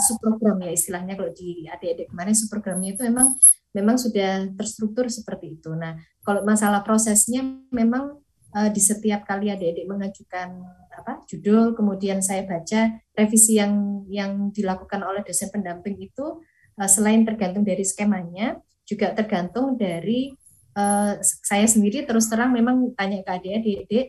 subprogram 0.00 0.64
ya 0.64 0.72
istilahnya 0.72 1.20
kalau 1.20 1.28
di 1.36 1.68
adik-adik 1.68 2.08
kemarin 2.08 2.32
subprogramnya 2.32 2.96
itu 2.96 3.04
memang 3.04 3.36
memang 3.76 4.00
sudah 4.00 4.48
terstruktur 4.58 5.06
seperti 5.06 5.60
itu. 5.60 5.70
Nah, 5.76 5.94
kalau 6.26 6.42
masalah 6.42 6.82
prosesnya 6.82 7.44
memang 7.70 8.18
uh, 8.58 8.68
di 8.74 8.82
setiap 8.82 9.22
kali 9.22 9.54
adik-adik 9.54 9.86
mengajukan 9.86 10.58
apa 10.90 11.22
judul, 11.30 11.78
kemudian 11.78 12.18
saya 12.18 12.42
baca 12.42 12.98
revisi 13.14 13.62
yang 13.62 14.02
yang 14.10 14.50
dilakukan 14.50 14.98
oleh 15.06 15.22
dosen 15.22 15.46
pendamping 15.54 15.94
itu 16.02 16.42
uh, 16.74 16.90
selain 16.90 17.22
tergantung 17.22 17.62
dari 17.62 17.86
skemanya, 17.86 18.58
juga 18.82 19.14
tergantung 19.14 19.78
dari 19.78 20.34
uh, 20.74 21.14
saya 21.22 21.70
sendiri 21.70 22.02
terus 22.02 22.26
terang 22.26 22.50
memang 22.50 22.90
tanya 22.98 23.22
ke 23.22 23.30
adik-adik 23.30 24.06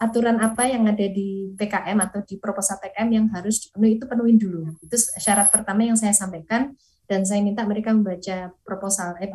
aturan 0.00 0.40
apa 0.40 0.64
yang 0.64 0.88
ada 0.88 1.04
di 1.12 1.52
PKM 1.60 2.00
atau 2.00 2.24
di 2.24 2.40
proposal 2.40 2.80
PKM 2.80 3.08
yang 3.12 3.26
harus 3.36 3.68
dipenuhi 3.68 4.00
itu 4.00 4.08
penuhin 4.08 4.40
dulu. 4.40 4.72
Itu 4.80 4.96
syarat 4.96 5.52
pertama 5.52 5.84
yang 5.84 6.00
saya 6.00 6.16
sampaikan 6.16 6.72
dan 7.04 7.28
saya 7.28 7.44
minta 7.44 7.68
mereka 7.68 7.92
membaca 7.92 8.48
proposal 8.64 9.20
eh 9.20 9.28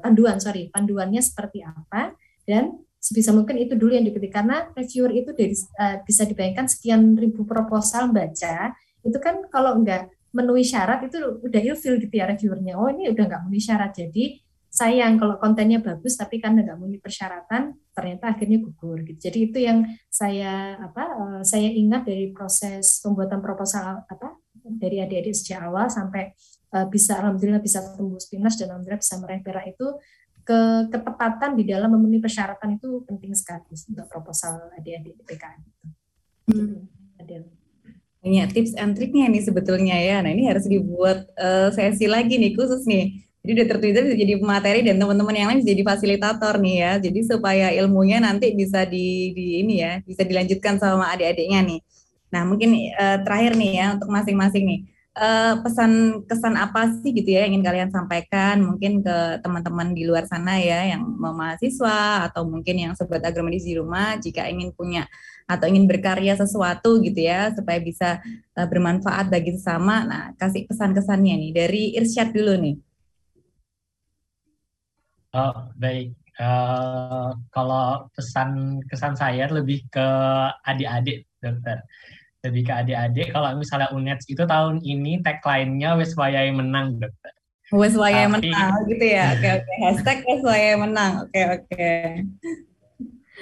panduan 0.00 0.40
sorry 0.40 0.72
panduannya 0.72 1.18
seperti 1.18 1.60
apa 1.60 2.14
dan 2.46 2.85
sebisa 3.06 3.30
mungkin 3.30 3.54
itu 3.62 3.78
dulu 3.78 3.94
yang 3.94 4.02
diketik 4.02 4.34
karena 4.34 4.66
reviewer 4.74 5.14
itu 5.14 5.30
dari 5.30 5.54
uh, 5.78 6.02
bisa 6.02 6.26
dibayangkan 6.26 6.66
sekian 6.66 7.14
ribu 7.14 7.46
proposal 7.46 8.10
baca 8.10 8.74
itu 9.06 9.18
kan 9.22 9.46
kalau 9.46 9.78
enggak 9.78 10.10
memenuhi 10.34 10.66
syarat 10.66 11.06
itu 11.06 11.16
udah 11.40 11.60
ilfil 11.62 11.96
gitu 11.96 12.12
ya 12.12 12.26
reviewernya. 12.28 12.74
Oh 12.76 12.92
ini 12.92 13.08
udah 13.08 13.24
nggak 13.24 13.40
memenuhi 13.46 13.62
syarat. 13.62 13.96
Jadi 13.96 14.36
sayang 14.68 15.16
kalau 15.16 15.40
kontennya 15.40 15.80
bagus 15.80 16.20
tapi 16.20 16.36
karena 16.36 16.60
nggak 16.60 16.76
memenuhi 16.76 17.00
persyaratan 17.00 17.72
ternyata 17.96 18.36
akhirnya 18.36 18.60
gugur 18.60 19.00
gitu. 19.08 19.32
Jadi 19.32 19.38
itu 19.48 19.58
yang 19.64 19.88
saya 20.12 20.76
apa 20.76 21.04
uh, 21.16 21.42
saya 21.46 21.72
ingat 21.72 22.04
dari 22.04 22.34
proses 22.36 23.00
pembuatan 23.00 23.40
proposal 23.40 24.04
apa 24.04 24.36
dari 24.52 25.00
adik-adik 25.00 25.32
sejak 25.32 25.64
awal 25.64 25.88
sampai 25.88 26.36
uh, 26.76 26.84
bisa 26.90 27.16
alhamdulillah 27.16 27.64
bisa 27.64 27.80
tembus 27.96 28.28
pinnas 28.28 28.60
dan 28.60 28.76
alhamdulillah 28.76 29.00
bisa 29.00 29.16
meraih 29.16 29.40
perak 29.40 29.72
itu 29.72 29.86
ke 30.46 30.86
ketepatan 30.94 31.58
di 31.58 31.66
dalam 31.66 31.90
memenuhi 31.90 32.22
persyaratan 32.22 32.78
itu 32.78 33.02
penting 33.02 33.34
sekali 33.34 33.66
untuk 33.66 34.06
proposal 34.06 34.70
adik-adik 34.78 35.18
di 35.18 35.22
PKN 35.26 35.60
itu. 35.66 35.84
Hmm. 36.54 36.86
Ini 38.26 38.46
tips 38.50 38.78
and 38.78 38.94
triknya 38.94 39.26
nih 39.26 39.42
sebetulnya 39.42 39.98
ya. 39.98 40.22
Nah 40.22 40.30
ini 40.30 40.46
harus 40.46 40.66
dibuat 40.70 41.26
uh, 41.34 41.74
sesi 41.74 42.06
lagi 42.06 42.38
nih 42.38 42.54
khusus 42.54 42.86
nih 42.86 43.26
jadi 43.46 43.62
Dr. 43.62 43.78
Twitter 43.78 44.02
bisa 44.10 44.18
jadi 44.18 44.34
materi 44.42 44.82
dan 44.82 44.98
teman-teman 44.98 45.30
yang 45.30 45.46
lain 45.54 45.62
bisa 45.62 45.70
jadi 45.70 45.84
fasilitator 45.86 46.58
nih 46.58 46.76
ya. 46.82 46.92
Jadi 46.98 47.20
supaya 47.22 47.70
ilmunya 47.78 48.18
nanti 48.18 48.50
bisa 48.58 48.82
di, 48.82 49.30
di 49.30 49.62
ini 49.62 49.78
ya, 49.78 50.02
bisa 50.02 50.26
dilanjutkan 50.26 50.82
sama 50.82 51.14
adik-adiknya 51.14 51.62
nih. 51.62 51.80
Nah, 52.34 52.42
mungkin 52.42 52.74
uh, 52.74 53.22
terakhir 53.22 53.54
nih 53.54 53.70
ya 53.78 53.86
untuk 53.94 54.10
masing-masing 54.10 54.66
nih. 54.66 54.80
Uh, 55.16 55.64
pesan 55.64 56.20
kesan 56.28 56.60
apa 56.60 56.92
sih 57.00 57.08
gitu 57.16 57.32
ya 57.32 57.48
yang 57.48 57.56
ingin 57.56 57.64
kalian 57.64 57.88
sampaikan 57.88 58.60
mungkin 58.60 59.00
ke 59.00 59.40
teman-teman 59.40 59.96
di 59.96 60.04
luar 60.04 60.28
sana 60.28 60.60
ya 60.60 60.92
yang 60.92 61.08
mahasiswa 61.08 62.28
atau 62.28 62.44
mungkin 62.44 62.76
yang 62.76 62.92
sobat 62.92 63.24
agronomis 63.24 63.64
di 63.64 63.80
rumah 63.80 64.20
jika 64.20 64.44
ingin 64.44 64.76
punya 64.76 65.08
atau 65.48 65.72
ingin 65.72 65.88
berkarya 65.88 66.36
sesuatu 66.36 67.00
gitu 67.00 67.16
ya 67.16 67.48
supaya 67.56 67.80
bisa 67.80 68.20
uh, 68.60 68.68
bermanfaat 68.68 69.32
bagi 69.32 69.56
sesama. 69.56 70.04
Nah, 70.04 70.24
kasih 70.36 70.68
pesan-kesannya 70.68 71.34
nih 71.38 71.52
dari 71.56 71.82
Irsyad 71.96 72.36
dulu 72.36 72.52
nih. 72.60 72.76
Oh, 75.32 75.72
baik. 75.80 76.12
Uh, 76.36 77.32
kalau 77.48 78.12
pesan 78.12 78.84
kesan 78.84 79.16
saya 79.16 79.48
lebih 79.48 79.88
ke 79.88 80.08
adik-adik, 80.60 81.24
dokter. 81.40 81.80
Lebih 82.46 82.62
ke 82.62 82.72
adik-adik. 82.72 83.34
Kalau 83.34 83.50
misalnya 83.58 83.90
UNED 83.90 84.22
itu 84.30 84.42
tahun 84.46 84.78
ini 84.86 85.20
tagline-nya 85.26 85.98
wes 85.98 86.14
wayai 86.14 86.54
menang, 86.54 87.02
dokter. 87.02 87.34
Wes 87.74 87.98
wayai 87.98 88.30
menang, 88.30 88.86
gitu 88.86 89.06
ya. 89.10 89.30
Oke, 89.34 89.48
oke. 89.58 89.72
Hashtag 89.82 90.18
wes 90.22 90.42
wayai 90.46 90.78
menang. 90.78 91.26
Oke, 91.26 91.40
oke. 91.58 91.90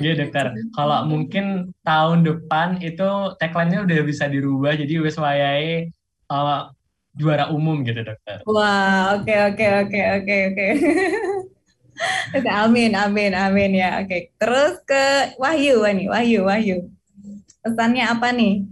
Iya 0.00 0.12
dokter. 0.18 0.50
Kalau 0.74 1.06
mungkin 1.06 1.70
tahun 1.86 2.26
depan 2.26 2.82
itu 2.82 3.36
tagline-nya 3.38 3.86
udah 3.86 3.98
bisa 4.02 4.26
dirubah 4.26 4.74
jadi 4.74 4.98
wes 4.98 5.14
wayai 5.20 5.92
uh, 6.32 6.72
juara 7.14 7.52
umum 7.54 7.86
gitu 7.86 8.02
dokter. 8.02 8.42
Wah, 8.48 9.14
oke 9.20 9.34
oke 9.54 9.66
oke 9.86 10.00
oke 10.18 10.36
oke. 10.50 10.66
amin, 12.64 12.92
amin, 12.94 13.32
amin 13.34 13.70
ya. 13.78 14.02
Oke, 14.02 14.34
terus 14.38 14.82
ke 14.82 15.34
Wahyu, 15.38 15.82
nih, 15.86 16.10
Wahyu, 16.10 16.40
Wahyu. 16.46 16.76
Pesannya 17.62 18.04
apa 18.10 18.28
nih? 18.34 18.66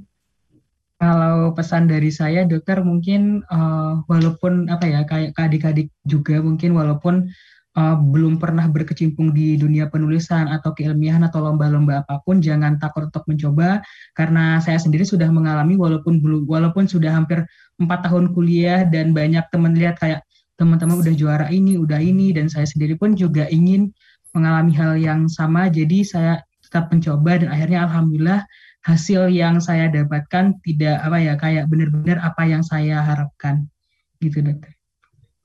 Kalau 1.02 1.50
pesan 1.50 1.90
dari 1.90 2.14
saya, 2.14 2.46
dokter 2.46 2.78
mungkin 2.78 3.42
uh, 3.50 4.06
walaupun 4.06 4.70
apa 4.70 4.86
ya 4.86 5.02
kayak 5.02 5.34
adik-adik 5.34 5.90
juga 6.06 6.38
mungkin 6.38 6.78
walaupun 6.78 7.26
uh, 7.74 7.98
belum 7.98 8.38
pernah 8.38 8.70
berkecimpung 8.70 9.34
di 9.34 9.58
dunia 9.58 9.90
penulisan 9.90 10.46
atau 10.46 10.70
keilmiahan 10.70 11.26
atau 11.26 11.42
lomba-lomba 11.42 12.06
apa 12.06 12.22
pun, 12.22 12.38
jangan 12.38 12.78
takut 12.78 13.10
untuk 13.10 13.26
mencoba 13.26 13.82
karena 14.14 14.62
saya 14.62 14.78
sendiri 14.78 15.02
sudah 15.02 15.26
mengalami 15.26 15.74
walaupun 15.74 16.22
belum 16.22 16.46
walaupun 16.46 16.86
sudah 16.86 17.10
hampir 17.10 17.42
empat 17.82 18.06
tahun 18.06 18.30
kuliah 18.30 18.86
dan 18.86 19.10
banyak 19.10 19.42
teman 19.50 19.74
lihat 19.74 19.98
kayak 19.98 20.22
teman-teman 20.54 21.02
udah 21.02 21.14
juara 21.18 21.50
ini, 21.50 21.82
udah 21.82 21.98
ini, 21.98 22.30
dan 22.30 22.46
saya 22.46 22.70
sendiri 22.70 22.94
pun 22.94 23.18
juga 23.18 23.50
ingin 23.50 23.90
mengalami 24.30 24.70
hal 24.78 24.94
yang 24.94 25.26
sama. 25.26 25.66
Jadi 25.66 26.06
saya 26.06 26.38
tetap 26.62 26.94
mencoba 26.94 27.42
dan 27.42 27.50
akhirnya 27.50 27.90
alhamdulillah 27.90 28.46
hasil 28.82 29.30
yang 29.30 29.62
saya 29.62 29.86
dapatkan 29.86 30.58
tidak 30.66 30.98
apa 30.98 31.18
ya 31.22 31.34
kayak 31.38 31.70
benar-benar 31.70 32.18
apa 32.18 32.42
yang 32.50 32.66
saya 32.66 32.98
harapkan 32.98 33.70
gitu 34.18 34.42
dokter. 34.42 34.74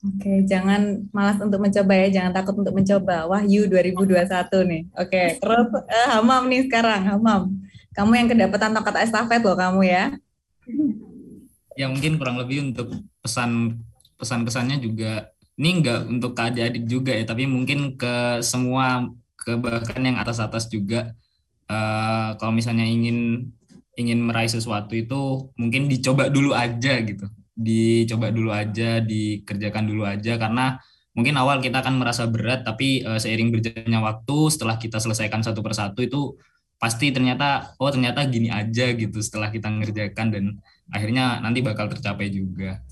Oke, 0.06 0.46
jangan 0.46 1.10
malas 1.10 1.42
untuk 1.42 1.58
mencoba 1.58 1.94
ya, 1.98 2.08
jangan 2.22 2.32
takut 2.34 2.54
untuk 2.54 2.74
mencoba. 2.74 3.26
Wahyu 3.26 3.66
2021 3.66 4.30
nih. 4.70 4.82
Oke, 4.94 5.22
terus 5.42 5.68
uh, 5.74 6.08
Hamam 6.14 6.46
nih 6.46 6.70
sekarang, 6.70 7.02
Hamam. 7.02 7.42
Kamu 7.98 8.14
yang 8.14 8.30
kedapatan 8.30 8.78
tongkat 8.78 9.10
estafet 9.10 9.42
loh 9.42 9.58
kamu 9.58 9.90
ya. 9.90 10.14
Ya 11.74 11.90
mungkin 11.90 12.22
kurang 12.22 12.38
lebih 12.38 12.74
untuk 12.74 12.94
pesan 13.26 13.82
pesan-pesannya 14.22 14.78
juga 14.82 15.34
ini 15.58 15.82
enggak 15.82 16.06
untuk 16.06 16.38
ke 16.38 16.42
adik-adik 16.46 16.84
juga 16.86 17.18
ya, 17.18 17.26
tapi 17.26 17.50
mungkin 17.50 17.98
ke 17.98 18.46
semua 18.46 19.10
ke 19.34 19.58
bahkan 19.58 20.02
yang 20.06 20.22
atas-atas 20.22 20.70
juga 20.70 21.18
uh, 21.70 22.36
kalau 22.40 22.52
misalnya 22.56 22.84
ingin 22.88 23.52
ingin 23.98 24.20
meraih 24.22 24.50
sesuatu 24.50 24.94
itu 24.94 25.52
mungkin 25.58 25.90
dicoba 25.90 26.30
dulu 26.30 26.54
aja 26.54 27.02
gitu. 27.02 27.28
Dicoba 27.58 28.30
dulu 28.30 28.54
aja, 28.54 29.02
dikerjakan 29.02 29.84
dulu 29.90 30.06
aja 30.06 30.38
karena 30.38 30.78
mungkin 31.18 31.34
awal 31.42 31.58
kita 31.66 31.82
akan 31.82 31.98
merasa 31.98 32.30
berat 32.30 32.62
tapi 32.62 33.02
uh, 33.02 33.18
seiring 33.18 33.50
berjalannya 33.50 34.00
waktu 34.06 34.38
setelah 34.54 34.78
kita 34.78 35.02
selesaikan 35.02 35.42
satu 35.42 35.66
persatu 35.66 36.06
itu 36.06 36.38
pasti 36.78 37.10
ternyata 37.10 37.74
oh 37.82 37.90
ternyata 37.90 38.22
gini 38.30 38.54
aja 38.54 38.94
gitu 38.94 39.18
setelah 39.18 39.50
kita 39.50 39.66
ngerjakan 39.66 40.28
dan 40.30 40.46
akhirnya 40.94 41.42
nanti 41.42 41.66
bakal 41.66 41.90
tercapai 41.90 42.30
juga. 42.30 42.86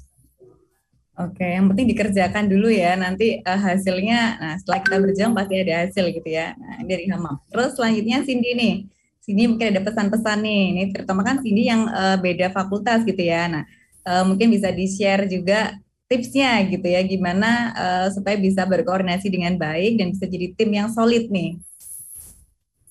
Oke, 1.16 1.48
yang 1.48 1.72
penting 1.72 1.88
dikerjakan 1.96 2.52
dulu 2.52 2.68
ya. 2.68 3.00
Nanti 3.00 3.40
uh, 3.40 3.56
hasilnya, 3.56 4.36
nah 4.36 4.54
setelah 4.60 4.80
kita 4.84 4.98
berjuang 5.00 5.32
pasti 5.32 5.56
ada 5.64 5.88
hasil 5.88 6.06
gitu 6.12 6.28
ya. 6.28 6.52
Nah, 6.60 6.84
dari 6.84 7.08
Hamam. 7.08 7.40
Terus 7.48 7.72
selanjutnya 7.80 8.20
Cindy 8.28 8.52
nih. 8.52 8.76
Cindy 9.24 9.48
mungkin 9.48 9.72
ada 9.72 9.80
pesan-pesan 9.80 10.44
nih. 10.44 10.64
Ini 10.76 10.84
terutama 10.92 11.24
kan 11.24 11.40
Cindy 11.40 11.72
yang 11.72 11.88
uh, 11.88 12.20
beda 12.20 12.52
fakultas 12.52 13.08
gitu 13.08 13.24
ya. 13.24 13.48
Nah, 13.48 13.64
uh, 14.04 14.28
mungkin 14.28 14.52
bisa 14.52 14.76
di-share 14.76 15.24
juga 15.32 15.80
tipsnya 16.12 16.60
gitu 16.68 16.84
ya. 16.84 17.00
Gimana 17.08 17.72
uh, 17.72 18.08
supaya 18.12 18.36
bisa 18.36 18.68
berkoordinasi 18.68 19.32
dengan 19.32 19.56
baik 19.56 19.96
dan 19.96 20.12
bisa 20.12 20.28
jadi 20.28 20.52
tim 20.52 20.68
yang 20.76 20.92
solid 20.92 21.32
nih. 21.32 21.56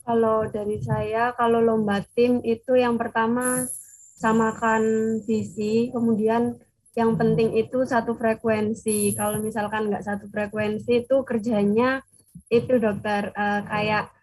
Kalau 0.01 0.49
dari 0.49 0.81
saya, 0.81 1.37
kalau 1.37 1.61
lomba 1.61 2.01
tim 2.17 2.41
itu 2.41 2.73
yang 2.73 2.97
pertama 2.97 3.69
samakan 4.17 5.21
visi, 5.29 5.93
kemudian 5.93 6.57
yang 6.95 7.19
penting 7.19 7.59
itu 7.59 7.83
satu 7.83 8.15
frekuensi. 8.15 9.15
Kalau 9.19 9.43
misalkan 9.43 9.91
nggak 9.91 10.07
satu 10.07 10.31
frekuensi 10.31 11.07
itu 11.07 11.17
kerjanya 11.27 12.03
itu 12.51 12.79
dokter 12.79 13.35
uh, 13.35 13.67
kayak 13.67 14.15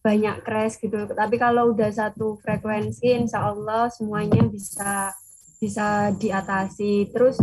banyak 0.00 0.36
crash 0.40 0.80
gitu. 0.80 1.04
Tapi 1.12 1.36
kalau 1.36 1.76
udah 1.76 1.92
satu 1.92 2.40
frekuensi, 2.40 3.12
insya 3.12 3.52
Allah 3.52 3.92
semuanya 3.92 4.40
bisa 4.48 5.12
bisa 5.60 6.08
diatasi. 6.16 7.12
Terus 7.12 7.36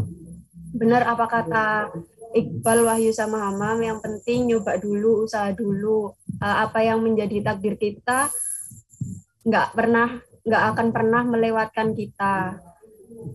benar 0.73 1.05
apa 1.05 1.25
kata 1.29 1.93
Iqbal 2.35 2.83
Wahyu 2.83 3.15
sama 3.15 3.47
Hamam, 3.47 3.79
yang 3.79 4.01
penting 4.01 4.49
nyoba 4.49 4.81
dulu, 4.81 5.23
usaha 5.23 5.53
dulu. 5.53 6.11
Uh, 6.41 6.57
apa 6.65 6.81
yang 6.81 7.05
menjadi 7.05 7.45
takdir 7.45 7.77
kita 7.77 8.33
nggak 9.45 9.77
pernah 9.77 10.17
nggak 10.41 10.63
akan 10.73 10.87
pernah 10.89 11.21
melewatkan 11.21 11.93
kita 11.93 12.57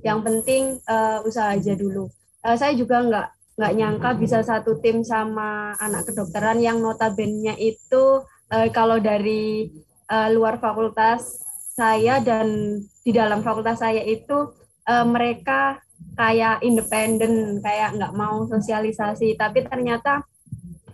yang 0.07 0.21
penting 0.25 0.79
uh, 0.87 1.21
usaha 1.27 1.55
aja 1.55 1.75
dulu. 1.75 2.09
Uh, 2.41 2.57
saya 2.57 2.73
juga 2.73 3.03
nggak 3.05 3.29
nggak 3.61 3.77
nyangka 3.77 4.11
bisa 4.17 4.41
satu 4.41 4.81
tim 4.81 5.05
sama 5.05 5.77
anak 5.77 6.09
kedokteran 6.09 6.65
yang 6.65 6.81
notabene 6.81 7.53
itu 7.61 8.25
uh, 8.49 8.69
kalau 8.73 8.97
dari 8.97 9.69
uh, 10.09 10.29
luar 10.33 10.57
fakultas 10.57 11.45
saya 11.77 12.21
dan 12.25 12.81
di 13.05 13.13
dalam 13.13 13.45
fakultas 13.45 13.81
saya 13.81 14.01
itu 14.05 14.53
uh, 14.89 15.07
mereka 15.07 15.81
kayak 16.17 16.61
independen 16.65 17.61
kayak 17.61 17.97
nggak 17.97 18.13
mau 18.17 18.45
sosialisasi. 18.49 19.37
Tapi 19.37 19.65
ternyata 19.65 20.25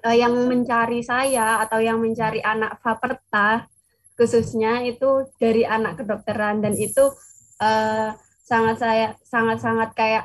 uh, 0.04 0.16
yang 0.16 0.34
mencari 0.46 1.02
saya 1.02 1.62
atau 1.64 1.80
yang 1.82 1.98
mencari 1.98 2.42
anak 2.42 2.78
faperta 2.82 3.66
khususnya 4.16 4.82
itu 4.82 5.26
dari 5.38 5.62
anak 5.62 6.02
kedokteran. 6.02 6.62
Dan 6.62 6.74
itu 6.76 7.10
uh, 7.62 8.10
sangat 8.46 8.76
saya 8.78 9.06
sangat 9.26 9.58
sangat 9.58 9.90
kayak 9.98 10.24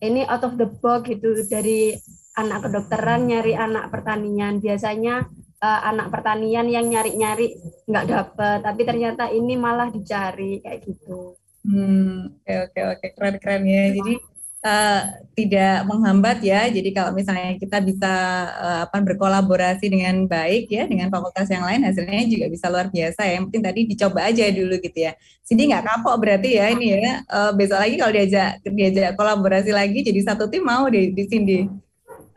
ini 0.00 0.24
out 0.24 0.40
of 0.48 0.56
the 0.56 0.64
box 0.64 1.12
gitu. 1.12 1.36
Dari 1.44 1.92
anak 2.40 2.64
kedokteran 2.64 3.28
nyari 3.28 3.52
anak 3.52 3.92
pertanian. 3.92 4.64
Biasanya 4.64 5.28
uh, 5.60 5.80
anak 5.84 6.08
pertanian 6.08 6.64
yang 6.72 6.88
nyari-nyari 6.88 7.60
nggak 7.84 8.06
dapet. 8.08 8.58
Tapi 8.64 8.82
ternyata 8.88 9.28
ini 9.28 9.60
malah 9.60 9.92
dicari 9.92 10.64
kayak 10.64 10.80
gitu. 10.88 11.36
Hmm 11.60 12.32
oke 12.40 12.52
oke 12.72 12.80
oke. 12.96 13.06
Keren 13.12 13.36
keren 13.36 13.62
ya. 13.68 13.92
Jadi 13.92 14.29
uh, 14.64 15.02
tidak 15.34 15.88
menghambat 15.88 16.38
ya. 16.44 16.68
Jadi 16.68 16.90
kalau 16.92 17.12
misalnya 17.16 17.56
kita 17.56 17.80
bisa 17.80 18.12
uh, 18.56 18.80
apa 18.88 18.98
berkolaborasi 19.00 19.88
dengan 19.88 20.24
baik 20.28 20.68
ya 20.68 20.84
dengan 20.84 21.08
fakultas 21.08 21.48
yang 21.48 21.64
lain 21.64 21.84
hasilnya 21.84 22.24
juga 22.28 22.46
bisa 22.52 22.66
luar 22.68 22.92
biasa 22.92 23.20
ya. 23.24 23.36
Penting 23.40 23.62
tadi 23.64 23.80
dicoba 23.88 24.20
aja 24.28 24.44
dulu 24.52 24.74
gitu 24.80 24.98
ya. 25.10 25.12
Sini 25.44 25.72
nggak 25.72 25.84
kapok 25.84 26.16
berarti 26.20 26.60
ya 26.60 26.66
ini 26.72 26.86
ya. 26.96 27.24
Uh, 27.26 27.50
besok 27.56 27.80
lagi 27.80 27.94
kalau 27.96 28.12
diajak 28.12 28.50
diajak 28.64 29.10
kolaborasi 29.16 29.70
lagi 29.72 29.98
jadi 30.04 30.20
satu 30.24 30.48
tim 30.52 30.64
mau 30.64 30.86
di 30.88 31.12
di 31.12 31.24
sini. 31.26 31.58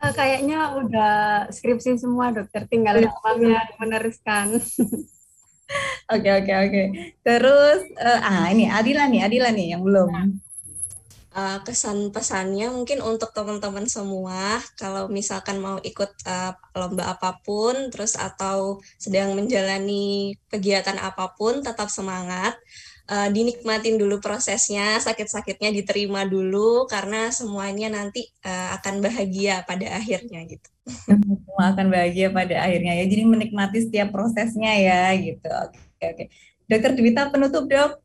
Uh, 0.04 0.12
kayaknya 0.12 0.76
udah 0.84 1.14
skripsi 1.48 1.96
semua 1.96 2.32
dokter 2.32 2.68
tinggal 2.68 3.00
namanya 3.00 3.68
meneruskan. 3.80 4.60
Oke 6.12 6.30
oke 6.30 6.54
oke. 6.54 6.84
Terus 7.26 7.82
uh, 7.98 8.20
ah 8.22 8.46
ini 8.52 8.70
Adila 8.70 9.10
nih 9.10 9.26
Adila 9.26 9.50
nih 9.50 9.74
yang 9.74 9.82
belum. 9.82 10.12
Nah 10.12 10.28
uh, 11.34 11.60
kesan 11.66 12.14
pesannya 12.14 12.70
mungkin 12.70 13.02
untuk 13.02 13.34
teman-teman 13.34 13.90
semua. 13.90 14.62
Kalau 14.78 15.10
misalkan 15.10 15.60
mau 15.60 15.82
ikut 15.82 16.12
uh, 16.30 16.54
lomba 16.78 17.18
apa 17.18 17.42
pun 17.42 17.90
terus 17.90 18.16
atau 18.16 18.80
sedang 19.02 19.34
menjalani 19.34 20.38
kegiatan 20.48 20.96
apa 21.02 21.34
pun 21.36 21.66
tetap 21.66 21.90
semangat. 21.90 22.56
Uh, 23.04 23.28
dinikmatin 23.36 24.00
dulu 24.00 24.24
prosesnya 24.24 24.96
sakit-sakitnya 24.96 25.76
diterima 25.76 26.24
dulu 26.24 26.88
karena 26.88 27.36
semuanya 27.36 27.92
nanti 27.92 28.32
uh, 28.48 28.80
akan 28.80 29.04
bahagia 29.04 29.68
pada 29.68 30.00
akhirnya 30.00 30.40
gitu. 30.48 30.70
Semua 30.88 31.76
akan 31.76 31.92
bahagia 31.92 32.32
pada 32.32 32.64
akhirnya 32.64 33.04
ya. 33.04 33.06
Jadi 33.12 33.24
menikmati 33.28 33.84
setiap 33.84 34.16
prosesnya 34.16 34.72
ya 34.80 35.12
gitu. 35.20 35.52
Oke 35.52 36.06
oke. 36.16 36.24
Dokter 36.64 36.92
Dwita 36.96 37.28
penutup 37.28 37.68
dok. 37.68 38.00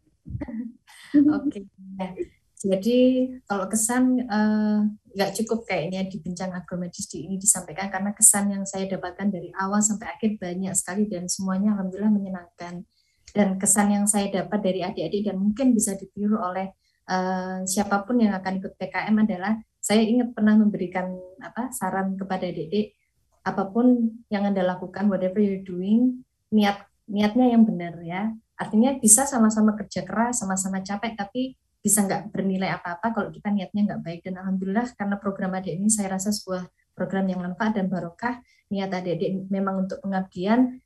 Oke 1.14 1.62
jadi 2.58 2.98
kalau 3.46 3.70
kesan 3.70 4.18
eh, 4.18 4.78
nggak 5.14 5.30
uh, 5.30 5.34
cukup 5.42 5.62
kayaknya 5.62 6.10
di 6.10 6.18
bincang 6.18 6.50
agromedis 6.50 7.06
di 7.06 7.30
ini 7.30 7.38
disampaikan 7.38 7.86
karena 7.86 8.10
kesan 8.10 8.50
yang 8.50 8.66
saya 8.66 8.90
dapatkan 8.90 9.30
dari 9.30 9.54
awal 9.54 9.78
sampai 9.78 10.10
akhir 10.10 10.42
banyak 10.42 10.74
sekali 10.74 11.06
dan 11.06 11.30
semuanya 11.30 11.78
alhamdulillah 11.78 12.10
menyenangkan. 12.10 12.82
Dan 13.30 13.60
kesan 13.60 13.94
yang 13.94 14.10
saya 14.10 14.32
dapat 14.32 14.58
dari 14.58 14.80
adik-adik 14.82 15.30
dan 15.30 15.36
mungkin 15.38 15.70
bisa 15.70 15.94
ditiru 15.94 16.40
oleh 16.40 16.74
uh, 17.06 17.62
siapa 17.62 18.02
pun 18.02 18.18
yang 18.18 18.34
akan 18.34 18.58
ikut 18.58 18.74
PKM 18.74 19.14
adalah 19.14 19.54
saya 19.78 20.02
ingat 20.02 20.34
pernah 20.34 20.58
memberikan 20.58 21.14
apa 21.38 21.70
saran 21.70 22.18
kepada 22.18 22.50
adik-adik 22.50 22.98
apa 23.46 23.70
pun 23.70 24.18
yang 24.28 24.44
anda 24.44 24.66
lakukan 24.66 25.06
whatever 25.06 25.38
you're 25.38 25.62
doing 25.62 26.26
niat 26.52 26.84
niatnya 27.08 27.54
yang 27.54 27.64
benar 27.64 27.96
ya 28.04 28.28
artinya 28.58 28.92
bisa 29.00 29.24
sama-sama 29.24 29.72
kerja 29.78 30.04
keras 30.04 30.44
sama-sama 30.44 30.84
capek 30.84 31.16
tapi 31.16 31.56
bisa 31.78 32.04
nggak 32.04 32.34
bernilai 32.34 32.74
apa-apa 32.74 33.14
kalau 33.14 33.30
kita 33.30 33.48
niatnya 33.54 33.94
nggak 33.94 34.00
baik. 34.02 34.20
Dan 34.26 34.34
alhamdulillah 34.42 34.92
karena 34.98 35.16
program 35.16 35.56
adik 35.56 35.78
ini 35.78 35.88
saya 35.88 36.18
rasa 36.18 36.34
sebuah 36.34 36.66
program 36.92 37.26
yang 37.30 37.40
manfaat 37.40 37.78
dan 37.78 37.86
barokah. 37.86 38.42
Niat 38.68 38.92
adik-adik 38.92 39.48
memang 39.48 39.88
untuk 39.88 40.02
pengabdian 40.04 40.82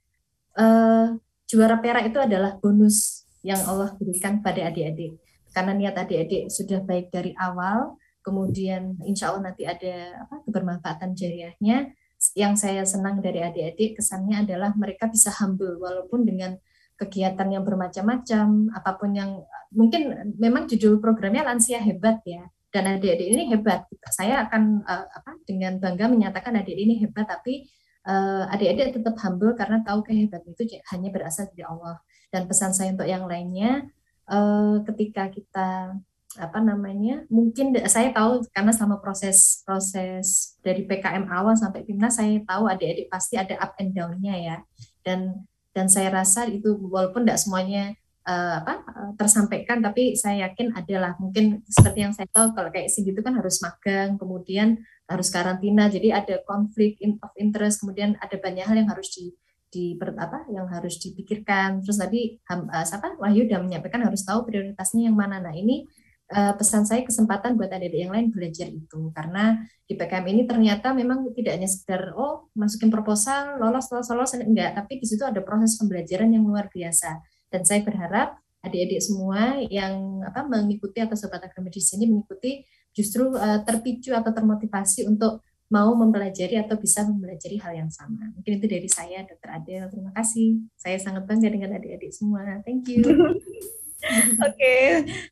eh, 0.54 1.06
juara 1.50 1.76
perak 1.82 2.06
itu 2.08 2.18
adalah 2.22 2.56
bonus 2.60 3.26
yang 3.42 3.58
Allah 3.66 3.96
berikan 3.98 4.38
pada 4.44 4.70
adik-adik. 4.70 5.18
Karena 5.52 5.72
niat 5.74 5.96
adik-adik 5.98 6.48
sudah 6.48 6.80
baik 6.80 7.12
dari 7.12 7.34
awal 7.36 7.98
kemudian 8.22 8.96
insya 9.02 9.34
Allah 9.34 9.52
nanti 9.52 9.66
ada 9.66 10.24
apa 10.24 10.40
kebermanfaatan 10.46 11.12
jariahnya. 11.12 11.90
Yang 12.38 12.54
saya 12.62 12.86
senang 12.86 13.18
dari 13.18 13.42
adik-adik 13.42 13.98
kesannya 13.98 14.46
adalah 14.46 14.70
mereka 14.78 15.10
bisa 15.10 15.34
humble 15.42 15.74
walaupun 15.82 16.22
dengan 16.22 16.54
kegiatan 16.96 17.48
yang 17.50 17.64
bermacam-macam, 17.66 18.72
apa 18.72 18.90
pun 18.96 19.10
yang 19.12 19.42
mungkin 19.72 20.32
memang 20.38 20.68
judul 20.68 21.00
programnya 21.02 21.42
lansia 21.42 21.80
hebat 21.80 22.20
ya. 22.24 22.46
Dan 22.72 22.88
adik-adik 22.88 23.28
ini 23.28 23.44
hebat. 23.52 23.84
Saya 24.08 24.48
akan 24.48 24.80
uh, 24.88 25.06
apa 25.12 25.36
dengan 25.44 25.76
bangga 25.76 26.08
menyatakan 26.08 26.56
adik 26.56 26.72
ini 26.72 27.04
hebat, 27.04 27.28
tapi 27.28 27.68
uh, 28.08 28.48
adik-adik 28.48 28.96
tetap 28.96 29.12
humble 29.20 29.52
karena 29.52 29.84
tahu 29.84 30.00
kehebatan 30.00 30.56
itu 30.56 30.80
hanya 30.88 31.08
berasal 31.12 31.52
dari 31.52 31.64
Allah. 31.68 32.00
Dan 32.32 32.48
pesan 32.48 32.72
saya 32.72 32.96
untuk 32.96 33.04
yang 33.04 33.28
lainnya, 33.28 33.84
uh, 34.32 34.80
ketika 34.88 35.28
kita 35.28 36.00
apa 36.40 36.64
namanya 36.64 37.28
mungkin 37.28 37.76
saya 37.84 38.08
tahu 38.08 38.40
karena 38.56 38.72
selama 38.72 39.04
proses 39.04 39.60
proses 39.68 40.56
dari 40.64 40.88
PKM 40.88 41.28
awal 41.28 41.52
sampai 41.60 41.84
PIMNAS 41.84 42.16
saya 42.16 42.40
tahu 42.48 42.64
adik-adik 42.72 43.12
pasti 43.12 43.36
ada 43.36 43.52
up 43.60 43.76
and 43.76 43.92
down-nya 43.92 44.34
ya 44.40 44.56
dan 45.04 45.44
dan 45.72 45.88
saya 45.88 46.12
rasa 46.12 46.48
itu 46.48 46.76
walaupun 46.78 47.24
tidak 47.24 47.40
semuanya 47.40 47.96
uh, 48.28 48.62
apa 48.62 48.74
uh, 48.86 49.10
tersampaikan 49.16 49.80
tapi 49.80 50.14
saya 50.14 50.48
yakin 50.48 50.76
adalah 50.76 51.16
mungkin 51.18 51.64
seperti 51.66 51.98
yang 52.04 52.12
saya 52.12 52.28
tahu 52.30 52.52
kalau 52.52 52.70
kayak 52.70 52.92
sih 52.92 53.02
gitu 53.02 53.20
kan 53.24 53.34
harus 53.36 53.60
magang 53.64 54.20
kemudian 54.20 54.80
harus 55.08 55.28
karantina 55.28 55.88
jadi 55.88 56.22
ada 56.22 56.40
konflik 56.46 57.00
of 57.20 57.32
interest 57.36 57.82
kemudian 57.82 58.14
ada 58.22 58.36
banyak 58.38 58.64
hal 58.64 58.76
yang 58.78 58.88
harus 58.88 59.10
di 59.12 59.32
di 59.72 59.96
apa 59.96 60.44
yang 60.52 60.68
harus 60.68 61.00
dipikirkan. 61.00 61.80
Terus 61.80 61.96
tadi 61.96 62.36
uh, 62.44 62.84
siapa? 62.84 63.16
Wahyu 63.16 63.48
sudah 63.48 63.64
menyampaikan 63.64 64.04
harus 64.04 64.20
tahu 64.20 64.44
prioritasnya 64.44 65.08
yang 65.08 65.16
mana. 65.16 65.40
Nah 65.40 65.56
ini 65.56 65.88
uh, 66.32 66.56
pesan 66.56 66.88
saya 66.88 67.04
kesempatan 67.04 67.54
buat 67.60 67.68
adik-adik 67.68 68.08
yang 68.08 68.12
lain 68.16 68.32
belajar 68.32 68.66
itu 68.72 69.12
karena 69.12 69.60
di 69.84 69.94
PKM 69.94 70.26
ini 70.32 70.42
ternyata 70.48 70.96
memang 70.96 71.28
tidak 71.36 71.60
hanya 71.60 71.68
sekedar 71.68 72.16
oh 72.16 72.48
masukin 72.56 72.88
proposal 72.88 73.60
lolos 73.60 73.92
lolos 73.92 74.08
lolos 74.08 74.32
enggak 74.34 74.72
tapi 74.72 74.98
di 74.98 75.06
situ 75.06 75.22
ada 75.22 75.44
proses 75.44 75.76
pembelajaran 75.76 76.32
yang 76.32 76.42
luar 76.48 76.72
biasa 76.72 77.20
dan 77.52 77.62
saya 77.62 77.84
berharap 77.84 78.40
adik-adik 78.64 79.04
semua 79.04 79.60
yang 79.68 80.24
apa 80.24 80.46
mengikuti 80.48 80.98
atau 81.04 81.18
sobat 81.18 81.44
akademis 81.44 81.92
ini 81.94 82.08
mengikuti 82.08 82.64
justru 82.96 83.36
uh, 83.36 83.60
terpicu 83.62 84.16
atau 84.16 84.32
termotivasi 84.32 85.04
untuk 85.04 85.44
mau 85.72 85.88
mempelajari 85.96 86.60
atau 86.60 86.76
bisa 86.76 87.00
mempelajari 87.08 87.56
hal 87.56 87.72
yang 87.72 87.88
sama. 87.88 88.28
Mungkin 88.36 88.60
itu 88.60 88.66
dari 88.68 88.88
saya, 88.92 89.24
Dr. 89.24 89.50
Adel. 89.56 89.88
Terima 89.88 90.12
kasih. 90.12 90.68
Saya 90.76 91.00
sangat 91.00 91.24
bangga 91.24 91.48
dengan 91.48 91.80
adik-adik 91.80 92.12
semua. 92.12 92.60
Thank 92.60 92.92
you. 92.92 93.00
Oke, 94.42 94.58
okay. 94.58 94.86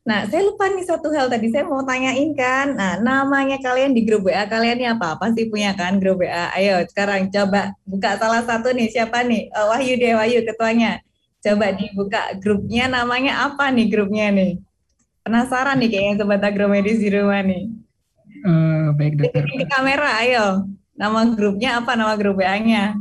nah 0.07 0.23
saya 0.31 0.47
lupa 0.47 0.71
nih 0.71 0.87
satu 0.87 1.11
hal 1.11 1.27
tadi 1.27 1.51
saya 1.51 1.67
mau 1.67 1.83
tanyain 1.83 2.31
kan. 2.31 2.71
Nah 2.71 3.03
namanya 3.03 3.59
kalian 3.59 3.91
di 3.91 4.07
grup 4.07 4.31
WA 4.31 4.47
kalian 4.47 4.79
ini 4.79 4.87
apa? 4.87 5.19
Pasti 5.19 5.51
punya 5.51 5.75
kan 5.75 5.99
grup 5.99 6.23
WA. 6.23 6.55
Ayo 6.55 6.79
sekarang 6.87 7.27
coba 7.27 7.75
buka 7.83 8.15
salah 8.15 8.47
satu 8.47 8.71
nih 8.71 8.87
siapa 8.87 9.27
nih? 9.27 9.51
Oh, 9.59 9.75
Wahyu 9.75 9.99
deh 9.99 10.15
Wahyu 10.15 10.47
ketuanya. 10.47 11.03
Coba 11.43 11.75
dibuka 11.75 12.21
grupnya 12.39 12.87
namanya 12.87 13.51
apa 13.51 13.67
nih 13.75 13.91
grupnya 13.91 14.31
nih? 14.31 14.51
Penasaran 15.27 15.75
nih 15.77 15.89
kayaknya 15.91 16.15
sobat 16.23 16.41
agromedis 16.41 16.97
di 17.03 17.09
rumah 17.11 17.43
nih. 17.43 17.63
Uh, 18.41 18.95
baik 18.95 19.19
dokter. 19.19 19.45
Di 19.45 19.67
kamera, 19.67 20.17
ayo. 20.23 20.65
Nama 20.95 21.19
grupnya 21.35 21.81
apa? 21.83 21.93
Nama 21.93 22.13
grup 22.17 22.39
WA-nya? 22.39 22.97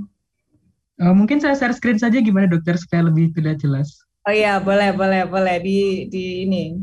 Uh, 1.01 1.17
mungkin 1.17 1.41
saya 1.41 1.57
share 1.57 1.73
screen 1.73 1.97
saja 1.97 2.21
gimana 2.21 2.45
dokter 2.45 2.77
supaya 2.77 3.09
lebih 3.09 3.33
tidak 3.33 3.57
jelas. 3.61 4.05
Oh 4.29 4.33
iya, 4.33 4.61
boleh, 4.61 4.93
boleh, 4.93 5.23
boleh 5.25 5.57
di 5.65 6.05
di 6.13 6.45
ini. 6.45 6.77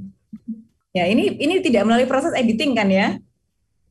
Ya, 0.90 1.06
ini 1.06 1.38
ini 1.38 1.62
tidak 1.62 1.86
melalui 1.86 2.10
proses 2.10 2.34
editing 2.34 2.74
kan 2.74 2.90
ya? 2.90 3.08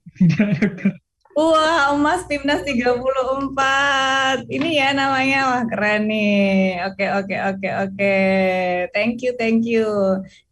Tidak, 0.19 0.99
Wah, 1.37 1.93
emas 1.93 2.25
timnas 2.25 2.65
34. 2.65 4.49
Ini 4.49 4.69
ya 4.81 4.89
namanya. 4.97 5.39
Wah, 5.53 5.63
keren 5.69 6.09
nih. 6.09 6.81
Oke, 6.89 7.05
oke, 7.13 7.37
oke, 7.53 7.69
oke. 7.85 8.17
Thank 8.97 9.21
you, 9.21 9.37
thank 9.37 9.63
you. 9.69 9.85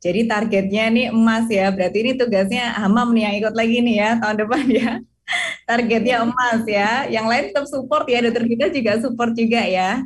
Jadi 0.04 0.28
targetnya 0.28 0.92
nih 0.92 1.06
emas 1.08 1.48
ya. 1.48 1.72
Berarti 1.72 2.04
ini 2.04 2.12
tugasnya 2.20 2.76
Hamam 2.84 3.16
nih 3.16 3.22
yang 3.26 3.34
ikut 3.40 3.54
lagi 3.56 3.80
nih 3.80 3.96
ya 3.96 4.10
tahun 4.20 4.36
depan 4.44 4.64
ya. 4.68 4.90
Targetnya 5.72 6.16
emas 6.28 6.60
ya. 6.68 7.08
Yang 7.08 7.26
lain 7.32 7.44
tetap 7.48 7.66
support 7.72 8.04
ya. 8.04 8.18
Dokter 8.20 8.44
kita 8.44 8.66
juga 8.68 8.92
support 9.00 9.32
juga 9.32 9.64
ya 9.64 10.04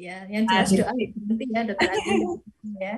ya 0.00 0.24
yang 0.32 0.48
jelas 0.48 0.72
doa 0.72 0.92
nanti 0.96 1.44
ya 1.52 1.60
dokter 1.68 1.88
ya. 2.88 2.96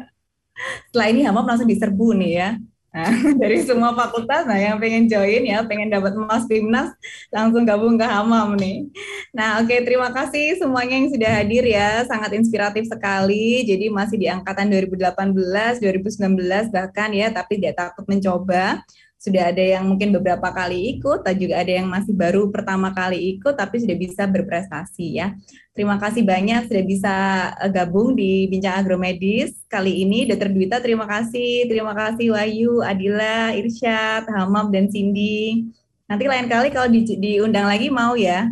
Setelah 0.92 1.08
ini 1.10 1.20
Hamam 1.26 1.48
langsung 1.48 1.66
diserbu 1.66 2.14
nih 2.14 2.32
ya. 2.38 2.50
Nah, 2.92 3.08
dari 3.40 3.64
semua 3.64 3.96
fakultas, 3.96 4.44
nah 4.44 4.60
yang 4.60 4.76
pengen 4.76 5.08
join 5.08 5.48
ya, 5.48 5.64
pengen 5.64 5.88
dapat 5.88 6.12
emas 6.12 6.44
timnas, 6.44 6.92
langsung 7.32 7.64
gabung 7.64 7.96
ke 7.96 8.04
Hamam 8.04 8.52
nih. 8.60 8.92
Nah, 9.32 9.64
oke, 9.64 9.72
okay, 9.72 9.80
terima 9.80 10.12
kasih 10.12 10.60
semuanya 10.60 11.00
yang 11.00 11.08
sudah 11.08 11.30
hadir 11.40 11.64
ya, 11.64 12.04
sangat 12.04 12.36
inspiratif 12.36 12.84
sekali. 12.92 13.64
Jadi 13.64 13.88
masih 13.88 14.20
di 14.20 14.28
angkatan 14.28 14.68
2018, 14.68 15.80
2019 15.80 16.68
bahkan 16.68 17.08
ya, 17.16 17.32
tapi 17.32 17.56
tidak 17.56 17.80
takut 17.80 18.04
mencoba 18.04 18.84
sudah 19.22 19.54
ada 19.54 19.62
yang 19.62 19.86
mungkin 19.86 20.10
beberapa 20.10 20.50
kali 20.50 20.98
ikut, 20.98 21.22
dan 21.22 21.38
juga 21.38 21.62
ada 21.62 21.70
yang 21.70 21.86
masih 21.86 22.10
baru 22.10 22.50
pertama 22.50 22.90
kali 22.90 23.38
ikut, 23.38 23.54
tapi 23.54 23.78
sudah 23.78 23.94
bisa 23.94 24.26
berprestasi 24.26 25.22
ya. 25.22 25.38
Terima 25.70 25.94
kasih 26.02 26.26
banyak 26.26 26.66
sudah 26.66 26.82
bisa 26.82 27.14
eh, 27.62 27.70
gabung 27.70 28.18
di 28.18 28.50
Bincang 28.50 28.82
Agromedis 28.82 29.62
kali 29.70 30.02
ini. 30.02 30.26
Dr. 30.26 30.50
Dwita, 30.50 30.82
terima 30.82 31.06
kasih. 31.06 31.70
Terima 31.70 31.94
kasih 31.94 32.34
Wahyu, 32.34 32.82
Adila, 32.82 33.54
Irsyad, 33.54 34.26
Hamam, 34.26 34.74
dan 34.74 34.90
Cindy. 34.90 35.70
Nanti 36.10 36.26
lain 36.26 36.50
kali 36.50 36.74
kalau 36.74 36.90
di, 36.90 37.06
diundang 37.14 37.70
lagi 37.70 37.94
mau 37.94 38.18
ya. 38.18 38.50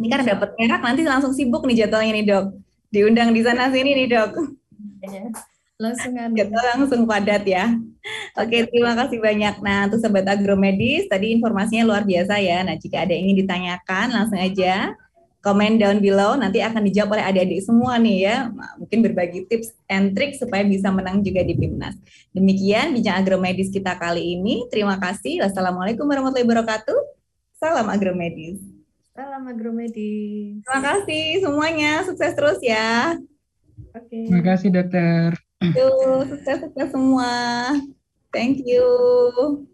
Ini 0.00 0.08
kan 0.08 0.24
dapat 0.24 0.56
merah, 0.56 0.80
nanti 0.80 1.04
langsung 1.04 1.36
sibuk 1.36 1.68
nih 1.68 1.84
jadwalnya 1.84 2.16
nih 2.16 2.24
dok. 2.24 2.46
Diundang 2.88 3.28
di 3.36 3.44
sana 3.44 3.68
sini 3.68 3.92
nih 3.92 4.08
dok. 4.08 4.32
Langsung 5.80 6.14
anu. 6.16 6.34
Gitu, 6.36 6.52
langsung 6.52 7.00
padat 7.08 7.44
ya. 7.44 7.72
Oke, 8.38 8.66
terima 8.66 8.96
kasih 8.98 9.18
banyak. 9.22 9.54
Nah, 9.62 9.86
untuk 9.86 10.00
sobat 10.02 10.26
agromedis, 10.26 11.06
tadi 11.06 11.32
informasinya 11.36 11.84
luar 11.86 12.02
biasa 12.02 12.40
ya. 12.42 12.64
Nah, 12.66 12.76
jika 12.76 13.04
ada 13.04 13.12
yang 13.12 13.30
ingin 13.30 13.46
ditanyakan, 13.46 14.06
langsung 14.10 14.40
aja 14.40 14.94
komen 15.42 15.76
down 15.76 15.98
below. 15.98 16.38
Nanti 16.38 16.62
akan 16.62 16.86
dijawab 16.86 17.18
oleh 17.18 17.24
adik-adik 17.26 17.60
semua 17.66 17.98
nih 17.98 18.16
ya. 18.30 18.36
Mungkin 18.78 18.98
berbagi 19.02 19.44
tips 19.50 19.74
and 19.90 20.14
trik 20.14 20.38
supaya 20.38 20.62
bisa 20.62 20.88
menang 20.88 21.20
juga 21.20 21.42
di 21.42 21.58
PIMNAS. 21.58 21.98
Demikian 22.30 22.94
bincang 22.94 23.20
agromedis 23.20 23.68
kita 23.68 23.98
kali 23.98 24.38
ini. 24.38 24.64
Terima 24.70 24.96
kasih. 24.96 25.42
Wassalamualaikum 25.42 26.06
warahmatullahi 26.06 26.46
wabarakatuh. 26.46 26.98
Salam 27.58 27.90
agromedis. 27.90 28.62
Salam 29.12 29.44
agromedis. 29.50 30.62
Terima 30.64 30.80
kasih 30.80 31.42
semuanya. 31.42 31.92
Sukses 32.06 32.32
terus 32.32 32.58
ya. 32.62 33.18
Oke. 33.92 34.08
Okay. 34.08 34.24
Terima 34.30 34.44
kasih 34.54 34.68
dokter. 34.72 35.51
Sukses-sukses 35.70 36.90
semua. 36.90 37.30
Thank 38.34 38.66
you. 38.66 39.68